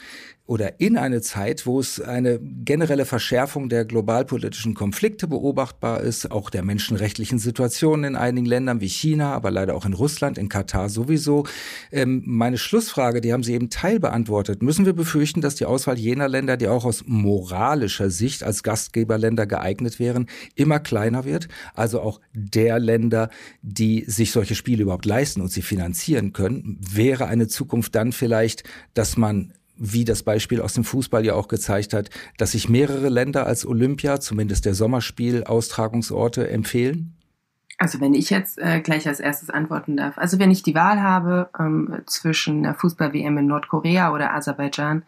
oder 0.47 0.79
in 0.79 0.97
eine 0.97 1.21
Zeit, 1.21 1.65
wo 1.65 1.79
es 1.79 1.99
eine 1.99 2.39
generelle 2.39 3.05
Verschärfung 3.05 3.67
der 3.67 3.83
globalpolitischen 3.83 4.73
Konflikte 4.73 5.27
beobachtbar 5.27 5.99
ist, 6.01 6.31
auch 6.31 6.49
der 6.49 6.63
menschenrechtlichen 6.63 7.37
Situation 7.37 8.05
in 8.05 8.15
einigen 8.15 8.45
Ländern 8.45 8.79
wie 8.79 8.87
China, 8.87 9.33
aber 9.33 9.51
leider 9.51 9.75
auch 9.75 9.85
in 9.85 9.91
Russland, 9.93 10.37
in 10.37 10.47
Katar 10.47 10.87
sowieso. 10.87 11.45
Ähm, 11.91 12.23
meine 12.25 12.57
Schlussfrage, 12.57 13.19
die 13.19 13.33
haben 13.33 13.43
Sie 13.43 13.53
eben 13.53 13.69
teilbeantwortet. 13.69 14.63
Müssen 14.63 14.85
wir 14.85 14.93
befürchten, 14.93 15.41
dass 15.41 15.55
die 15.55 15.65
Auswahl 15.65 15.99
jener 15.99 16.29
Länder, 16.29 16.55
die 16.55 16.69
auch 16.69 16.85
aus 16.85 17.03
moralischer 17.05 18.09
Sicht 18.09 18.41
als 18.43 18.63
Gastgeberländer 18.63 19.47
geeignet 19.47 19.99
wären, 19.99 20.27
immer 20.55 20.79
kleiner 20.79 21.25
wird? 21.25 21.49
Also 21.73 21.99
auch 21.99 22.21
der 22.33 22.79
Länder, 22.79 23.29
die 23.61 24.05
sich 24.07 24.31
solche 24.31 24.55
Spiele 24.55 24.83
überhaupt 24.83 25.05
leisten 25.05 25.41
und 25.41 25.51
sie 25.51 25.61
finanzieren 25.61 26.31
können, 26.31 26.79
wäre 26.79 27.25
eine 27.25 27.47
Zukunft 27.47 27.95
dann 27.95 28.13
vielleicht, 28.13 28.63
dass 28.93 29.17
man 29.17 29.51
wie 29.77 30.05
das 30.05 30.23
Beispiel 30.23 30.61
aus 30.61 30.73
dem 30.73 30.83
Fußball 30.83 31.25
ja 31.25 31.33
auch 31.33 31.47
gezeigt 31.47 31.93
hat, 31.93 32.09
dass 32.37 32.51
sich 32.51 32.69
mehrere 32.69 33.09
Länder 33.09 33.45
als 33.45 33.65
Olympia, 33.65 34.19
zumindest 34.19 34.65
der 34.65 34.73
Sommerspiel-Austragungsorte, 34.73 36.49
empfehlen? 36.49 37.13
Also 37.79 38.01
wenn 38.01 38.15
ich 38.15 38.31
jetzt 38.31 38.57
äh, 38.57 38.81
gleich 38.81 39.07
als 39.07 39.19
erstes 39.19 39.51
antworten 39.51 39.97
darf. 39.97 40.17
Also 40.17 40.39
wenn 40.39 40.49
ich 40.49 40.63
die 40.63 40.73
Wahl 40.73 41.01
habe 41.01 41.49
ähm, 41.59 42.01
zwischen 42.07 42.65
einer 42.65 42.73
Fußball-WM 42.73 43.37
in 43.37 43.45
Nordkorea 43.45 44.11
oder 44.11 44.33
Aserbaidschan 44.33 45.03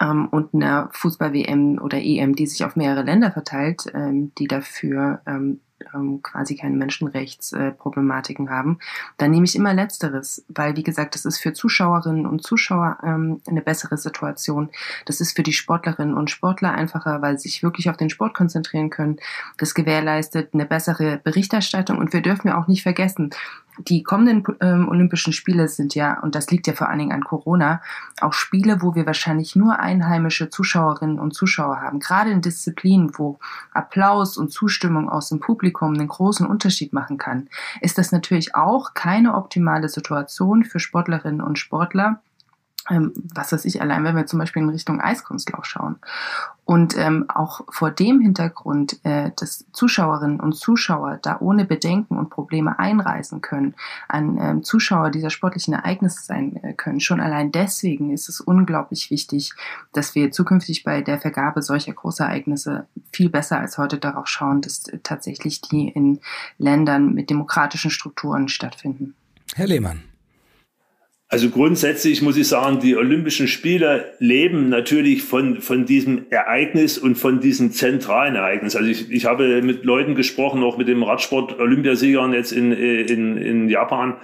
ähm, 0.00 0.28
und 0.28 0.54
einer 0.54 0.88
Fußball-WM 0.92 1.78
oder 1.78 1.98
EM, 1.98 2.34
die 2.34 2.46
sich 2.46 2.64
auf 2.64 2.76
mehrere 2.76 3.02
Länder 3.02 3.30
verteilt, 3.30 3.84
ähm, 3.94 4.32
die 4.38 4.48
dafür 4.48 5.20
ähm, 5.26 5.60
ähm, 5.94 6.22
quasi 6.22 6.56
keine 6.56 6.76
Menschenrechtsproblematiken 6.76 8.46
äh, 8.46 8.50
haben, 8.50 8.78
dann 9.16 9.30
nehme 9.30 9.44
ich 9.44 9.56
immer 9.56 9.74
Letzteres, 9.74 10.44
weil 10.48 10.76
wie 10.76 10.82
gesagt, 10.82 11.14
das 11.14 11.24
ist 11.24 11.38
für 11.38 11.52
Zuschauerinnen 11.52 12.26
und 12.26 12.42
Zuschauer 12.42 12.98
ähm, 13.02 13.40
eine 13.46 13.62
bessere 13.62 13.96
Situation. 13.96 14.70
Das 15.06 15.20
ist 15.20 15.36
für 15.36 15.42
die 15.42 15.52
Sportlerinnen 15.52 16.14
und 16.14 16.30
Sportler 16.30 16.72
einfacher, 16.72 17.22
weil 17.22 17.38
sie 17.38 17.48
sich 17.48 17.62
wirklich 17.62 17.88
auf 17.90 17.96
den 17.96 18.10
Sport 18.10 18.34
konzentrieren 18.34 18.90
können. 18.90 19.16
Das 19.58 19.74
gewährleistet 19.74 20.50
eine 20.52 20.66
bessere 20.66 21.18
Berichterstattung 21.18 21.98
und 21.98 22.12
wir 22.12 22.22
dürfen 22.22 22.48
ja 22.48 22.60
auch 22.60 22.66
nicht 22.66 22.82
vergessen, 22.82 23.30
die 23.88 24.02
kommenden 24.02 24.44
ähm, 24.60 24.88
Olympischen 24.88 25.32
Spiele 25.32 25.68
sind 25.68 25.94
ja, 25.94 26.20
und 26.20 26.34
das 26.34 26.50
liegt 26.50 26.66
ja 26.66 26.72
vor 26.72 26.88
allen 26.88 26.98
Dingen 26.98 27.12
an 27.12 27.24
Corona, 27.24 27.82
auch 28.20 28.32
Spiele, 28.32 28.82
wo 28.82 28.94
wir 28.94 29.06
wahrscheinlich 29.06 29.56
nur 29.56 29.78
einheimische 29.78 30.50
Zuschauerinnen 30.50 31.18
und 31.18 31.34
Zuschauer 31.34 31.80
haben. 31.80 32.00
Gerade 32.00 32.30
in 32.30 32.40
Disziplinen, 32.40 33.12
wo 33.18 33.38
Applaus 33.72 34.36
und 34.36 34.52
Zustimmung 34.52 35.08
aus 35.08 35.28
dem 35.28 35.40
Publikum 35.40 35.94
einen 35.94 36.08
großen 36.08 36.46
Unterschied 36.46 36.92
machen 36.92 37.18
kann, 37.18 37.48
ist 37.80 37.98
das 37.98 38.12
natürlich 38.12 38.54
auch 38.54 38.94
keine 38.94 39.34
optimale 39.34 39.88
Situation 39.88 40.64
für 40.64 40.80
Sportlerinnen 40.80 41.40
und 41.40 41.58
Sportler, 41.58 42.20
ähm, 42.90 43.12
was 43.34 43.52
weiß 43.52 43.64
ich, 43.64 43.80
allein 43.80 44.04
wenn 44.04 44.16
wir 44.16 44.26
zum 44.26 44.38
Beispiel 44.38 44.62
in 44.62 44.68
Richtung 44.68 45.00
Eiskunstlauf 45.00 45.64
schauen. 45.64 45.96
Und 46.64 46.96
ähm, 46.96 47.24
auch 47.28 47.62
vor 47.68 47.90
dem 47.90 48.20
Hintergrund, 48.20 49.04
äh, 49.04 49.30
dass 49.36 49.64
Zuschauerinnen 49.72 50.38
und 50.38 50.54
Zuschauer 50.54 51.18
da 51.20 51.38
ohne 51.40 51.64
Bedenken 51.64 52.16
und 52.16 52.30
Probleme 52.30 52.78
einreisen 52.78 53.40
können, 53.40 53.74
an 54.08 54.38
ähm, 54.38 54.62
Zuschauer 54.62 55.10
dieser 55.10 55.30
sportlichen 55.30 55.74
Ereignisse 55.74 56.22
sein 56.22 56.62
äh, 56.62 56.72
können, 56.74 57.00
schon 57.00 57.20
allein 57.20 57.50
deswegen 57.50 58.12
ist 58.12 58.28
es 58.28 58.40
unglaublich 58.40 59.10
wichtig, 59.10 59.52
dass 59.92 60.14
wir 60.14 60.30
zukünftig 60.30 60.84
bei 60.84 61.00
der 61.00 61.18
Vergabe 61.18 61.62
solcher 61.62 61.92
Großereignisse 61.92 62.86
viel 63.12 63.30
besser 63.30 63.58
als 63.58 63.78
heute 63.78 63.98
darauf 63.98 64.28
schauen, 64.28 64.60
dass 64.60 64.86
äh, 64.88 64.98
tatsächlich 65.02 65.60
die 65.60 65.88
in 65.88 66.20
Ländern 66.58 67.14
mit 67.14 67.30
demokratischen 67.30 67.90
Strukturen 67.90 68.48
stattfinden. 68.48 69.14
Herr 69.56 69.66
Lehmann. 69.66 70.09
Also 71.32 71.48
grundsätzlich 71.48 72.22
muss 72.22 72.36
ich 72.36 72.48
sagen, 72.48 72.80
die 72.80 72.96
Olympischen 72.96 73.46
Spiele 73.46 74.14
leben 74.18 74.68
natürlich 74.68 75.22
von, 75.22 75.60
von 75.60 75.86
diesem 75.86 76.26
Ereignis 76.30 76.98
und 76.98 77.14
von 77.14 77.38
diesem 77.38 77.70
zentralen 77.70 78.34
Ereignis. 78.34 78.74
Also 78.74 78.90
ich, 78.90 79.12
ich 79.12 79.26
habe 79.26 79.62
mit 79.62 79.84
Leuten 79.84 80.16
gesprochen, 80.16 80.64
auch 80.64 80.76
mit 80.76 80.88
dem 80.88 81.04
Radsport-Olympiasiegern 81.04 82.32
jetzt 82.32 82.50
in, 82.50 82.72
in, 82.72 83.36
in 83.36 83.68
Japan. 83.68 84.16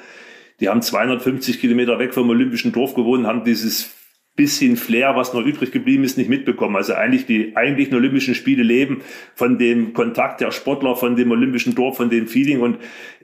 Die 0.59 0.69
haben 0.69 0.83
250 0.83 1.61
Kilometer 1.61 2.01
weg 2.01 2.13
vom 2.13 2.29
Olympischen 2.29 2.73
Dorf 2.73 2.95
gewohnt, 2.95 3.25
haben 3.25 3.45
dieses 3.45 3.95
bisschen 4.37 4.77
Flair, 4.77 5.17
was 5.17 5.33
noch 5.33 5.45
übrig 5.45 5.73
geblieben 5.73 6.05
ist, 6.05 6.19
nicht 6.19 6.29
mitbekommen. 6.29 6.77
Also 6.77 6.93
eigentlich 6.93 7.25
die 7.25 7.57
eigentlichen 7.57 7.95
Olympischen 7.95 8.35
Spiele 8.35 8.63
leben 8.63 9.01
von 9.35 9.59
dem 9.59 9.95
Kontakt 9.95 10.43
der 10.43 10.53
Sportler, 10.53 10.95
von 10.95 11.17
dem 11.17 11.31
Olympischen 11.31 11.75
Dorf, 11.75 11.97
von 11.97 12.11
dem 12.11 12.29
Feeling. 12.29 12.61
Und 12.61 12.77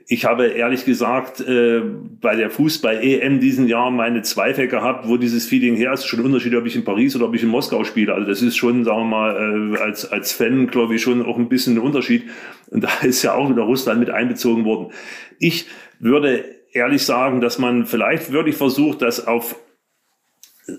ich 0.07 0.25
habe 0.25 0.47
ehrlich 0.47 0.85
gesagt 0.85 1.39
äh, 1.39 1.81
bei 2.19 2.35
der 2.35 2.49
Fußball-EM 2.49 3.39
diesen 3.39 3.67
Jahr 3.67 3.89
meine 3.89 4.21
Zweifel 4.21 4.67
gehabt, 4.67 5.07
wo 5.07 5.17
dieses 5.17 5.47
Feeling 5.47 5.75
her 5.75 5.93
ist. 5.93 6.05
Schon 6.05 6.19
ein 6.19 6.25
Unterschied, 6.25 6.55
ob 6.55 6.65
ich 6.65 6.75
in 6.75 6.83
Paris 6.83 7.15
oder 7.15 7.25
ob 7.25 7.35
ich 7.35 7.43
in 7.43 7.49
Moskau 7.49 7.83
spiele. 7.83 8.13
Also 8.13 8.27
das 8.27 8.41
ist 8.41 8.57
schon, 8.57 8.83
sagen 8.83 8.99
wir 8.99 9.05
mal, 9.05 9.75
äh, 9.75 9.79
als, 9.79 10.11
als 10.11 10.33
Fan, 10.33 10.67
glaube 10.67 10.95
ich, 10.95 11.01
schon 11.01 11.25
auch 11.25 11.37
ein 11.37 11.47
bisschen 11.47 11.75
ein 11.75 11.79
Unterschied. 11.79 12.23
Und 12.69 12.83
da 12.83 12.89
ist 13.01 13.23
ja 13.23 13.33
auch 13.33 13.49
wieder 13.49 13.63
Russland 13.63 13.99
mit 13.99 14.09
einbezogen 14.09 14.65
worden. 14.65 14.91
Ich 15.39 15.67
würde 15.99 16.43
ehrlich 16.73 17.03
sagen, 17.03 17.39
dass 17.39 17.57
man 17.57 17.85
vielleicht 17.85 18.31
wirklich 18.31 18.55
versucht, 18.55 19.01
das 19.01 19.25
auf 19.25 19.55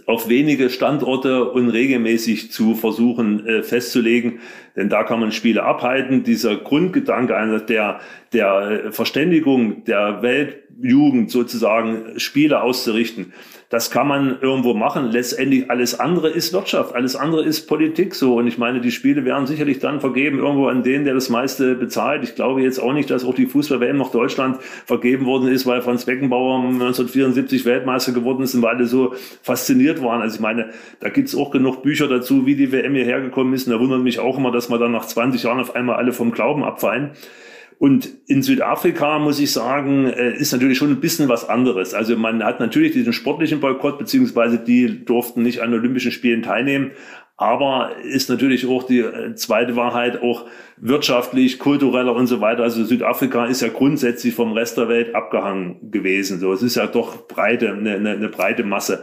auf 0.06 0.28
wenige 0.28 0.70
Standorte 0.70 1.50
und 1.50 1.68
regelmäßig 1.68 2.50
zu 2.50 2.74
versuchen 2.74 3.46
äh, 3.46 3.62
festzulegen, 3.62 4.40
denn 4.76 4.88
da 4.88 5.04
kann 5.04 5.20
man 5.20 5.30
Spiele 5.30 5.62
abhalten. 5.62 6.22
Dieser 6.24 6.56
Grundgedanke 6.56 7.36
einer 7.36 7.60
der, 7.60 8.00
der 8.32 8.92
Verständigung 8.92 9.84
der 9.84 10.22
Weltjugend 10.22 11.30
sozusagen 11.30 12.18
Spiele 12.18 12.62
auszurichten, 12.62 13.32
das 13.74 13.90
kann 13.90 14.06
man 14.06 14.38
irgendwo 14.40 14.72
machen. 14.72 15.10
Letztendlich 15.10 15.68
alles 15.68 15.98
andere 15.98 16.28
ist 16.28 16.52
Wirtschaft, 16.52 16.94
alles 16.94 17.16
andere 17.16 17.44
ist 17.44 17.66
Politik 17.66 18.14
so. 18.14 18.36
Und 18.36 18.46
ich 18.46 18.56
meine, 18.56 18.80
die 18.80 18.92
Spiele 18.92 19.24
werden 19.24 19.48
sicherlich 19.48 19.80
dann 19.80 20.00
vergeben 20.00 20.38
irgendwo 20.38 20.68
an 20.68 20.84
den, 20.84 21.04
der 21.04 21.12
das 21.12 21.28
meiste 21.28 21.74
bezahlt. 21.74 22.22
Ich 22.22 22.36
glaube 22.36 22.62
jetzt 22.62 22.78
auch 22.78 22.92
nicht, 22.92 23.10
dass 23.10 23.24
auch 23.24 23.34
die 23.34 23.46
Fußball-WM 23.46 23.96
nach 23.96 24.12
Deutschland 24.12 24.62
vergeben 24.86 25.26
worden 25.26 25.48
ist, 25.48 25.66
weil 25.66 25.82
Franz 25.82 26.04
Beckenbauer 26.04 26.62
1974 26.62 27.64
Weltmeister 27.64 28.12
geworden 28.12 28.44
ist 28.44 28.54
und 28.54 28.62
weil 28.62 28.76
alle 28.76 28.86
so 28.86 29.14
fasziniert 29.42 30.00
waren. 30.04 30.22
Also 30.22 30.36
ich 30.36 30.40
meine, 30.40 30.70
da 31.00 31.08
gibt's 31.08 31.34
auch 31.34 31.50
genug 31.50 31.82
Bücher 31.82 32.06
dazu, 32.06 32.46
wie 32.46 32.54
die 32.54 32.70
WM 32.70 32.94
hierher 32.94 33.22
gekommen 33.22 33.54
ist. 33.54 33.66
Und 33.66 33.72
da 33.72 33.80
wundert 33.80 34.02
mich 34.02 34.20
auch 34.20 34.38
immer, 34.38 34.52
dass 34.52 34.68
man 34.68 34.78
dann 34.78 34.92
nach 34.92 35.06
20 35.06 35.42
Jahren 35.42 35.58
auf 35.58 35.74
einmal 35.74 35.96
alle 35.96 36.12
vom 36.12 36.30
Glauben 36.30 36.62
abfallen. 36.62 37.10
Und 37.84 38.08
in 38.28 38.42
Südafrika, 38.42 39.18
muss 39.18 39.38
ich 39.38 39.52
sagen, 39.52 40.06
äh, 40.06 40.34
ist 40.38 40.52
natürlich 40.52 40.78
schon 40.78 40.88
ein 40.88 41.00
bisschen 41.00 41.28
was 41.28 41.46
anderes. 41.46 41.92
Also 41.92 42.16
man 42.16 42.42
hat 42.42 42.58
natürlich 42.58 42.92
diesen 42.92 43.12
sportlichen 43.12 43.60
Boykott, 43.60 43.98
beziehungsweise 43.98 44.58
die 44.58 45.04
durften 45.04 45.42
nicht 45.42 45.60
an 45.60 45.74
Olympischen 45.74 46.10
Spielen 46.10 46.40
teilnehmen. 46.40 46.92
Aber 47.36 47.90
ist 48.02 48.30
natürlich 48.30 48.66
auch 48.66 48.84
die 48.84 49.00
äh, 49.00 49.34
zweite 49.34 49.76
Wahrheit 49.76 50.22
auch 50.22 50.46
wirtschaftlich, 50.78 51.58
kultureller 51.58 52.14
und 52.14 52.26
so 52.26 52.40
weiter. 52.40 52.62
Also 52.62 52.82
Südafrika 52.84 53.44
ist 53.44 53.60
ja 53.60 53.68
grundsätzlich 53.68 54.34
vom 54.34 54.52
Rest 54.52 54.78
der 54.78 54.88
Welt 54.88 55.14
abgehangen 55.14 55.90
gewesen. 55.90 56.40
So, 56.40 56.54
es 56.54 56.62
ist 56.62 56.76
ja 56.76 56.86
doch 56.86 57.28
breite, 57.28 57.70
eine, 57.70 57.96
eine, 57.96 58.12
eine 58.12 58.28
breite 58.30 58.64
Masse. 58.64 59.02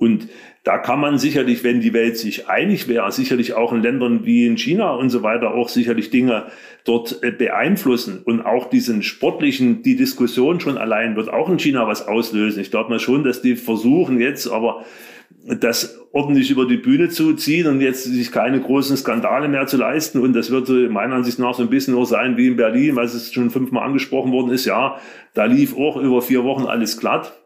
Und 0.00 0.28
da 0.64 0.78
kann 0.78 0.98
man 0.98 1.18
sicherlich, 1.18 1.62
wenn 1.62 1.82
die 1.82 1.92
Welt 1.92 2.16
sich 2.16 2.48
einig 2.48 2.88
wäre, 2.88 3.12
sicherlich 3.12 3.52
auch 3.52 3.74
in 3.74 3.82
Ländern 3.82 4.24
wie 4.24 4.46
in 4.46 4.56
China 4.56 4.94
und 4.94 5.10
so 5.10 5.22
weiter 5.22 5.52
auch 5.54 5.68
sicherlich 5.68 6.08
Dinge 6.08 6.46
dort 6.84 7.22
äh, 7.22 7.30
beeinflussen 7.30 8.22
und 8.24 8.40
auch 8.40 8.70
diesen 8.70 9.02
sportlichen, 9.02 9.82
die 9.82 9.96
Diskussion 9.96 10.58
schon 10.58 10.78
allein 10.78 11.16
wird 11.16 11.30
auch 11.30 11.50
in 11.50 11.58
China 11.58 11.86
was 11.86 12.08
auslösen. 12.08 12.62
Ich 12.62 12.70
glaube 12.70 12.88
mal 12.88 12.98
schon, 12.98 13.24
dass 13.24 13.42
die 13.42 13.56
versuchen 13.56 14.20
jetzt, 14.20 14.48
aber 14.48 14.86
das 15.44 15.98
ordentlich 16.12 16.50
über 16.50 16.66
die 16.66 16.78
Bühne 16.78 17.10
zu 17.10 17.34
ziehen 17.34 17.66
und 17.66 17.82
jetzt 17.82 18.04
sich 18.04 18.32
keine 18.32 18.58
großen 18.58 18.96
Skandale 18.96 19.48
mehr 19.48 19.66
zu 19.66 19.76
leisten. 19.76 20.18
Und 20.18 20.32
das 20.32 20.50
wird 20.50 20.68
meiner 20.90 21.16
Ansicht 21.16 21.38
nach 21.38 21.54
so 21.54 21.62
ein 21.62 21.70
bisschen 21.70 21.94
nur 21.94 22.06
sein 22.06 22.38
wie 22.38 22.46
in 22.46 22.56
Berlin, 22.56 22.96
weil 22.96 23.04
es 23.04 23.32
schon 23.32 23.50
fünfmal 23.50 23.84
angesprochen 23.84 24.32
worden 24.32 24.50
ist. 24.50 24.64
Ja, 24.64 24.98
da 25.34 25.44
lief 25.44 25.76
auch 25.76 25.98
über 25.98 26.22
vier 26.22 26.42
Wochen 26.44 26.64
alles 26.64 26.98
glatt. 26.98 27.36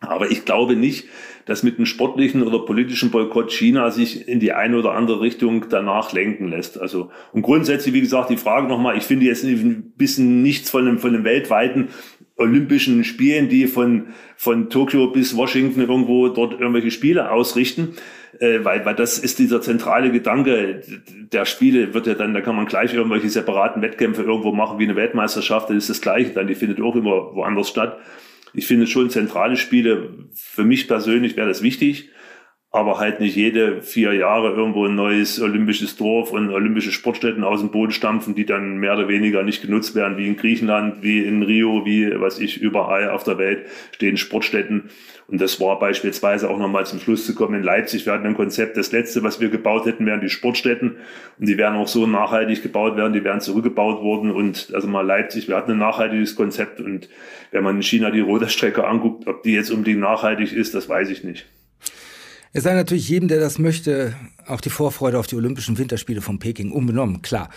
Aber 0.00 0.30
ich 0.30 0.44
glaube 0.44 0.76
nicht, 0.76 1.08
dass 1.46 1.62
mit 1.62 1.76
einem 1.76 1.86
sportlichen 1.86 2.42
oder 2.42 2.60
politischen 2.60 3.10
Boykott 3.10 3.52
China 3.52 3.90
sich 3.90 4.26
in 4.28 4.40
die 4.40 4.52
eine 4.52 4.78
oder 4.78 4.92
andere 4.92 5.20
Richtung 5.20 5.66
danach 5.68 6.12
lenken 6.12 6.48
lässt. 6.48 6.80
Also 6.80 7.10
und 7.32 7.42
grundsätzlich, 7.42 7.94
wie 7.94 8.00
gesagt, 8.00 8.30
die 8.30 8.36
Frage 8.36 8.68
nochmal, 8.68 8.96
ich 8.96 9.04
finde 9.04 9.26
jetzt 9.26 9.44
ein 9.44 9.92
bisschen 9.96 10.42
nichts 10.42 10.70
von 10.70 10.86
einem, 10.86 10.98
von 10.98 11.14
einem 11.14 11.24
weltweiten 11.24 11.88
Olympischen 12.36 13.04
Spielen, 13.04 13.48
die 13.48 13.66
von, 13.68 14.08
von 14.36 14.68
Tokio 14.68 15.08
bis 15.08 15.36
Washington 15.36 15.82
irgendwo 15.82 16.28
dort 16.28 16.58
irgendwelche 16.58 16.90
Spiele 16.90 17.30
ausrichten. 17.30 17.94
Äh, 18.40 18.64
weil, 18.64 18.84
weil 18.84 18.94
das 18.94 19.18
ist 19.18 19.38
dieser 19.38 19.60
zentrale 19.60 20.10
Gedanke 20.10 20.82
der 21.32 21.44
Spiele, 21.44 21.94
wird 21.94 22.06
ja 22.06 22.14
dann, 22.14 22.34
da 22.34 22.40
kann 22.40 22.56
man 22.56 22.66
gleich 22.66 22.92
irgendwelche 22.92 23.28
separaten 23.28 23.82
Wettkämpfe 23.82 24.22
irgendwo 24.22 24.52
machen, 24.52 24.78
wie 24.78 24.84
eine 24.84 24.96
Weltmeisterschaft, 24.96 25.70
das 25.70 25.76
ist 25.76 25.90
das 25.90 26.00
Gleiche 26.00 26.30
dann, 26.30 26.46
die 26.46 26.54
findet 26.54 26.80
auch 26.80 26.96
immer 26.96 27.34
woanders 27.34 27.68
statt. 27.68 27.98
Ich 28.54 28.66
finde 28.66 28.86
schon 28.86 29.10
zentrale 29.10 29.56
Spiele, 29.56 30.10
für 30.34 30.64
mich 30.64 30.86
persönlich 30.86 31.36
wäre 31.36 31.48
das 31.48 31.62
wichtig, 31.62 32.10
aber 32.74 32.98
halt 32.98 33.20
nicht 33.20 33.36
jede 33.36 33.80
vier 33.82 34.12
Jahre 34.12 34.50
irgendwo 34.50 34.86
ein 34.86 34.94
neues 34.94 35.40
olympisches 35.40 35.96
Dorf 35.96 36.32
und 36.32 36.50
olympische 36.50 36.92
Sportstätten 36.92 37.44
aus 37.44 37.60
dem 37.60 37.70
Boden 37.70 37.92
stampfen, 37.92 38.34
die 38.34 38.46
dann 38.46 38.78
mehr 38.78 38.94
oder 38.94 39.08
weniger 39.08 39.42
nicht 39.42 39.62
genutzt 39.62 39.94
werden, 39.94 40.18
wie 40.18 40.26
in 40.26 40.36
Griechenland, 40.36 41.02
wie 41.02 41.24
in 41.24 41.42
Rio, 41.42 41.86
wie 41.86 42.20
was 42.20 42.38
ich 42.38 42.60
überall 42.60 43.10
auf 43.10 43.24
der 43.24 43.38
Welt 43.38 43.66
stehen 43.92 44.16
Sportstätten 44.16 44.90
und 45.26 45.40
das 45.40 45.58
war 45.60 45.78
beispielsweise 45.78 46.50
auch 46.50 46.58
nochmal 46.58 46.84
zum 46.84 47.00
Schluss 47.00 47.24
zu 47.24 47.34
kommen 47.34 47.54
in 47.54 47.62
Leipzig. 47.62 48.04
Wir 48.04 48.12
hatten 48.12 48.26
ein 48.26 48.36
Konzept, 48.36 48.76
das 48.76 48.92
letzte, 48.92 49.22
was 49.22 49.40
wir 49.40 49.48
gebaut 49.48 49.86
hätten, 49.86 50.04
wären 50.04 50.20
die 50.20 50.28
Sportstätten. 50.28 50.96
Und 51.38 51.48
die 51.48 51.56
werden 51.56 51.76
auch 51.76 51.88
so 51.88 52.06
nachhaltig 52.06 52.62
gebaut 52.62 52.96
werden, 52.96 53.14
die 53.14 53.24
werden 53.24 53.40
zurückgebaut 53.40 54.02
worden. 54.02 54.30
Und 54.30 54.70
also 54.74 54.86
mal 54.86 55.00
Leipzig, 55.00 55.48
wir 55.48 55.56
hatten 55.56 55.72
ein 55.72 55.78
nachhaltiges 55.78 56.36
Konzept. 56.36 56.80
Und 56.80 57.08
wenn 57.52 57.64
man 57.64 57.76
in 57.76 57.82
China 57.82 58.10
die 58.10 58.20
Roderstrecke 58.20 58.86
anguckt, 58.86 59.26
ob 59.26 59.42
die 59.42 59.52
jetzt 59.52 59.70
unbedingt 59.70 60.00
nachhaltig 60.00 60.52
ist, 60.52 60.74
das 60.74 60.88
weiß 60.88 61.08
ich 61.08 61.24
nicht. 61.24 61.46
Es 62.56 62.62
sei 62.62 62.74
natürlich 62.74 63.08
jedem, 63.08 63.26
der 63.26 63.40
das 63.40 63.58
möchte, 63.58 64.14
auch 64.46 64.60
die 64.60 64.70
Vorfreude 64.70 65.18
auf 65.18 65.26
die 65.26 65.34
Olympischen 65.34 65.76
Winterspiele 65.76 66.22
von 66.22 66.38
Peking 66.38 66.70
unbenommen, 66.70 67.20
klar. 67.20 67.50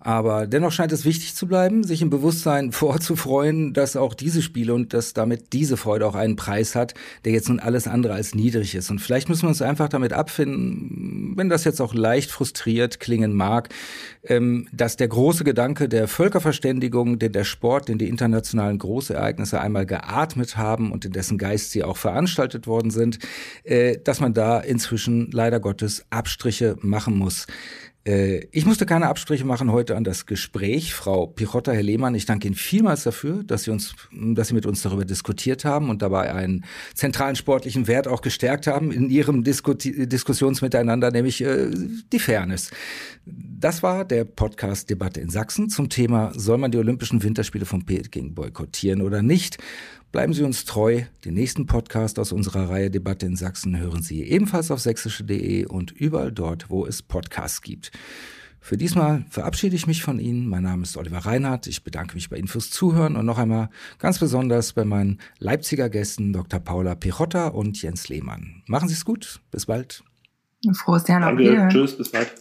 Aber 0.00 0.46
dennoch 0.46 0.70
scheint 0.70 0.92
es 0.92 1.04
wichtig 1.04 1.34
zu 1.34 1.48
bleiben, 1.48 1.82
sich 1.82 2.02
im 2.02 2.10
Bewusstsein 2.10 2.72
vorzufreuen, 2.72 3.72
dass 3.72 3.96
auch 3.96 4.14
diese 4.14 4.42
Spiele 4.42 4.74
und 4.74 4.94
dass 4.94 5.12
damit 5.12 5.52
diese 5.52 5.76
Freude 5.76 6.06
auch 6.06 6.14
einen 6.14 6.36
Preis 6.36 6.74
hat, 6.74 6.94
der 7.24 7.32
jetzt 7.32 7.48
nun 7.48 7.58
alles 7.58 7.88
andere 7.88 8.14
als 8.14 8.34
niedrig 8.34 8.74
ist. 8.74 8.90
Und 8.90 9.00
vielleicht 9.00 9.28
müssen 9.28 9.42
wir 9.42 9.48
uns 9.48 9.62
einfach 9.62 9.88
damit 9.88 10.12
abfinden, 10.12 11.32
wenn 11.36 11.48
das 11.48 11.64
jetzt 11.64 11.80
auch 11.80 11.94
leicht 11.94 12.30
frustriert 12.30 13.00
klingen 13.00 13.34
mag, 13.34 13.70
ähm, 14.24 14.68
dass 14.72 14.96
der 14.96 15.08
große 15.08 15.44
Gedanke 15.44 15.88
der 15.88 16.06
Völkerverständigung, 16.06 17.18
den 17.18 17.32
der 17.32 17.44
Sport, 17.44 17.88
den 17.88 17.98
die 17.98 18.08
internationalen 18.08 18.78
Großereignisse 18.78 19.60
einmal 19.60 19.86
geatmet 19.86 20.56
haben 20.56 20.92
und 20.92 21.04
in 21.04 21.12
dessen 21.12 21.38
Geist 21.38 21.72
sie 21.72 21.82
auch 21.82 21.96
veranstaltet 21.96 22.66
worden 22.66 22.90
sind, 22.90 23.18
äh, 23.64 23.98
dass 23.98 24.20
man 24.20 24.32
da 24.32 24.60
inzwischen 24.60 25.30
leider 25.32 25.58
Gottes 25.58 26.04
Abstriche 26.10 26.76
machen 26.80 27.16
muss. 27.16 27.46
Äh, 28.08 28.48
ich 28.52 28.64
musste 28.64 28.86
keine 28.86 29.08
Abstriche 29.08 29.44
machen 29.44 29.70
heute 29.70 29.94
an 29.96 30.02
das 30.02 30.24
Gespräch. 30.24 30.94
Frau 30.94 31.26
Pichotta, 31.26 31.72
Herr 31.72 31.82
Lehmann, 31.82 32.14
ich 32.14 32.24
danke 32.24 32.48
Ihnen 32.48 32.56
vielmals 32.56 33.04
dafür, 33.04 33.44
dass 33.44 33.64
Sie 33.64 33.70
uns, 33.70 33.94
dass 34.12 34.48
Sie 34.48 34.54
mit 34.54 34.64
uns 34.64 34.82
darüber 34.82 35.04
diskutiert 35.04 35.66
haben 35.66 35.90
und 35.90 36.00
dabei 36.00 36.32
einen 36.34 36.64
zentralen 36.94 37.36
sportlichen 37.36 37.86
Wert 37.86 38.08
auch 38.08 38.22
gestärkt 38.22 38.66
haben 38.66 38.90
in 38.92 39.10
Ihrem 39.10 39.44
Disku 39.44 39.74
Diskussionsmiteinander, 39.74 41.10
nämlich 41.10 41.44
äh, 41.44 41.68
die 42.12 42.18
Fairness. 42.18 42.70
Das 43.26 43.82
war 43.82 44.06
der 44.06 44.24
Podcast 44.24 44.88
Debatte 44.88 45.20
in 45.20 45.28
Sachsen 45.28 45.68
zum 45.68 45.90
Thema, 45.90 46.32
soll 46.34 46.56
man 46.56 46.70
die 46.70 46.78
Olympischen 46.78 47.22
Winterspiele 47.22 47.66
von 47.66 47.84
Peking 47.84 48.32
boykottieren 48.34 49.02
oder 49.02 49.20
nicht? 49.20 49.58
Bleiben 50.10 50.32
Sie 50.32 50.42
uns 50.42 50.64
treu. 50.64 51.02
Den 51.24 51.34
nächsten 51.34 51.66
Podcast 51.66 52.18
aus 52.18 52.32
unserer 52.32 52.70
Reihe 52.70 52.90
Debatte 52.90 53.26
in 53.26 53.36
Sachsen 53.36 53.78
hören 53.78 54.02
Sie 54.02 54.22
ebenfalls 54.22 54.70
auf 54.70 54.80
sächsische.de 54.80 55.66
und 55.66 55.92
überall 55.92 56.32
dort, 56.32 56.70
wo 56.70 56.86
es 56.86 57.02
Podcasts 57.02 57.60
gibt. 57.60 57.92
Für 58.60 58.76
diesmal 58.76 59.24
verabschiede 59.30 59.76
ich 59.76 59.86
mich 59.86 60.02
von 60.02 60.18
Ihnen. 60.18 60.48
Mein 60.48 60.62
Name 60.62 60.82
ist 60.82 60.96
Oliver 60.96 61.18
Reinhardt. 61.18 61.66
Ich 61.66 61.84
bedanke 61.84 62.14
mich 62.14 62.28
bei 62.28 62.36
Ihnen 62.36 62.48
fürs 62.48 62.70
Zuhören 62.70 63.16
und 63.16 63.26
noch 63.26 63.38
einmal 63.38 63.68
ganz 63.98 64.18
besonders 64.18 64.72
bei 64.72 64.84
meinen 64.84 65.20
Leipziger 65.38 65.88
Gästen 65.88 66.32
Dr. 66.32 66.60
Paula 66.60 66.94
Pichotta 66.94 67.48
und 67.48 67.80
Jens 67.80 68.08
Lehmann. 68.08 68.62
Machen 68.66 68.88
Sie 68.88 68.94
es 68.94 69.04
gut. 69.04 69.40
Bis 69.50 69.66
bald. 69.66 70.02
Frohes 70.72 71.06
Jahr 71.06 71.20
noch. 71.20 71.28
Danke. 71.28 71.68
Tschüss. 71.70 71.96
Bis 71.96 72.10
bald. 72.10 72.32